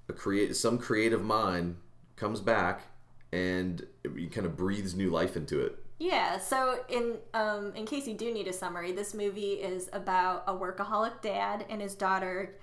a 0.08 0.12
create 0.12 0.56
some 0.56 0.78
creative 0.78 1.22
mind 1.22 1.76
comes 2.16 2.40
back 2.40 2.82
and 3.30 3.86
it 4.02 4.32
kind 4.32 4.46
of 4.46 4.56
breathes 4.56 4.96
new 4.96 5.10
life 5.10 5.36
into 5.36 5.60
it. 5.60 5.78
Yeah, 5.98 6.38
so 6.38 6.80
in 6.88 7.16
um, 7.32 7.72
in 7.74 7.86
case 7.86 8.06
you 8.06 8.14
do 8.14 8.32
need 8.32 8.46
a 8.48 8.52
summary, 8.52 8.92
this 8.92 9.14
movie 9.14 9.54
is 9.54 9.88
about 9.92 10.44
a 10.46 10.52
workaholic 10.52 11.22
dad 11.22 11.64
and 11.70 11.80
his 11.80 11.94
daughter 11.94 12.56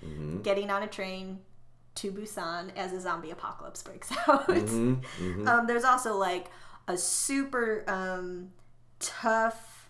getting 0.43 0.69
on 0.69 0.84
a 0.84 0.88
train 0.88 1.39
to 1.95 2.11
Busan 2.11 2.71
as 2.75 2.91
a 2.93 2.99
zombie 3.01 3.31
apocalypse 3.31 3.81
breaks 3.84 4.11
out. 4.27 4.49
Um, 5.47 5.65
there's 5.67 5.84
also 5.84 6.15
like 6.17 6.47
a 6.88 6.97
super 6.97 7.84
um, 7.88 8.49
tough 8.99 9.89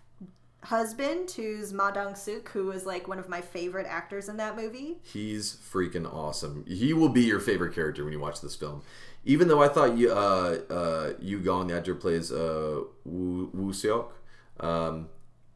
husband 0.64 1.30
who's 1.32 1.74
Ma 1.74 1.92
Dong 1.92 2.16
Suk, 2.16 2.48
who 2.50 2.68
was 2.68 2.86
like 2.86 3.08
one 3.08 3.20
of 3.20 3.28
my 3.28 3.42
favorite 3.42 3.86
actors 3.88 4.30
in 4.30 4.38
that 4.38 4.56
movie. 4.56 4.98
He's 5.04 5.56
freaking 5.56 6.12
awesome. 6.12 6.64
He 6.68 6.94
will 6.94 7.10
be 7.10 7.22
your 7.24 7.40
favorite 7.40 7.76
character 7.76 8.04
when 8.04 8.14
you 8.14 8.20
watch 8.20 8.40
this 8.42 8.56
film. 8.56 8.82
Even 9.26 9.48
though 9.48 9.62
I 9.62 9.70
thought 9.70 9.98
you, 9.98 10.12
uh, 10.12 10.58
uh, 10.70 11.14
Yu 11.20 11.40
Gong, 11.40 11.68
the 11.68 11.78
actor 11.78 11.96
plays 11.96 12.32
uh, 12.32 12.82
Wu, 13.06 13.50
Wu 13.54 13.72
Seok, 13.72 14.10
um, 14.60 15.10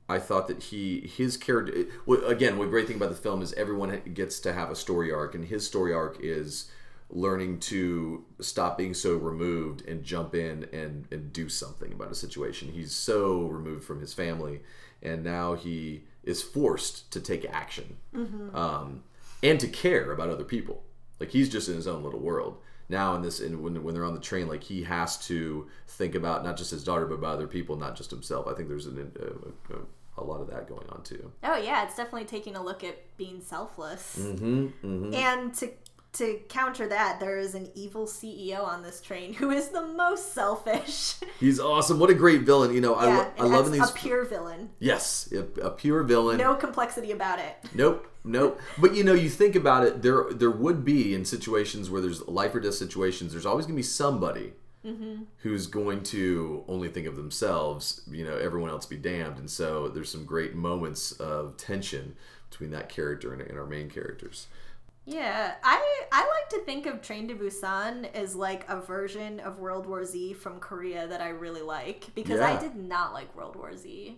I 0.09 0.19
thought 0.19 0.47
that 0.47 0.63
he 0.63 1.11
his 1.17 1.35
character 1.35 1.85
again. 2.25 2.57
What 2.57 2.69
great 2.69 2.87
thing 2.87 2.95
about 2.95 3.09
the 3.09 3.15
film 3.15 3.41
is 3.41 3.51
everyone 3.53 4.01
gets 4.13 4.39
to 4.41 4.53
have 4.53 4.71
a 4.71 4.75
story 4.75 5.11
arc, 5.11 5.35
and 5.35 5.45
his 5.45 5.65
story 5.65 5.93
arc 5.93 6.17
is 6.21 6.71
learning 7.09 7.59
to 7.59 8.25
stop 8.39 8.77
being 8.77 8.93
so 8.93 9.15
removed 9.15 9.85
and 9.87 10.03
jump 10.03 10.35
in 10.35 10.67
and, 10.73 11.07
and 11.09 11.31
do 11.31 11.47
something 11.47 11.93
about 11.93 12.11
a 12.11 12.15
situation. 12.15 12.69
He's 12.69 12.93
so 12.93 13.47
removed 13.47 13.85
from 13.85 13.99
his 14.01 14.13
family, 14.13 14.61
and 15.01 15.23
now 15.23 15.55
he 15.55 16.03
is 16.23 16.41
forced 16.41 17.11
to 17.11 17.21
take 17.21 17.45
action 17.45 17.97
um, 18.53 19.03
and 19.41 19.59
to 19.59 19.67
care 19.67 20.11
about 20.11 20.29
other 20.29 20.43
people. 20.43 20.83
Like 21.19 21.31
he's 21.31 21.49
just 21.49 21.69
in 21.69 21.75
his 21.75 21.87
own 21.87 22.03
little 22.03 22.19
world 22.19 22.57
now. 22.89 23.15
In 23.15 23.21
this, 23.21 23.39
and 23.39 23.61
when 23.61 23.83
when 23.83 23.93
they're 23.93 24.05
on 24.05 24.13
the 24.13 24.19
train, 24.19 24.47
like 24.47 24.63
he 24.63 24.83
has 24.83 25.17
to 25.27 25.67
think 25.87 26.15
about 26.15 26.43
not 26.43 26.57
just 26.57 26.71
his 26.71 26.83
daughter, 26.83 27.05
but 27.05 27.15
about 27.15 27.35
other 27.35 27.47
people, 27.47 27.75
not 27.75 27.95
just 27.95 28.11
himself. 28.11 28.47
I 28.47 28.53
think 28.53 28.69
there's 28.69 28.85
an, 28.85 29.11
a, 29.19 29.73
a, 29.75 29.79
a 30.17 30.23
lot 30.23 30.41
of 30.41 30.49
that 30.49 30.67
going 30.67 30.87
on 30.89 31.03
too. 31.03 31.31
Oh 31.43 31.57
yeah, 31.57 31.83
it's 31.83 31.95
definitely 31.95 32.25
taking 32.25 32.55
a 32.55 32.63
look 32.63 32.83
at 32.83 33.17
being 33.17 33.41
selfless. 33.41 34.17
Mm-hmm, 34.19 34.67
mm-hmm. 34.83 35.13
And 35.13 35.53
to 35.55 35.71
to 36.13 36.39
counter 36.49 36.87
that, 36.87 37.19
there 37.19 37.37
is 37.37 37.53
an 37.53 37.69
evil 37.75 38.07
CEO 38.07 38.63
on 38.63 38.81
this 38.81 39.01
train 39.01 39.33
who 39.33 39.51
is 39.51 39.69
the 39.69 39.83
most 39.83 40.33
selfish. 40.33 41.15
He's 41.39 41.59
awesome. 41.59 41.99
What 41.99 42.09
a 42.09 42.15
great 42.15 42.41
villain. 42.41 42.73
You 42.73 42.81
know, 42.81 42.95
I, 42.95 43.07
yeah, 43.07 43.17
lo- 43.17 43.31
I 43.37 43.43
love 43.43 43.67
in 43.67 43.73
these. 43.73 43.89
a 43.89 43.93
pure 43.93 44.25
villain. 44.25 44.69
yes, 44.79 45.31
a, 45.31 45.61
a 45.61 45.69
pure 45.71 46.03
villain. 46.03 46.37
No 46.37 46.55
complexity 46.55 47.11
about 47.11 47.39
it. 47.39 47.55
Nope, 47.75 48.07
nope. 48.27 48.59
But 48.77 48.95
you 48.95 49.03
know, 49.03 49.13
you 49.13 49.29
think 49.29 49.55
about 49.55 49.85
it. 49.85 50.01
There, 50.01 50.25
there 50.31 50.51
would 50.51 50.85
be 50.85 51.13
in 51.13 51.25
situations 51.25 51.89
where 51.89 52.01
there's 52.01 52.27
life 52.27 52.53
or 52.53 52.59
death 52.59 52.75
situations. 52.75 53.31
There's 53.31 53.45
always 53.45 53.65
going 53.65 53.75
to 53.75 53.79
be 53.79 53.83
somebody 53.83 54.53
mm-hmm. 54.85 55.23
who's 55.37 55.67
going 55.67 56.03
to 56.03 56.63
only 56.67 56.89
think 56.89 57.07
of 57.07 57.15
themselves. 57.15 58.01
You 58.09 58.25
know, 58.25 58.37
everyone 58.37 58.69
else 58.69 58.85
be 58.85 58.97
damned. 58.97 59.37
And 59.37 59.49
so 59.49 59.89
there's 59.89 60.11
some 60.11 60.25
great 60.25 60.55
moments 60.55 61.11
of 61.13 61.57
tension 61.57 62.15
between 62.49 62.71
that 62.71 62.89
character 62.89 63.33
and, 63.33 63.41
and 63.41 63.57
our 63.57 63.65
main 63.65 63.89
characters. 63.89 64.47
Yeah, 65.05 65.53
I 65.63 66.01
I 66.11 66.19
like 66.19 66.49
to 66.49 66.65
think 66.65 66.85
of 66.85 67.01
Train 67.01 67.29
to 67.29 67.35
Busan 67.35 68.13
as 68.13 68.35
like 68.35 68.67
a 68.67 68.81
version 68.81 69.39
of 69.39 69.57
World 69.57 69.85
War 69.85 70.03
Z 70.03 70.33
from 70.33 70.59
Korea 70.59 71.07
that 71.07 71.21
I 71.21 71.29
really 71.29 71.61
like 71.61 72.13
because 72.13 72.41
I 72.41 72.59
did 72.59 72.75
not 72.75 73.13
like 73.13 73.33
World 73.33 73.55
War 73.55 73.75
Z. 73.77 74.17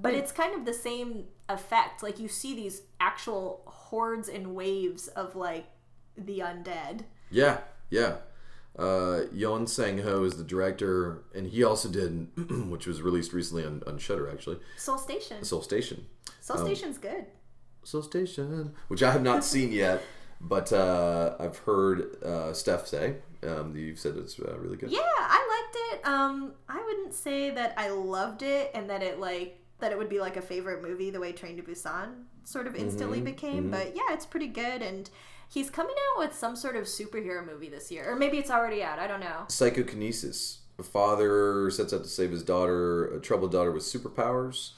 But 0.00 0.14
it's 0.14 0.32
kind 0.32 0.54
of 0.54 0.64
the 0.64 0.72
same 0.74 1.24
effect. 1.48 2.02
Like 2.02 2.18
you 2.18 2.28
see 2.28 2.54
these 2.54 2.82
actual 3.00 3.62
hordes 3.66 4.28
and 4.28 4.54
waves 4.54 5.08
of 5.08 5.36
like 5.36 5.66
the 6.16 6.40
undead. 6.40 7.02
Yeah, 7.30 7.58
yeah. 7.90 8.16
Uh, 8.78 9.26
Yeon 9.34 9.68
Sang 9.68 9.98
Ho 9.98 10.22
is 10.24 10.36
the 10.36 10.44
director, 10.44 11.24
and 11.34 11.46
he 11.48 11.62
also 11.64 11.88
did, 11.88 12.28
which 12.70 12.86
was 12.86 13.02
released 13.02 13.32
recently 13.32 13.64
on, 13.64 13.82
on 13.86 13.98
Shudder, 13.98 14.30
actually, 14.30 14.58
Seoul 14.76 14.96
Station. 14.96 15.42
Seoul 15.44 15.60
Station. 15.60 16.06
Seoul 16.40 16.58
Um, 16.58 16.64
Station's 16.66 16.96
good. 16.96 17.26
Seoul 17.82 18.02
Station, 18.02 18.72
which 18.88 19.02
I 19.02 19.10
have 19.10 19.22
not 19.22 19.44
seen 19.52 19.72
yet, 19.72 20.02
but 20.40 20.72
uh, 20.72 21.34
I've 21.40 21.58
heard 21.58 22.22
uh, 22.22 22.52
Steph 22.52 22.86
say. 22.86 23.16
Um, 23.42 23.74
you've 23.76 23.98
said 23.98 24.16
it's 24.16 24.38
uh, 24.38 24.56
really 24.58 24.76
good. 24.76 24.90
Yeah, 24.90 25.00
I 25.18 25.62
liked 25.62 25.76
it. 26.04 26.08
Um, 26.08 26.52
I 26.68 26.82
wouldn't 26.84 27.12
say 27.14 27.50
that 27.50 27.74
I 27.76 27.90
loved 27.90 28.42
it 28.42 28.70
and 28.74 28.88
that 28.88 29.02
it 29.02 29.18
like 29.18 29.58
that 29.80 29.92
it 29.92 29.98
would 29.98 30.08
be 30.08 30.20
like 30.20 30.36
a 30.36 30.42
favorite 30.42 30.82
movie 30.82 31.10
the 31.10 31.20
way 31.20 31.32
Train 31.32 31.56
to 31.56 31.62
Busan 31.62 32.24
sort 32.44 32.66
of 32.66 32.74
instantly 32.76 33.18
Mm-hmm, 33.18 33.24
became. 33.24 33.70
But 33.70 33.94
yeah, 33.96 34.12
it's 34.12 34.26
pretty 34.26 34.48
good 34.48 34.82
and 34.82 35.08
he's 35.48 35.70
coming 35.70 35.94
out 36.12 36.20
with 36.20 36.34
some 36.34 36.56
sort 36.56 36.76
of 36.76 36.84
superhero 36.84 37.44
movie 37.46 37.68
this 37.68 37.90
year. 37.90 38.10
Or 38.10 38.16
maybe 38.16 38.38
it's 38.38 38.50
already 38.50 38.82
out, 38.82 38.98
I 38.98 39.06
don't 39.06 39.20
know. 39.20 39.44
Psychokinesis. 39.48 40.58
A 40.78 40.82
father 40.82 41.70
sets 41.70 41.92
out 41.92 42.02
to 42.04 42.08
save 42.08 42.30
his 42.30 42.42
daughter, 42.42 43.14
a 43.14 43.20
troubled 43.20 43.52
daughter 43.52 43.70
with 43.70 43.82
superpowers 43.82 44.70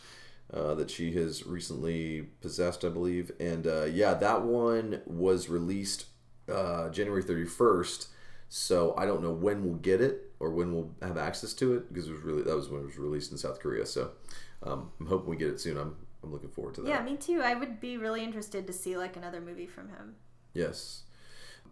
uh, 0.53 0.75
that 0.75 0.91
she 0.91 1.13
has 1.13 1.47
recently 1.47 2.23
possessed, 2.41 2.85
I 2.85 2.89
believe. 2.89 3.31
And 3.39 3.67
uh, 3.67 3.85
yeah, 3.85 4.15
that 4.15 4.43
one 4.43 5.01
was 5.07 5.49
released 5.49 6.07
uh, 6.53 6.89
January 6.89 7.23
31st. 7.23 8.09
So 8.49 8.95
I 8.99 9.07
don't 9.07 9.23
know 9.23 9.31
when 9.31 9.65
we'll 9.65 9.77
get 9.77 10.01
it 10.01 10.33
or 10.41 10.51
when 10.51 10.75
we'll 10.75 10.91
have 11.01 11.17
access 11.17 11.53
to 11.55 11.75
it 11.75 11.89
because 11.89 12.09
it 12.09 12.13
was 12.13 12.21
really 12.23 12.43
that 12.43 12.55
was 12.57 12.69
when 12.69 12.83
it 12.83 12.87
was 12.87 12.99
released 12.99 13.31
in 13.33 13.39
South 13.39 13.61
Korea. 13.61 13.87
So 13.87 14.11
um, 14.63 14.91
I'm 15.01 15.07
hoping 15.07 15.31
we 15.31 15.37
get 15.37 15.49
it 15.49 15.61
soon. 15.61 15.77
I'm 15.77 15.97
I'm 16.23 16.33
looking 16.33 16.51
forward 16.51 16.75
to 16.77 16.83
that. 16.83 16.89
Yeah, 16.89 17.03
me 17.03 17.17
too. 17.17 17.41
I 17.43 17.55
would 17.55 17.81
be 17.81 17.97
really 17.97 18.23
interested 18.23 18.67
to 18.67 18.73
see 18.73 18.97
like 18.97 19.17
another 19.17 19.41
movie 19.41 19.67
from 19.67 19.89
him. 19.89 20.17
Yes. 20.55 21.03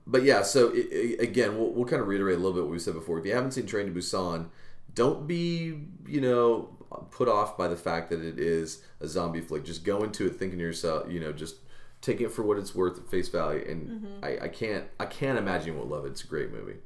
But 0.06 0.24
yeah, 0.24 0.42
so 0.42 0.72
i 0.72 1.16
i 1.20 1.22
again, 1.22 1.56
we'll, 1.56 1.70
we'll 1.72 1.84
kind 1.84 2.02
of 2.02 2.08
reiterate 2.08 2.36
a 2.36 2.38
little 2.38 2.54
bit 2.54 2.64
what 2.64 2.72
we 2.72 2.78
said 2.78 2.94
before. 2.94 3.18
If 3.18 3.26
you 3.26 3.34
haven't 3.34 3.52
seen 3.52 3.66
Train 3.66 3.86
to 3.86 3.92
Busan, 3.92 4.48
don't 4.94 5.26
be, 5.26 5.78
you 6.06 6.20
know, 6.20 6.76
put 7.10 7.28
off 7.28 7.56
by 7.56 7.68
the 7.68 7.76
fact 7.76 8.10
that 8.10 8.20
it 8.20 8.38
is 8.38 8.82
a 9.00 9.06
zombie 9.06 9.40
flick. 9.40 9.64
Just 9.64 9.84
go 9.84 10.02
into 10.02 10.26
it 10.26 10.36
thinking 10.36 10.58
to 10.58 10.64
yourself, 10.64 11.10
you 11.10 11.20
know, 11.20 11.32
just 11.32 11.56
take 12.00 12.20
it 12.20 12.30
for 12.30 12.42
what 12.42 12.58
it's 12.58 12.74
worth 12.74 12.98
at 12.98 13.08
face 13.08 13.28
value. 13.28 13.64
And 13.68 14.24
I, 14.24 14.38
I 14.44 14.48
can't, 14.48 14.86
I 14.98 15.06
can't 15.06 15.38
imagine 15.38 15.68
you 15.68 15.74
won't 15.74 15.90
love 15.90 16.06
it. 16.06 16.08
It's 16.08 16.24
a 16.24 16.26
great 16.26 16.50
movie. 16.50 16.78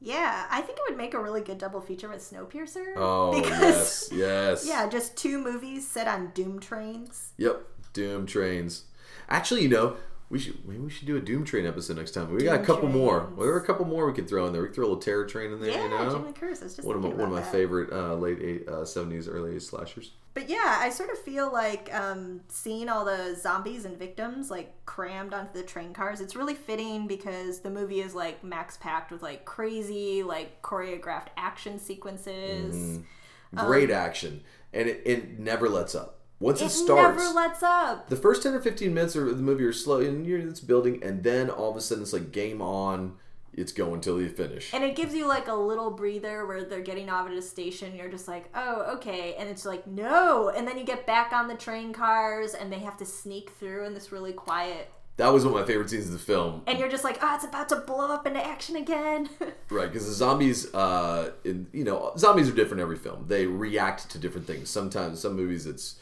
Yeah, 0.00 0.46
I 0.50 0.60
think 0.60 0.78
it 0.78 0.84
would 0.88 0.96
make 0.96 1.14
a 1.14 1.20
really 1.20 1.40
good 1.40 1.58
double 1.58 1.80
feature 1.80 2.08
with 2.08 2.20
Snowpiercer. 2.20 2.94
Oh 2.96 3.34
yes, 3.36 4.10
yes. 4.12 4.66
Yeah, 4.66 4.88
just 4.88 5.16
two 5.16 5.38
movies 5.38 5.86
set 5.86 6.06
on 6.06 6.30
doom 6.34 6.60
trains. 6.60 7.32
Yep. 7.36 7.62
Doom 7.92 8.26
trains. 8.26 8.84
Actually, 9.28 9.62
you 9.62 9.68
know, 9.68 9.96
we 10.30 10.38
should 10.38 10.66
maybe 10.68 10.80
we 10.80 10.90
should 10.90 11.06
do 11.06 11.16
a 11.16 11.20
Doom 11.20 11.44
Train 11.44 11.66
episode 11.66 11.96
next 11.96 12.12
time. 12.12 12.32
We 12.32 12.44
got 12.44 12.54
a 12.54 12.56
Doom 12.58 12.66
couple 12.66 12.88
more. 12.88 13.20
trains. 13.20 13.38
There 13.38 13.48
are 13.48 13.56
a 13.58 13.64
couple 13.66 13.86
more 13.86 14.06
we 14.06 14.12
could 14.12 14.28
throw 14.28 14.46
in 14.46 14.52
there. 14.52 14.62
We 14.62 14.68
could 14.68 14.76
throw 14.76 14.84
a 14.84 14.88
little 14.88 15.02
Terror 15.02 15.24
Train 15.24 15.52
in 15.52 15.60
there. 15.60 15.70
Yeah, 15.70 15.84
you 15.84 15.90
know. 15.90 15.96
I 15.96 16.52
just 16.52 16.84
one 16.84 16.96
of 16.96 17.02
my, 17.02 17.08
one 17.08 17.20
of 17.20 17.30
my 17.30 17.42
favorite 17.42 17.92
uh, 17.92 18.14
late 18.14 18.38
eight, 18.40 18.68
uh, 18.68 18.82
70s, 18.82 19.26
early 19.28 19.52
80s 19.52 19.62
slashers. 19.62 20.12
But 20.34 20.48
yeah, 20.48 20.78
I 20.80 20.90
sort 20.90 21.10
of 21.10 21.18
feel 21.18 21.52
like 21.52 21.92
um, 21.92 22.42
seeing 22.48 22.88
all 22.88 23.04
the 23.04 23.34
zombies 23.34 23.84
and 23.84 23.98
victims 23.98 24.50
like 24.50 24.72
crammed 24.86 25.34
onto 25.34 25.52
the 25.52 25.64
train 25.64 25.92
cars. 25.92 26.20
It's 26.20 26.36
really 26.36 26.54
fitting 26.54 27.06
because 27.08 27.60
the 27.60 27.70
movie 27.70 28.00
is 28.00 28.14
like 28.14 28.44
max 28.44 28.76
packed 28.76 29.10
with 29.10 29.22
like 29.22 29.44
crazy, 29.44 30.22
like 30.22 30.62
choreographed 30.62 31.28
action 31.36 31.78
sequences. 31.78 32.74
Mm-hmm. 32.74 33.66
Great 33.66 33.90
action, 33.90 34.42
and 34.74 34.88
it, 34.88 35.02
it 35.06 35.38
never 35.38 35.68
lets 35.68 35.94
up. 35.94 36.18
Once 36.40 36.60
it, 36.60 36.68
starts 36.68 36.80
It 36.80 36.84
starts, 36.84 37.22
never 37.22 37.34
lets 37.34 37.62
up. 37.62 38.08
the 38.08 38.16
first 38.16 38.42
10 38.42 38.54
or 38.54 38.60
15 38.60 38.94
minutes 38.94 39.16
of 39.16 39.26
the 39.26 39.42
movie 39.42 39.64
are 39.64 39.72
slow, 39.72 40.00
and 40.00 40.26
you're 40.26 40.38
it's 40.38 40.60
building, 40.60 41.02
and 41.02 41.24
then 41.24 41.50
all 41.50 41.70
of 41.70 41.76
a 41.76 41.80
sudden 41.80 42.02
it's 42.02 42.12
like 42.12 42.30
game 42.30 42.62
on. 42.62 43.16
It's 43.52 43.72
going 43.72 44.00
till 44.00 44.20
you 44.20 44.28
finish. 44.28 44.72
And 44.72 44.84
it 44.84 44.94
gives 44.94 45.14
you 45.14 45.26
like 45.26 45.48
a 45.48 45.54
little 45.54 45.90
breather 45.90 46.46
where 46.46 46.64
they're 46.64 46.80
getting 46.80 47.10
off 47.10 47.26
at 47.26 47.32
a 47.32 47.42
station. 47.42 47.96
You're 47.96 48.10
just 48.10 48.28
like, 48.28 48.48
oh, 48.54 48.94
okay. 48.96 49.34
And 49.38 49.48
it's 49.48 49.64
like, 49.64 49.86
no. 49.86 50.50
And 50.50 50.66
then 50.66 50.78
you 50.78 50.84
get 50.84 51.06
back 51.06 51.32
on 51.32 51.48
the 51.48 51.54
train 51.54 51.92
cars 51.92 52.54
and 52.54 52.72
they 52.72 52.78
have 52.78 52.96
to 52.98 53.04
sneak 53.06 53.50
through 53.50 53.86
in 53.86 53.94
this 53.94 54.12
really 54.12 54.32
quiet. 54.32 54.90
That 55.18 55.32
was 55.32 55.44
one 55.44 55.52
of 55.52 55.60
my 55.60 55.66
favorite 55.66 55.90
scenes 55.90 56.06
of 56.06 56.12
the 56.12 56.18
film. 56.20 56.62
And 56.68 56.78
you're 56.78 56.88
just 56.88 57.02
like, 57.02 57.18
oh, 57.20 57.34
it's 57.34 57.44
about 57.44 57.68
to 57.70 57.76
blow 57.76 58.12
up 58.12 58.24
into 58.24 58.44
action 58.44 58.76
again. 58.76 59.28
Right, 59.70 59.92
because 59.92 60.06
the 60.06 60.14
zombies, 60.14 60.72
uh, 60.72 61.32
in 61.44 61.66
you 61.74 61.84
know, 61.84 62.12
zombies 62.16 62.48
are 62.48 62.54
different 62.54 62.80
every 62.80 62.96
film. 62.96 63.26
They 63.28 63.44
react 63.44 64.08
to 64.10 64.18
different 64.18 64.46
things. 64.46 64.70
Sometimes, 64.70 65.20
some 65.20 65.36
movies 65.36 65.66
it's 65.66 66.00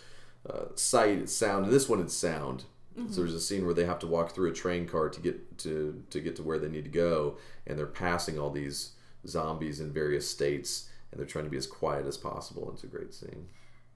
uh, 0.49 0.67
sight, 0.77 1.19
it's 1.19 1.35
sound. 1.35 1.65
In 1.67 1.73
this 1.73 1.89
one, 1.89 2.01
it's 2.01 2.15
sound. 2.15 2.65
So 3.11 3.21
there's 3.21 3.35
a 3.35 3.41
scene 3.41 3.67
where 3.67 3.75
they 3.75 3.85
have 3.85 3.99
to 4.01 4.07
walk 4.07 4.33
through 4.35 4.51
a 4.51 4.55
train 4.55 4.87
car 4.89 5.11
to 5.11 5.21
get 5.21 5.59
to 5.59 6.03
to 6.09 6.21
get 6.21 6.35
to 6.37 6.43
where 6.43 6.59
they 6.59 6.69
need 6.69 6.85
to 6.85 6.91
go, 6.91 7.37
and 7.67 7.79
they're 7.79 7.87
passing 7.87 8.39
all 8.39 8.51
these 8.51 8.93
zombies 9.27 9.81
in 9.81 9.93
various 9.93 10.29
states, 10.31 10.89
and 11.11 11.21
they're 11.21 11.27
trying 11.27 11.45
to 11.45 11.51
be 11.51 11.59
as 11.59 11.67
quiet 11.67 12.07
as 12.07 12.17
possible. 12.17 12.71
It's 12.73 12.85
a 12.85 12.87
great 12.87 13.13
scene. 13.13 13.49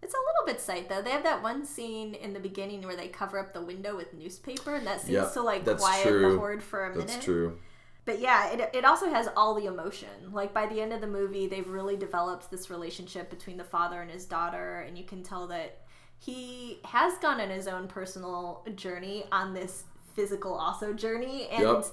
It's 0.03 0.15
a 0.15 0.17
little 0.17 0.47
bit 0.55 0.61
sight 0.61 0.89
though. 0.89 1.01
They 1.03 1.11
have 1.11 1.23
that 1.23 1.43
one 1.43 1.65
scene 1.65 2.15
in 2.15 2.33
the 2.35 2.41
beginning 2.41 2.83
where 2.83 2.97
they 2.97 3.09
cover 3.09 3.39
up 3.39 3.53
the 3.55 3.63
window 3.63 3.97
with 3.97 4.13
newspaper, 4.13 4.75
and 4.75 4.87
that 4.87 5.01
seems 5.01 5.13
Yep, 5.13 5.33
to 5.33 5.43
like 5.43 5.65
quiet 5.65 6.07
true. 6.07 6.33
the 6.33 6.39
horde 6.39 6.63
for 6.63 6.85
a 6.87 6.91
minute. 6.91 7.09
That's 7.09 7.25
true. 7.25 7.59
But 8.07 8.19
yeah, 8.21 8.51
it, 8.51 8.71
it 8.75 8.85
also 8.85 9.11
has 9.11 9.29
all 9.37 9.55
the 9.55 9.67
emotion. 9.67 10.09
Like 10.33 10.53
by 10.53 10.67
the 10.67 10.81
end 10.81 10.93
of 10.93 11.01
the 11.01 11.07
movie, 11.07 11.47
they've 11.47 11.69
really 11.69 11.97
developed 11.97 12.51
this 12.51 12.69
relationship 12.71 13.31
between 13.31 13.57
the 13.57 13.65
father 13.65 14.01
and 14.03 14.11
his 14.11 14.25
daughter, 14.25 14.81
and 14.81 14.97
you 14.99 15.05
can 15.05 15.23
tell 15.23 15.47
that 15.49 15.81
he 16.21 16.79
has 16.85 17.15
gone 17.19 17.41
on 17.41 17.51
his 17.51 17.67
own 17.67 17.89
personal 17.89 18.63
journey 18.77 19.25
on 19.33 19.55
this 19.55 19.85
physical 20.15 20.55
also 20.55 20.93
journey, 20.93 21.49
and 21.49 21.63
Yep. 21.63 21.85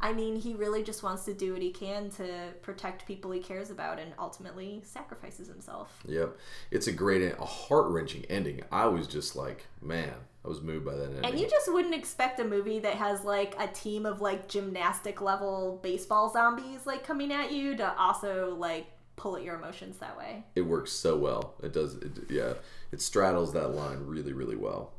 I 0.00 0.12
mean, 0.12 0.36
he 0.36 0.54
really 0.54 0.84
just 0.84 1.02
wants 1.02 1.24
to 1.24 1.34
do 1.34 1.52
what 1.52 1.62
he 1.62 1.70
can 1.72 2.10
to 2.10 2.50
protect 2.62 3.06
people 3.06 3.32
he 3.32 3.40
cares 3.40 3.70
about 3.70 3.98
and 3.98 4.12
ultimately 4.20 4.82
sacrifices 4.84 5.48
himself. 5.48 5.98
Yep, 6.06 6.36
it's 6.70 6.86
a 6.86 6.92
great, 6.92 7.22
a 7.22 7.44
heart 7.44 7.90
wrenching 7.90 8.24
ending. 8.26 8.62
I 8.70 8.86
was 8.86 9.08
just 9.08 9.34
like, 9.34 9.66
man, 9.82 10.14
I 10.44 10.48
was 10.48 10.62
moved 10.62 10.84
by 10.86 10.94
that 10.94 11.06
ending. 11.06 11.24
And 11.24 11.40
you 11.40 11.48
just 11.48 11.72
wouldn't 11.72 11.94
expect 11.94 12.38
a 12.38 12.44
movie 12.44 12.78
that 12.80 12.94
has 12.94 13.24
like 13.24 13.56
a 13.58 13.66
team 13.66 14.06
of 14.06 14.20
like 14.20 14.46
gymnastic 14.46 15.20
level 15.20 15.80
baseball 15.82 16.32
zombies 16.32 16.86
like 16.86 17.02
coming 17.02 17.32
at 17.32 17.50
you 17.50 17.76
to 17.76 17.98
also 17.98 18.54
like 18.54 18.86
pull 19.16 19.36
at 19.36 19.42
your 19.42 19.56
emotions 19.56 19.98
that 19.98 20.16
way. 20.16 20.44
it 20.54 20.62
works 20.62 20.92
so 20.92 21.16
well. 21.16 21.54
It 21.62 21.72
does, 21.72 21.96
it, 21.96 22.12
yeah, 22.30 22.54
it 22.92 23.00
straddles 23.00 23.52
that 23.52 23.68
line 23.74 23.98
really, 24.00 24.32
really 24.32 24.56
well. 24.56 24.92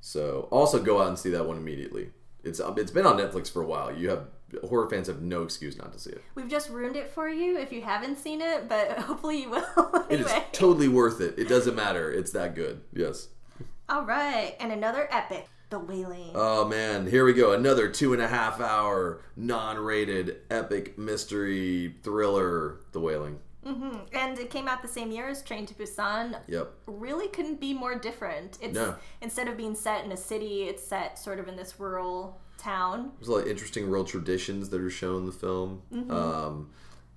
So 0.00 0.48
also 0.50 0.80
go 0.82 1.00
out 1.02 1.08
and 1.08 1.18
see 1.18 1.30
that 1.30 1.46
one 1.46 1.56
immediately. 1.56 2.10
It's 2.44 2.60
um, 2.60 2.74
it's 2.78 2.90
been 2.92 3.06
on 3.06 3.16
Netflix 3.18 3.50
for 3.52 3.62
a 3.62 3.66
while. 3.66 3.92
You 3.92 4.10
have 4.10 4.28
horror 4.68 4.88
fans 4.88 5.08
have 5.08 5.20
no 5.20 5.42
excuse 5.42 5.76
not 5.76 5.92
to 5.92 5.98
see 5.98 6.10
it. 6.10 6.22
We've 6.34 6.48
just 6.48 6.70
ruined 6.70 6.96
it 6.96 7.10
for 7.10 7.28
you 7.28 7.58
if 7.58 7.72
you 7.72 7.82
haven't 7.82 8.16
seen 8.16 8.40
it, 8.40 8.68
but 8.68 8.92
hopefully 8.98 9.42
you 9.42 9.50
will 9.50 10.06
It 10.08 10.20
is 10.20 10.26
anyway. 10.28 10.46
totally 10.52 10.88
worth 10.88 11.20
it. 11.20 11.38
It 11.38 11.48
doesn't 11.48 11.74
matter. 11.74 12.10
It's 12.12 12.30
that 12.32 12.54
good. 12.54 12.80
Yes. 12.92 13.28
All 13.88 14.04
right, 14.04 14.54
and 14.60 14.70
another 14.70 15.08
epic, 15.10 15.48
The 15.70 15.78
Wailing. 15.78 16.30
Oh 16.34 16.64
man, 16.66 17.06
here 17.08 17.24
we 17.24 17.32
go. 17.32 17.52
Another 17.52 17.88
two 17.88 18.12
and 18.12 18.22
a 18.22 18.28
half 18.28 18.60
hour 18.60 19.20
non-rated 19.36 20.36
epic 20.50 20.96
mystery 20.98 21.96
thriller, 22.02 22.80
The 22.92 23.00
Wailing. 23.00 23.40
Hmm 23.64 23.96
And 24.12 24.38
it 24.38 24.50
came 24.50 24.68
out 24.68 24.82
the 24.82 24.88
same 24.88 25.10
year 25.10 25.28
as 25.28 25.42
Train 25.42 25.66
to 25.66 25.74
Busan. 25.74 26.36
Yep. 26.46 26.70
Really 26.86 27.28
couldn't 27.28 27.60
be 27.60 27.74
more 27.74 27.98
different. 27.98 28.58
It's 28.60 28.74
No. 28.74 28.96
instead 29.20 29.48
of 29.48 29.56
being 29.56 29.74
set 29.74 30.04
in 30.04 30.12
a 30.12 30.16
city, 30.16 30.64
it's 30.64 30.82
set 30.86 31.18
sort 31.18 31.38
of 31.38 31.48
in 31.48 31.56
this 31.56 31.78
rural 31.80 32.40
town. 32.56 33.12
There's 33.18 33.28
a 33.28 33.32
lot 33.32 33.42
of 33.42 33.48
interesting 33.48 33.86
rural 33.86 34.04
traditions 34.04 34.68
that 34.70 34.80
are 34.80 34.90
shown 34.90 35.20
in 35.20 35.26
the 35.26 35.32
film. 35.32 35.82
Mm-hmm. 35.92 36.10
Um, 36.10 36.70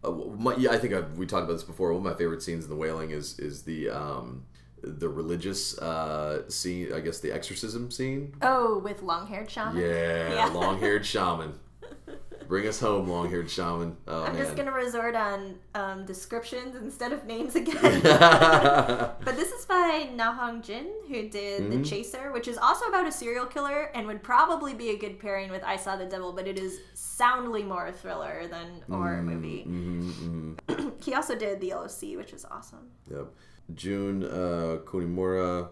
uh, 0.03 0.11
my, 0.11 0.55
yeah, 0.55 0.71
I 0.71 0.77
think 0.77 0.93
I've, 0.93 1.17
we 1.17 1.25
talked 1.27 1.43
about 1.43 1.53
this 1.53 1.63
before. 1.63 1.93
One 1.93 2.05
of 2.05 2.11
my 2.11 2.17
favorite 2.17 2.41
scenes 2.41 2.63
in 2.63 2.69
The 2.71 2.75
Wailing 2.75 3.11
is 3.11 3.37
is 3.39 3.63
the 3.63 3.89
um, 3.89 4.45
the 4.83 5.07
religious 5.09 5.77
uh, 5.77 6.49
scene. 6.49 6.91
I 6.91 7.01
guess 7.01 7.19
the 7.19 7.31
exorcism 7.31 7.91
scene. 7.91 8.33
Oh, 8.41 8.79
with 8.79 9.03
long-haired 9.03 9.49
shaman. 9.51 9.77
Yeah, 9.77 10.33
Yeah. 10.33 10.45
long-haired 10.47 11.05
shaman. 11.05 11.53
Bring 12.51 12.67
us 12.67 12.81
home, 12.81 13.07
long-haired 13.07 13.49
shaman. 13.49 13.95
Oh 14.09 14.23
I'm 14.23 14.33
man. 14.33 14.43
just 14.43 14.57
gonna 14.57 14.73
resort 14.73 15.15
on 15.15 15.55
um, 15.73 16.05
descriptions 16.05 16.75
instead 16.75 17.13
of 17.13 17.25
names 17.25 17.55
again. 17.55 18.01
but 18.03 19.37
this 19.37 19.53
is 19.53 19.63
by 19.63 20.09
Na 20.13 20.33
Hong 20.33 20.61
Jin, 20.61 20.85
who 21.07 21.29
did 21.29 21.61
Mm-hmm. 21.61 21.81
The 21.81 21.89
Chaser, 21.89 22.33
which 22.33 22.49
is 22.49 22.57
also 22.57 22.87
about 22.87 23.07
a 23.07 23.11
serial 23.11 23.45
killer 23.45 23.89
and 23.95 24.05
would 24.05 24.21
probably 24.21 24.73
be 24.73 24.89
a 24.89 24.97
good 24.97 25.17
pairing 25.17 25.49
with 25.49 25.63
I 25.63 25.77
Saw 25.77 25.95
the 25.95 26.05
Devil, 26.05 26.33
but 26.33 26.45
it 26.45 26.59
is 26.59 26.81
soundly 26.93 27.63
more 27.63 27.87
a 27.87 27.93
thriller 27.93 28.45
than 28.49 28.83
a 28.89 28.97
horror 28.97 29.21
movie. 29.21 29.63
Mhm, 29.65 30.57
mhm. 30.67 31.01
He 31.05 31.13
also 31.13 31.37
did 31.37 31.61
The 31.61 31.67
Yellow 31.67 31.87
Sea, 31.87 32.17
which 32.17 32.33
is 32.33 32.43
awesome. 32.51 32.89
Yep. 33.09 33.27
Jun 33.75 34.25
uh, 34.25 34.79
Kunimura 34.83 35.69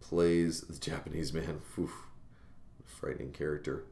plays 0.00 0.60
the 0.60 0.78
Japanese 0.78 1.32
man. 1.32 1.62
Oof. 1.78 2.08
Frightening 2.84 3.32
character. 3.32 3.84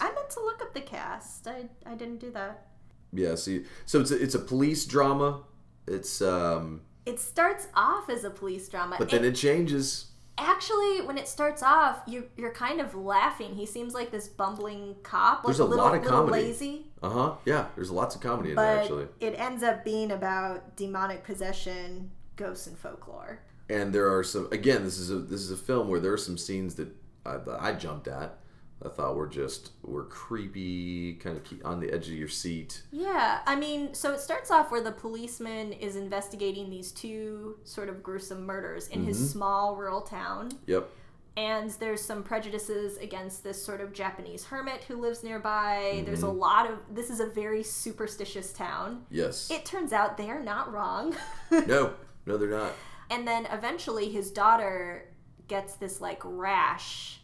I 0.00 0.12
meant 0.12 0.30
to 0.30 0.40
look 0.40 0.62
up 0.62 0.74
the 0.74 0.80
cast. 0.80 1.46
I, 1.46 1.66
I 1.86 1.94
didn't 1.94 2.18
do 2.18 2.30
that. 2.32 2.66
Yeah. 3.12 3.34
See, 3.34 3.64
so 3.86 4.00
it's 4.00 4.10
a, 4.10 4.22
it's 4.22 4.34
a 4.34 4.38
police 4.38 4.84
drama. 4.86 5.42
It's 5.86 6.22
um, 6.22 6.82
It 7.06 7.18
starts 7.20 7.68
off 7.74 8.08
as 8.08 8.24
a 8.24 8.30
police 8.30 8.68
drama. 8.68 8.96
but 8.98 9.10
then 9.10 9.24
and 9.24 9.26
it 9.28 9.36
changes. 9.36 10.06
actually, 10.38 11.02
when 11.02 11.18
it 11.18 11.26
starts 11.28 11.62
off, 11.62 12.00
you 12.06 12.28
you're 12.36 12.52
kind 12.52 12.80
of 12.80 12.94
laughing. 12.94 13.54
He 13.56 13.66
seems 13.66 13.94
like 13.94 14.10
this 14.10 14.28
bumbling 14.28 14.96
cop, 15.02 15.38
like 15.38 15.46
There's 15.46 15.58
a 15.60 15.64
little, 15.64 15.84
lot 15.84 15.94
of 15.96 16.04
comedy. 16.04 16.42
lazy. 16.44 16.86
Uh 17.02 17.10
huh. 17.10 17.34
Yeah. 17.44 17.66
There's 17.74 17.90
lots 17.90 18.14
of 18.14 18.20
comedy 18.20 18.50
in 18.50 18.54
but 18.56 18.62
there 18.62 18.80
actually, 18.80 19.06
it 19.20 19.34
ends 19.38 19.62
up 19.62 19.84
being 19.84 20.12
about 20.12 20.76
demonic 20.76 21.24
possession, 21.24 22.10
ghosts, 22.36 22.66
and 22.68 22.78
folklore. 22.78 23.40
and 23.68 23.92
there 23.92 24.14
are 24.16 24.22
some. 24.22 24.48
Again, 24.52 24.84
this 24.84 24.98
is 24.98 25.10
a 25.10 25.16
this 25.16 25.40
is 25.40 25.50
a 25.50 25.56
film 25.56 25.88
where 25.88 26.00
there 26.00 26.12
are 26.12 26.16
some 26.28 26.38
scenes 26.38 26.76
that 26.76 26.88
I, 27.26 27.36
that 27.38 27.60
I 27.60 27.72
jumped 27.72 28.06
at. 28.08 28.38
I 28.84 28.88
thought 28.88 29.14
were 29.14 29.26
just 29.26 29.72
were 29.82 30.04
creepy, 30.04 31.14
kind 31.14 31.36
of 31.36 31.44
on 31.66 31.80
the 31.80 31.92
edge 31.92 32.06
of 32.08 32.14
your 32.14 32.28
seat. 32.28 32.82
Yeah, 32.90 33.40
I 33.46 33.54
mean, 33.56 33.92
so 33.94 34.12
it 34.12 34.20
starts 34.20 34.50
off 34.50 34.70
where 34.70 34.80
the 34.80 34.92
policeman 34.92 35.72
is 35.74 35.96
investigating 35.96 36.70
these 36.70 36.90
two 36.92 37.58
sort 37.64 37.88
of 37.90 38.02
gruesome 38.02 38.46
murders 38.46 38.88
in 38.88 39.00
Mm-hmm. 39.00 39.08
his 39.08 39.30
small 39.30 39.76
rural 39.76 40.00
town. 40.00 40.50
Yep. 40.66 40.88
And 41.36 41.70
there's 41.72 42.02
some 42.02 42.22
prejudices 42.22 42.96
against 42.98 43.44
this 43.44 43.62
sort 43.64 43.80
of 43.80 43.92
Japanese 43.92 44.44
hermit 44.44 44.84
who 44.84 44.96
lives 44.96 45.22
nearby. 45.22 45.92
Mm-hmm. 45.94 46.04
There's 46.06 46.22
a 46.22 46.28
lot 46.28 46.68
of. 46.70 46.78
This 46.92 47.08
is 47.10 47.20
a 47.20 47.26
very 47.26 47.62
superstitious 47.62 48.52
town. 48.52 49.04
Yes. 49.10 49.50
It 49.50 49.64
turns 49.64 49.92
out 49.92 50.16
they 50.16 50.28
are 50.30 50.42
not 50.42 50.72
wrong. 50.72 51.14
no. 51.50 51.94
No, 52.26 52.36
they're 52.38 52.48
not. 52.50 52.72
and 53.10 53.26
then 53.28 53.46
eventually 53.46 54.10
his 54.10 54.30
daughter 54.30 55.06
gets 55.48 55.74
this 55.74 56.00
like 56.00 56.20
rash 56.24 57.19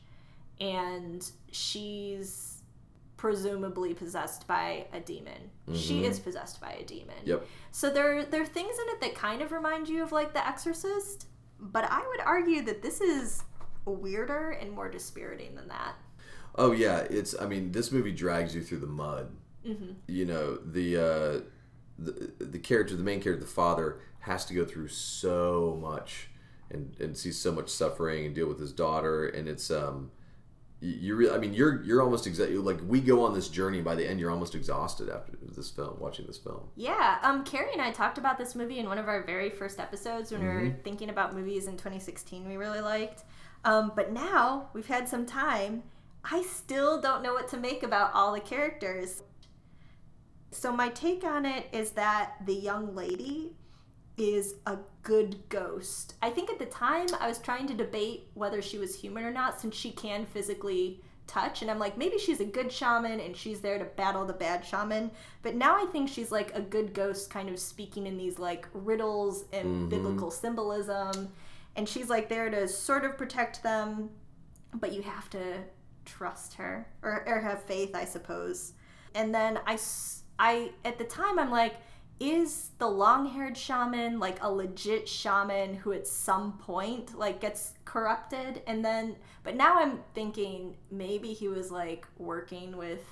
and 0.60 1.30
she's 1.52 2.62
presumably 3.16 3.94
possessed 3.94 4.46
by 4.46 4.86
a 4.92 5.00
demon 5.00 5.50
she 5.74 6.04
is 6.04 6.18
possessed 6.20 6.60
by 6.60 6.70
a 6.72 6.84
demon 6.84 7.16
Yep. 7.24 7.46
so 7.72 7.90
there 7.90 8.24
there 8.24 8.42
are 8.42 8.46
things 8.46 8.76
in 8.78 8.94
it 8.94 9.00
that 9.00 9.14
kind 9.14 9.40
of 9.42 9.52
remind 9.52 9.88
you 9.88 10.02
of 10.02 10.12
like 10.12 10.32
the 10.34 10.46
exorcist 10.46 11.26
but 11.58 11.84
i 11.90 12.06
would 12.06 12.20
argue 12.20 12.62
that 12.62 12.82
this 12.82 13.00
is 13.00 13.42
weirder 13.86 14.50
and 14.50 14.70
more 14.72 14.88
dispiriting 14.90 15.54
than 15.54 15.68
that 15.68 15.94
Oh 16.58 16.72
yeah, 16.72 17.00
it's. 17.10 17.38
I 17.38 17.44
mean, 17.44 17.70
this 17.72 17.92
movie 17.92 18.12
drags 18.12 18.54
you 18.54 18.62
through 18.62 18.78
the 18.78 18.86
mud. 18.86 19.28
Mm-hmm. 19.68 19.90
You 20.06 20.24
know, 20.24 20.56
the 20.56 20.96
uh, 20.96 21.40
the 21.98 22.32
the 22.42 22.58
character, 22.58 22.96
the 22.96 23.02
main 23.02 23.20
character, 23.20 23.44
the 23.44 23.50
father, 23.50 24.00
has 24.20 24.46
to 24.46 24.54
go 24.54 24.64
through 24.64 24.88
so 24.88 25.78
much 25.82 26.30
and 26.70 26.96
and 26.98 27.14
see 27.14 27.30
so 27.30 27.52
much 27.52 27.68
suffering 27.68 28.24
and 28.24 28.34
deal 28.34 28.48
with 28.48 28.58
his 28.58 28.72
daughter, 28.72 29.26
and 29.28 29.48
it's 29.50 29.70
um, 29.70 30.10
you- 30.80 31.16
really. 31.16 31.34
I 31.34 31.38
mean, 31.38 31.54
you're 31.54 31.82
you're 31.82 32.02
almost 32.02 32.26
exactly 32.26 32.56
like 32.58 32.78
we 32.86 33.00
go 33.00 33.24
on 33.24 33.34
this 33.34 33.48
journey. 33.48 33.80
By 33.82 33.94
the 33.94 34.08
end, 34.08 34.20
you're 34.20 34.30
almost 34.30 34.54
exhausted 34.54 35.08
after 35.08 35.32
this 35.54 35.70
film, 35.70 35.96
watching 35.98 36.26
this 36.26 36.38
film. 36.38 36.68
Yeah, 36.76 37.18
um, 37.22 37.44
Carey 37.44 37.72
and 37.72 37.80
I 37.82 37.90
talked 37.90 38.18
about 38.18 38.38
this 38.38 38.54
movie 38.54 38.78
in 38.78 38.86
one 38.86 38.98
of 38.98 39.08
our 39.08 39.22
very 39.24 39.50
first 39.50 39.80
episodes 39.80 40.30
when 40.32 40.40
we 40.42 40.48
were 40.48 40.76
thinking 40.84 41.10
about 41.10 41.34
movies 41.34 41.66
in 41.66 41.76
2016 41.76 42.46
we 42.48 42.56
really 42.56 42.80
liked. 42.80 43.24
Um, 43.64 43.92
but 43.96 44.12
now 44.12 44.68
we've 44.74 44.86
had 44.86 45.08
some 45.08 45.26
time. 45.26 45.82
I 46.24 46.42
still 46.42 47.00
don't 47.00 47.22
know 47.22 47.34
what 47.34 47.48
to 47.48 47.56
make 47.56 47.82
about 47.82 48.12
all 48.14 48.32
the 48.32 48.40
characters. 48.40 49.22
So 50.50 50.72
my 50.72 50.88
take 50.88 51.24
on 51.24 51.44
it 51.46 51.66
is 51.72 51.90
that 51.92 52.34
the 52.46 52.54
young 52.54 52.94
lady 52.94 53.52
is 54.16 54.54
a 54.66 54.78
good 55.02 55.36
ghost. 55.48 56.14
I 56.22 56.30
think 56.30 56.50
at 56.50 56.58
the 56.58 56.66
time 56.66 57.06
I 57.20 57.28
was 57.28 57.38
trying 57.38 57.66
to 57.68 57.74
debate 57.74 58.28
whether 58.34 58.62
she 58.62 58.78
was 58.78 58.98
human 58.98 59.24
or 59.24 59.30
not 59.30 59.60
since 59.60 59.74
she 59.74 59.90
can 59.90 60.26
physically 60.26 61.00
touch 61.26 61.60
and 61.60 61.70
I'm 61.70 61.80
like 61.80 61.98
maybe 61.98 62.18
she's 62.18 62.40
a 62.40 62.44
good 62.44 62.70
shaman 62.70 63.18
and 63.18 63.36
she's 63.36 63.60
there 63.60 63.78
to 63.78 63.84
battle 63.84 64.24
the 64.24 64.32
bad 64.32 64.64
shaman. 64.64 65.10
But 65.42 65.56
now 65.56 65.76
I 65.76 65.86
think 65.86 66.08
she's 66.08 66.32
like 66.32 66.54
a 66.54 66.60
good 66.60 66.94
ghost 66.94 67.30
kind 67.30 67.48
of 67.48 67.58
speaking 67.58 68.06
in 68.06 68.16
these 68.16 68.38
like 68.38 68.68
riddles 68.72 69.44
and 69.52 69.66
mm-hmm. 69.66 69.88
biblical 69.88 70.30
symbolism. 70.30 71.30
And 71.74 71.88
she's 71.88 72.08
like 72.08 72.28
there 72.28 72.48
to 72.48 72.66
sort 72.68 73.04
of 73.04 73.18
protect 73.18 73.62
them 73.62 74.10
but 74.74 74.92
you 74.92 75.02
have 75.02 75.30
to 75.30 75.58
trust 76.04 76.54
her 76.54 76.86
or, 77.02 77.24
or 77.26 77.40
have 77.40 77.62
faith 77.64 77.94
i 77.94 78.04
suppose. 78.04 78.72
And 79.14 79.34
then 79.34 79.58
I 79.66 79.78
I 80.38 80.70
at 80.84 80.98
the 80.98 81.04
time 81.04 81.38
i'm 81.38 81.50
like 81.50 81.76
is 82.18 82.70
the 82.78 82.88
long-haired 82.88 83.56
shaman 83.56 84.18
like 84.18 84.42
a 84.42 84.50
legit 84.50 85.08
shaman 85.08 85.74
who 85.74 85.92
at 85.92 86.06
some 86.06 86.52
point 86.58 87.16
like 87.18 87.40
gets 87.40 87.74
corrupted 87.84 88.62
and 88.66 88.84
then 88.84 89.16
but 89.42 89.54
now 89.54 89.78
i'm 89.78 90.00
thinking 90.14 90.76
maybe 90.90 91.32
he 91.32 91.46
was 91.46 91.70
like 91.70 92.06
working 92.16 92.76
with 92.76 93.04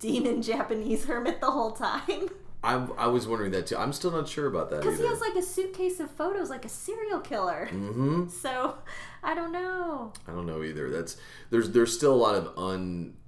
demon 0.00 0.42
japanese 0.42 1.04
hermit 1.04 1.40
the 1.40 1.50
whole 1.50 1.72
time 1.72 2.28
I 2.64 2.84
I 2.98 3.06
was 3.06 3.28
wondering 3.28 3.52
that 3.52 3.68
too. 3.68 3.76
I'm 3.76 3.92
still 3.92 4.10
not 4.10 4.28
sure 4.28 4.46
about 4.46 4.70
that 4.70 4.82
because 4.82 4.98
he 4.98 5.06
has 5.06 5.20
like 5.20 5.36
a 5.36 5.42
suitcase 5.42 6.00
of 6.00 6.10
photos 6.10 6.50
like 6.50 6.64
a 6.64 6.68
serial 6.68 7.20
killer 7.20 7.68
mm-hmm. 7.70 8.28
so 8.42 8.78
i 9.22 9.34
don't 9.34 9.52
know 9.52 10.12
I 10.26 10.32
don't 10.32 10.46
know 10.46 10.64
either. 10.64 10.90
That's 10.90 11.16
there's 11.50 11.70
there's 11.70 11.94
still 11.94 12.12
a 12.12 12.16
lot 12.16 12.34
of 12.34 12.52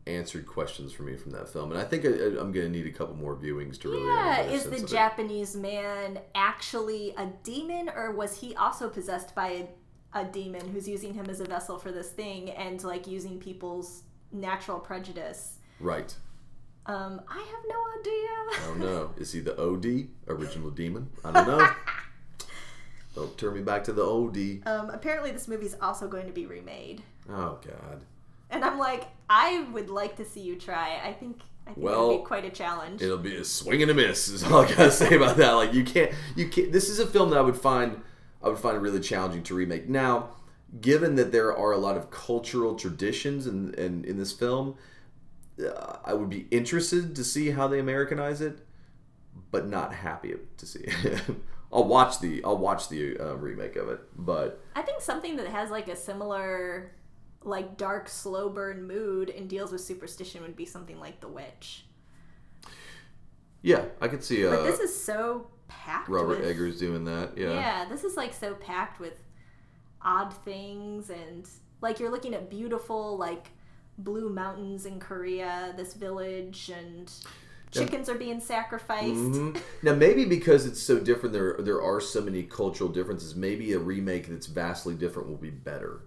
unanswered 0.09 0.47
questions 0.47 0.93
for 0.93 1.03
me 1.03 1.17
from 1.17 1.33
that 1.33 1.49
film, 1.49 1.71
and 1.71 1.81
I 1.81 1.85
think 1.85 2.05
I, 2.05 2.09
I'm 2.09 2.53
going 2.53 2.67
to 2.67 2.69
need 2.69 2.87
a 2.87 2.91
couple 2.91 3.15
more 3.15 3.37
viewings 3.37 3.79
to 3.81 3.91
really. 3.91 4.07
Yeah, 4.07 4.43
is 4.43 4.65
the. 4.65 4.87
Japanese 4.87 5.55
man 5.55 6.19
actually 6.35 7.15
a 7.17 7.27
demon, 7.43 7.91
or 7.95 8.13
was 8.13 8.41
he 8.41 8.55
also 8.57 8.89
possessed 8.89 9.35
by 9.35 9.67
a, 10.15 10.21
a 10.21 10.25
demon 10.25 10.67
who's 10.69 10.89
using 10.89 11.13
him 11.13 11.29
as 11.29 11.41
a 11.41 11.45
vessel 11.45 11.79
for 11.79 11.93
this 11.93 12.11
thing 12.11 12.51
and 12.51 12.83
like 12.85 13.07
using 13.07 13.39
people's 13.39 14.05
natural 14.33 14.79
prejudice? 14.79 15.59
right? 15.81 16.15
Um, 16.87 17.21
I 17.29 17.39
have 17.39 17.65
no 17.69 18.01
idea. 18.01 18.63
I 18.63 18.67
don't 18.67 18.81
know. 18.81 19.11
Is 19.19 19.33
he 19.33 19.41
the 19.41 19.61
OD 19.61 20.09
original 20.29 20.71
demon? 20.71 21.11
I 21.23 21.33
don't 21.33 21.47
know. 21.47 21.69
don't 23.15 23.37
turn 23.37 23.55
me 23.55 23.61
back 23.61 23.85
to 23.85 23.93
the 23.93 24.03
OD. 24.03 24.67
Um, 24.67 24.89
apparently, 24.91 25.31
this 25.31 25.49
movie 25.49 25.67
is 25.67 25.77
also 25.83 26.09
going 26.09 26.27
to 26.27 26.33
be 26.33 26.47
remade. 26.47 27.03
Oh 27.29 27.59
God. 27.63 28.01
And 28.51 28.65
I'm 28.65 28.79
like, 28.79 29.05
I 29.29 29.67
would 29.73 29.91
like 29.91 30.17
to 30.17 30.25
see 30.25 30.41
you 30.41 30.57
try. 30.57 31.01
I 31.05 31.13
think 31.13 31.43
I 31.67 31.73
think 31.73 31.85
Well, 31.85 32.11
it'd 32.11 32.23
be 32.23 32.27
quite 32.27 32.45
a 32.45 32.51
challenge. 32.51 33.03
It'll 33.03 33.19
be 33.19 33.37
a 33.37 33.45
swing 33.45 33.83
and 33.83 33.91
a 33.91 33.95
miss. 33.95 34.29
Is 34.29 34.43
all 34.43 34.63
I 34.65 34.69
gotta 34.69 34.91
say 35.03 35.15
about 35.15 35.37
that. 35.37 35.53
Like 35.53 35.75
you 35.75 35.85
can't, 35.85 36.13
you 36.35 36.49
can't. 36.49 36.73
This 36.73 36.89
is 36.89 36.99
a 36.99 37.07
film 37.07 37.31
that 37.31 37.39
I 37.39 37.43
would 37.43 37.57
find, 37.57 38.01
I 38.43 38.49
would 38.49 38.59
find 38.59 38.81
really 38.81 39.01
challenging 39.01 39.43
to 39.45 39.55
remake. 39.55 39.89
Now, 39.89 40.31
given 40.81 41.17
that 41.17 41.31
there 41.31 41.57
are 41.57 41.73
a 41.73 41.79
lot 41.79 41.97
of 41.97 42.11
cultural 42.11 42.75
traditions 42.75 43.47
in 43.47 43.75
in, 43.75 44.05
in 44.05 44.17
this 44.17 44.33
film, 44.33 44.77
uh, 45.63 45.97
I 46.05 46.15
would 46.15 46.31
be 46.31 46.47
interested 46.51 47.15
to 47.17 47.25
see 47.25 47.51
how 47.51 47.69
they 47.69 47.79
Americanize 47.79 48.41
it, 48.41 48.61
but 49.51 49.67
not 49.69 49.93
happy 49.93 50.35
to 50.57 50.67
see. 50.67 50.85
it. 50.87 51.23
I'll 51.73 51.85
watch 51.85 52.21
the 52.21 52.43
I'll 52.45 52.57
watch 52.57 52.89
the 52.89 53.19
uh, 53.19 53.35
remake 53.35 53.77
of 53.77 53.91
it, 53.91 54.01
but 54.17 54.65
I 54.75 54.81
think 54.81 55.03
something 55.03 55.37
that 55.37 55.49
has 55.49 55.71
like 55.71 55.89
a 55.89 55.97
similar 55.97 56.93
like 57.49 57.77
dark 57.77 58.09
slow 58.09 58.49
burn 58.49 58.87
mood 58.87 59.31
and 59.31 59.49
deals 59.49 59.73
with 59.73 59.81
superstition 59.81 60.43
would 60.43 60.57
be 60.57 60.65
something 60.67 61.01
like 61.01 61.21
The 61.21 61.29
Witch. 61.29 61.85
yeah, 63.63 63.85
I 64.01 64.09
could 64.09 64.23
see 64.23 64.47
uh, 64.47 64.51
But 64.51 64.65
this 64.65 64.81
is 64.81 65.03
so 65.05 65.49
packed 65.67 66.09
Robert 66.09 66.41
with, 66.41 66.49
Eggers 66.49 66.79
doing 66.79 67.05
that. 67.05 67.37
Yeah. 67.37 67.55
Yeah, 67.55 67.85
this 67.89 68.05
is 68.05 68.17
like 68.17 68.33
so 68.33 68.55
packed 68.55 69.01
with 69.01 69.15
odd 70.01 70.33
things 70.45 71.11
and 71.11 71.49
like 71.81 71.99
you're 71.99 72.11
looking 72.11 72.35
at 72.35 72.49
beautiful 72.51 73.17
like 73.17 73.49
blue 73.99 74.29
mountains 74.29 74.87
in 74.87 75.01
Korea, 75.01 75.75
this 75.77 75.95
village 75.95 76.71
and 76.73 77.11
Yeah. 77.73 77.83
chickens 77.83 78.09
are 78.09 78.15
being 78.15 78.41
sacrificed. 78.41 79.15
Mhm. 79.15 79.61
Now, 79.83 79.95
maybe 79.95 80.25
because 80.25 80.67
it's 80.67 80.81
so 80.83 80.99
different, 81.01 81.33
there 81.33 81.57
there 81.59 81.83
are 81.83 82.01
so 82.01 82.21
many 82.21 82.43
cultural 82.45 82.89
differences. 82.91 83.35
Maybe 83.35 83.73
a 83.73 83.79
remake 83.79 84.29
that's 84.29 84.47
vastly 84.47 84.95
different 84.95 85.29
will 85.29 85.37
be 85.37 85.51
better. 85.51 86.03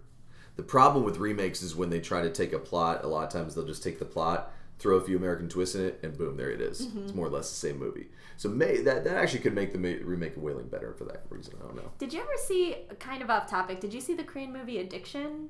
The 0.55 0.63
problem 0.63 1.03
with 1.03 1.17
remakes 1.17 1.61
is 1.61 1.75
when 1.75 1.89
they 1.89 1.99
try 1.99 2.21
to 2.21 2.29
take 2.29 2.53
a 2.53 2.59
plot. 2.59 3.03
A 3.03 3.07
lot 3.07 3.23
of 3.25 3.31
times 3.31 3.55
they'll 3.55 3.65
just 3.65 3.83
take 3.83 3.99
the 3.99 4.05
plot, 4.05 4.51
throw 4.79 4.97
a 4.97 5.01
few 5.01 5.17
American 5.17 5.47
twists 5.49 5.75
in 5.75 5.85
it, 5.85 5.99
and 6.03 6.17
boom, 6.17 6.37
there 6.37 6.51
it 6.51 6.61
is. 6.61 6.87
It's 6.95 7.13
more 7.13 7.27
or 7.27 7.29
less 7.29 7.49
the 7.49 7.55
same 7.55 7.79
movie. 7.79 8.07
So 8.37 8.49
may, 8.49 8.81
that 8.81 9.03
that 9.05 9.15
actually 9.17 9.39
could 9.39 9.53
make 9.55 9.71
the 9.71 9.79
ma- 9.79 10.03
remake 10.03 10.35
of 10.35 10.41
Wailing 10.43 10.67
better 10.67 10.93
for 10.93 11.05
that 11.05 11.23
reason. 11.29 11.53
I 11.61 11.65
don't 11.65 11.75
know. 11.75 11.91
Did 11.99 12.11
you 12.13 12.19
ever 12.21 12.31
see 12.37 12.75
kind 12.99 13.21
of 13.21 13.29
off 13.29 13.49
topic? 13.49 13.79
Did 13.79 13.93
you 13.93 14.01
see 14.01 14.13
the 14.13 14.23
Korean 14.23 14.51
movie 14.51 14.79
Addiction? 14.79 15.49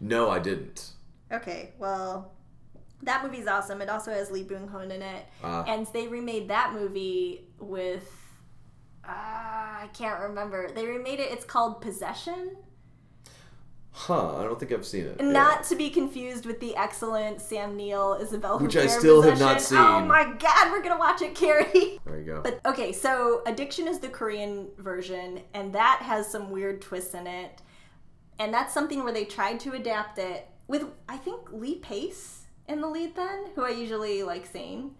No, 0.00 0.30
I 0.30 0.38
didn't. 0.38 0.90
Okay, 1.32 1.72
well, 1.78 2.32
that 3.02 3.24
movie's 3.24 3.46
awesome. 3.46 3.80
It 3.82 3.88
also 3.88 4.10
has 4.12 4.30
Lee 4.30 4.44
Byung 4.44 4.70
Hun 4.70 4.90
in 4.90 5.02
it, 5.02 5.26
Ah. 5.42 5.64
and 5.66 5.86
they 5.92 6.06
remade 6.06 6.48
that 6.48 6.72
movie 6.72 7.48
with 7.58 8.08
uh, 9.06 9.10
I 9.12 9.90
can't 9.92 10.20
remember. 10.20 10.70
They 10.74 10.86
remade 10.86 11.20
it. 11.20 11.30
It's 11.30 11.44
called 11.44 11.80
Possession, 11.82 12.56
Huh? 13.96 14.38
I 14.38 14.42
don't 14.42 14.58
think 14.58 14.72
I've 14.72 14.84
seen 14.84 15.04
it. 15.06 15.16
Yeah. 15.20 15.30
not 15.30 15.62
to 15.64 15.76
be 15.76 15.88
confused 15.88 16.46
with 16.46 16.58
the 16.58 16.74
excellent 16.76 17.40
Sam 17.40 17.76
Neill 17.76 18.18
Isabel 18.20 18.58
Which 18.58 18.76
I 18.76 18.86
Huppert 18.86 18.98
still 18.98 19.22
have 19.22 19.38
not 19.38 19.58
Possession. 19.58 19.76
Oh 19.78 20.00
my 20.04 20.32
god, 20.36 20.72
we're 20.72 20.82
gonna 20.82 20.98
watch 20.98 21.22
it, 21.22 21.36
Carey. 21.36 22.00
There 22.04 22.18
you 22.18 22.24
go. 22.24 22.40
But 22.42 22.60
okay, 22.66 22.92
so 22.92 23.42
Addiction 23.46 23.86
is 23.86 24.00
the 24.00 24.08
Korean 24.08 24.66
version, 24.78 25.42
and 25.54 25.72
that 25.74 26.00
has 26.02 26.28
some 26.28 26.50
weird 26.50 26.82
twists 26.82 27.14
in 27.14 27.28
it. 27.28 27.62
And 28.40 28.52
that's 28.52 28.74
something 28.74 29.04
where 29.04 29.12
they 29.12 29.24
tried 29.24 29.60
to 29.60 29.74
adapt 29.74 30.18
it 30.18 30.48
with, 30.66 30.86
I 31.08 31.16
think, 31.16 31.52
Lee 31.52 31.76
Pace 31.76 32.46
in 32.66 32.80
the 32.80 32.88
lead, 32.88 33.14
then, 33.14 33.44
who 33.54 33.64
I 33.64 33.70
usually 33.70 34.24
like 34.24 34.44
seeing. 34.44 34.96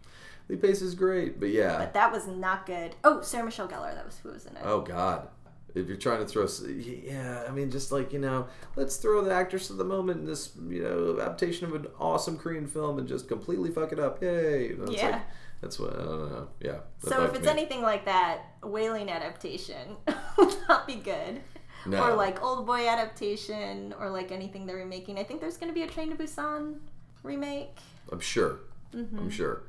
Lee 0.49 0.57
Pace 0.57 0.83
is 0.83 0.95
great, 0.95 1.41
but 1.41 1.49
yeah. 1.49 1.79
But 1.79 1.95
that 1.95 2.13
was 2.13 2.29
not 2.29 2.65
good. 2.65 2.95
Oh, 3.03 3.23
Sarah 3.23 3.45
Michelle 3.45 3.67
Gellar, 3.67 3.93
that 3.95 4.07
was 4.07 4.19
who 4.19 4.29
was 4.29 4.47
in 4.47 4.57
it. 4.57 4.63
Oh 4.65 4.83
God! 4.83 5.29
If 5.75 5.89
you're 5.89 5.97
trying 5.97 6.21
to 6.21 6.27
throw, 6.27 6.47
yeah, 6.69 7.43
I 7.49 7.51
mean, 7.51 7.71
just 7.71 7.91
like 7.91 8.13
you 8.13 8.21
know, 8.21 8.47
let's 8.77 8.97
throw 8.97 9.23
the 9.23 9.33
actress 9.35 9.71
of 9.71 9.77
the 9.77 9.85
moment 9.85 10.21
in 10.21 10.27
this, 10.27 10.53
you 10.69 10.83
know, 10.83 11.19
adaptation 11.21 11.67
of 11.67 11.75
an 11.75 11.87
awesome 11.99 12.39
Korean 12.39 12.67
film 12.69 12.99
and 12.99 13.09
just 13.09 13.27
completely 13.29 13.71
fuck 13.71 13.93
it 13.93 13.99
up. 13.99 14.23
Yay! 14.23 14.69
You 14.69 14.77
know, 14.77 14.87
Yeah. 14.91 15.09
like, 15.11 15.23
that's 15.61 15.79
what 15.81 15.95
I 15.95 16.05
don't 16.05 16.31
know. 16.31 16.49
Yeah. 16.61 16.79
so 17.03 17.25
if 17.25 17.35
it's 17.35 17.45
me. 17.47 17.51
anything 17.51 17.83
like 17.83 18.05
that, 18.05 18.43
Wailing 18.63 19.11
adaptation 19.11 19.97
will 20.39 20.55
not 20.69 20.87
be 20.87 20.97
good. 20.97 21.41
No. 21.87 22.03
Or 22.03 22.15
like 22.15 22.43
Old 22.43 22.67
Boy 22.67 22.89
adaptation, 22.89 23.95
or 23.99 24.11
like 24.11 24.31
anything 24.33 24.67
they're 24.67 24.77
remaking. 24.77 25.19
I 25.19 25.25
think 25.25 25.41
there's 25.41 25.57
going 25.57 25.71
to 25.71 25.75
be 25.75 25.83
a 25.83 25.87
Train 25.87 26.11
to 26.11 26.17
Busan 26.17 26.77
remake. 27.23 27.77
I'm 28.13 28.21
sure. 28.21 28.61
Mm-hmm. 28.95 29.19
I'm 29.19 29.31
sure. 29.31 29.63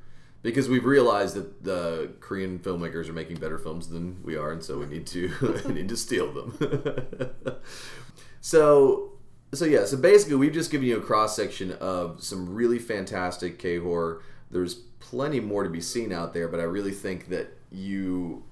Because 0.45 0.69
we've 0.69 0.85
realized 0.85 1.35
that 1.35 1.63
the 1.63 2.11
Korean 2.19 2.59
filmmakers 2.59 3.09
are 3.09 3.13
making 3.13 3.37
better 3.37 3.57
films 3.57 3.89
than 3.89 4.21
we 4.23 4.37
are, 4.37 4.51
and 4.51 4.63
so 4.63 4.77
we 4.77 4.85
need 4.85 5.07
to 5.07 5.31
we 5.65 5.73
need 5.73 5.89
to 5.89 5.97
steal 5.97 6.31
them. 6.31 7.35
so, 8.41 9.13
so 9.53 9.65
yeah. 9.65 9.85
So 9.85 9.97
basically, 9.97 10.35
we've 10.35 10.53
just 10.53 10.69
given 10.69 10.87
you 10.87 10.97
a 10.97 11.01
cross 11.01 11.35
section 11.35 11.71
of 11.73 12.23
some 12.23 12.53
really 12.53 12.77
fantastic 12.77 13.57
K 13.57 13.79
horror. 13.79 14.21
There's 14.51 14.75
plenty 14.75 15.39
more 15.39 15.63
to 15.63 15.69
be 15.69 15.81
seen 15.81 16.13
out 16.13 16.33
there, 16.33 16.47
but 16.47 16.59
I 16.59 16.63
really 16.63 16.91
think 16.91 17.29
that 17.29 17.47
you 17.71 18.43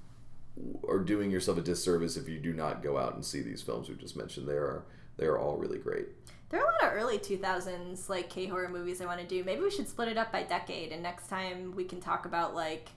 are 0.88 1.00
doing 1.00 1.32
yourself 1.32 1.58
a 1.58 1.62
disservice 1.62 2.18
if 2.18 2.28
you 2.28 2.39
do 2.39 2.54
not 2.54 2.84
go 2.84 2.98
out 2.98 3.16
and 3.16 3.24
see 3.24 3.41
these 3.41 3.62
films 3.62 3.88
we've 3.88 4.00
just 4.00 4.18
mentioned. 4.18 4.48
They 4.48 4.54
are 4.54 4.84
they 5.18 5.26
are 5.26 5.38
all 5.38 5.58
really 5.58 5.78
great. 5.78 6.08
There 6.54 6.62
are 6.64 6.70
a 6.70 6.86
lot 6.86 6.93
of 6.93 7.01
early 7.01 7.18
2000s 7.18 8.10
like 8.10 8.30
K 8.30 8.45
horror 8.45 8.70
movies 8.70 9.01
I 9.01 9.06
want 9.08 9.20
to 9.22 9.26
do. 9.26 9.43
Maybe 9.43 9.62
we 9.62 9.72
should 9.72 9.89
split 9.89 10.08
it 10.08 10.20
up 10.20 10.32
by 10.32 10.43
decade, 10.43 10.91
and 10.91 11.01
next 11.01 11.28
time 11.28 11.74
we 11.76 11.84
can 11.84 11.99
talk 11.99 12.28
about 12.28 12.54
like 12.54 12.89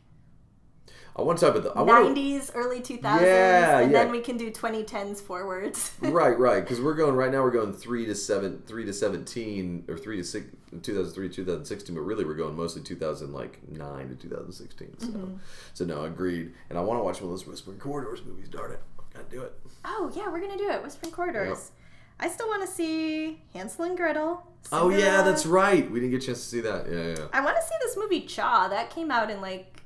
I 1.19 1.23
want 1.23 1.39
to 1.39 1.47
talk 1.47 1.55
about 1.57 1.73
the 1.75 1.79
I 1.81 1.83
want 1.83 2.15
90s, 2.15 2.51
early 2.55 2.81
2000s, 2.81 3.23
Yeah, 3.23 3.79
and 3.79 3.91
yeah. 3.91 4.03
then 4.03 4.13
we 4.13 4.21
can 4.21 4.37
do 4.37 4.51
2010s 4.51 5.23
forwards. 5.23 5.93
right, 6.03 6.39
right. 6.39 6.61
Because 6.61 6.83
we're 6.83 6.93
going 6.95 7.15
right 7.15 7.33
now. 7.33 7.41
We're 7.43 7.51
going 7.51 7.73
three 7.73 8.05
to 8.05 8.15
seven, 8.15 8.63
three 8.67 8.85
to 8.85 8.93
seventeen, 8.93 9.87
or 9.89 9.97
three 9.97 10.19
to 10.19 10.25
six, 10.25 10.49
two 10.83 10.95
thousand 10.95 11.15
three, 11.15 11.31
two 11.31 11.47
thousand 11.47 11.65
sixteen. 11.65 11.97
But 11.97 12.03
really, 12.03 12.27
we're 12.27 12.35
going 12.35 12.55
mostly 12.55 12.83
two 12.83 12.97
thousand 12.97 13.33
like 13.33 13.59
nine 13.71 14.11
to 14.11 14.15
two 14.17 14.29
thousand 14.29 14.53
sixteen. 14.53 14.99
So, 14.99 15.07
Mm-hmm. 15.07 15.37
so 15.73 15.85
no, 15.87 16.05
agreed. 16.05 16.53
And 16.69 16.79
I 16.79 16.83
want 16.83 17.01
to 17.01 17.05
watch 17.05 17.23
one 17.23 17.25
of 17.25 17.31
those 17.31 17.47
Whispering 17.47 17.79
Corridors 17.79 18.21
movies. 18.23 18.51
Darn 18.51 18.73
it, 18.73 18.81
gotta 19.15 19.25
do 19.31 19.41
it. 19.41 19.55
oh 19.87 20.13
yeah, 20.15 20.29
we're 20.31 20.41
gonna 20.41 20.59
do 20.59 20.69
it. 20.69 20.83
Whispering 20.83 21.13
Corridors. 21.13 21.71
I 22.19 22.29
still 22.29 22.49
want 22.49 22.63
to 22.63 22.69
see 22.69 23.43
Hansel 23.53 23.85
and 23.85 23.97
Gretel. 23.97 24.47
Oh 24.73 24.91
yeah, 24.91 25.23
that's 25.23 25.47
right. 25.47 25.89
We 25.91 26.01
didn't 26.01 26.13
get 26.13 26.23
a 26.23 26.27
chance 26.27 26.41
to 26.41 26.47
see 26.47 26.61
that. 26.61 26.91
Yeah, 26.91 27.09
yeah. 27.09 27.27
I 27.33 27.45
want 27.45 27.57
to 27.57 27.63
see 27.63 27.75
this 27.81 27.97
movie 27.97 28.23
Chaw. 28.23 28.69
That 28.69 28.91
came 28.91 29.11
out 29.11 29.31
in 29.31 29.41
like 29.41 29.77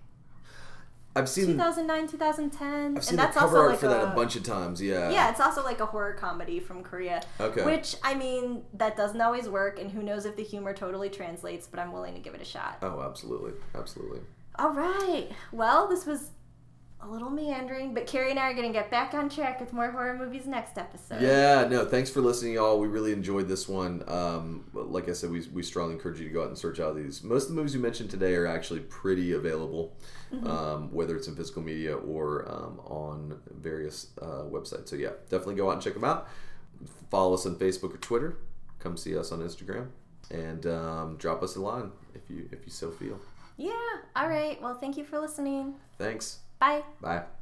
I've 1.16 1.28
seen 1.28 1.46
2009, 1.46 2.08
2010, 2.08 2.96
I've 2.96 3.04
seen 3.04 3.10
and 3.10 3.18
the 3.18 3.22
that's 3.22 3.36
cover 3.36 3.56
also 3.56 3.60
art 3.62 3.70
like 3.70 3.80
for 3.80 3.88
that 3.88 4.00
a 4.00 4.12
a 4.12 4.14
bunch 4.14 4.36
of 4.36 4.44
times. 4.44 4.80
Yeah. 4.80 5.10
Yeah, 5.10 5.30
it's 5.30 5.40
also 5.40 5.64
like 5.64 5.80
a 5.80 5.86
horror 5.86 6.12
comedy 6.12 6.60
from 6.60 6.84
Korea. 6.84 7.22
Okay. 7.40 7.64
Which, 7.64 7.96
I 8.04 8.14
mean, 8.14 8.62
that 8.74 8.96
doesn't 8.96 9.20
always 9.20 9.48
work, 9.48 9.80
and 9.80 9.90
who 9.90 10.04
knows 10.04 10.24
if 10.24 10.36
the 10.36 10.44
humor 10.44 10.72
totally 10.72 11.10
translates, 11.10 11.66
but 11.66 11.80
I'm 11.80 11.92
willing 11.92 12.14
to 12.14 12.20
give 12.20 12.34
it 12.34 12.40
a 12.40 12.44
shot. 12.44 12.78
Oh, 12.82 13.02
absolutely, 13.02 13.52
absolutely. 13.74 14.20
All 14.56 14.72
right. 14.72 15.28
Well, 15.50 15.88
this 15.88 16.06
was 16.06 16.30
a 17.03 17.09
little 17.09 17.30
meandering, 17.30 17.94
but 17.94 18.07
Carey 18.07 18.30
and 18.30 18.38
I 18.38 18.51
are 18.51 18.55
going 18.55 18.66
to 18.66 18.72
get 18.72 18.90
back 18.90 19.14
on 19.14 19.28
track 19.28 19.59
with 19.61 19.72
more 19.72 19.90
horror 19.90 20.16
movies 20.18 20.46
next 20.46 20.76
episode. 20.76 21.20
Yeah, 21.20 21.66
no, 21.68 21.84
thanks 21.86 22.11
for 22.11 22.20
listening, 22.20 22.55
y'all. 22.55 22.78
We 22.78 22.88
really 22.88 23.12
enjoyed 23.12 23.48
this 23.48 23.68
one. 23.68 24.05
Um, 24.07 24.64
but 24.74 24.90
like 24.90 25.09
I 25.09 25.12
said, 25.12 25.30
we, 25.30 25.40
we 25.53 25.62
strongly 25.62 25.94
encourage 25.94 26.20
you 26.20 26.28
to 26.28 26.32
go 26.32 26.42
out 26.42 26.48
and 26.48 26.59
search 26.59 26.78
out 26.78 26.94
these. 26.96 27.22
Most 27.22 27.44
of 27.44 27.48
the 27.51 27.55
movies 27.55 27.74
we 27.74 27.80
mentioned 27.80 28.11
today 28.11 28.34
are 28.34 28.46
actually 28.46 28.80
pretty 28.80 29.32
available, 29.32 29.96
um, 30.44 30.92
whether 30.92 31.16
it's 31.16 31.26
in 31.26 31.36
physical 31.36 31.62
media 31.62 31.96
or 31.96 32.46
um, 32.51 32.80
on 32.80 33.40
various 33.51 34.09
uh, 34.20 34.44
websites. 34.51 34.88
So, 34.88 34.96
yeah, 34.96 35.11
definitely 35.30 35.55
go 35.55 35.68
out 35.68 35.74
and 35.74 35.82
check 35.82 35.94
them 35.94 36.05
out. 36.05 36.28
Follow 37.11 37.34
us 37.34 37.46
on 37.46 37.57
Facebook 37.57 37.94
or 37.94 37.98
Twitter. 37.98 38.36
Come 38.78 38.96
see 38.96 39.16
us 39.16 39.32
on 39.32 39.40
Instagram. 39.40 39.88
And 40.30 40.66
um, 40.66 41.16
drop 41.16 41.42
us 41.42 41.57
a 41.57 41.61
line 41.61 41.90
if 42.14 42.30
you 42.30 42.48
if 42.53 42.64
you 42.64 42.70
so 42.70 42.90
feel. 42.92 43.18
Yeah. 43.57 43.72
All 44.14 44.28
right. 44.28 44.62
Well, 44.62 44.78
thank 44.78 44.96
you 44.96 45.05
for 45.05 45.18
listening. 45.18 45.74
Thanks. 45.98 46.38
Bye. 46.61 46.82
Bye. 47.00 47.39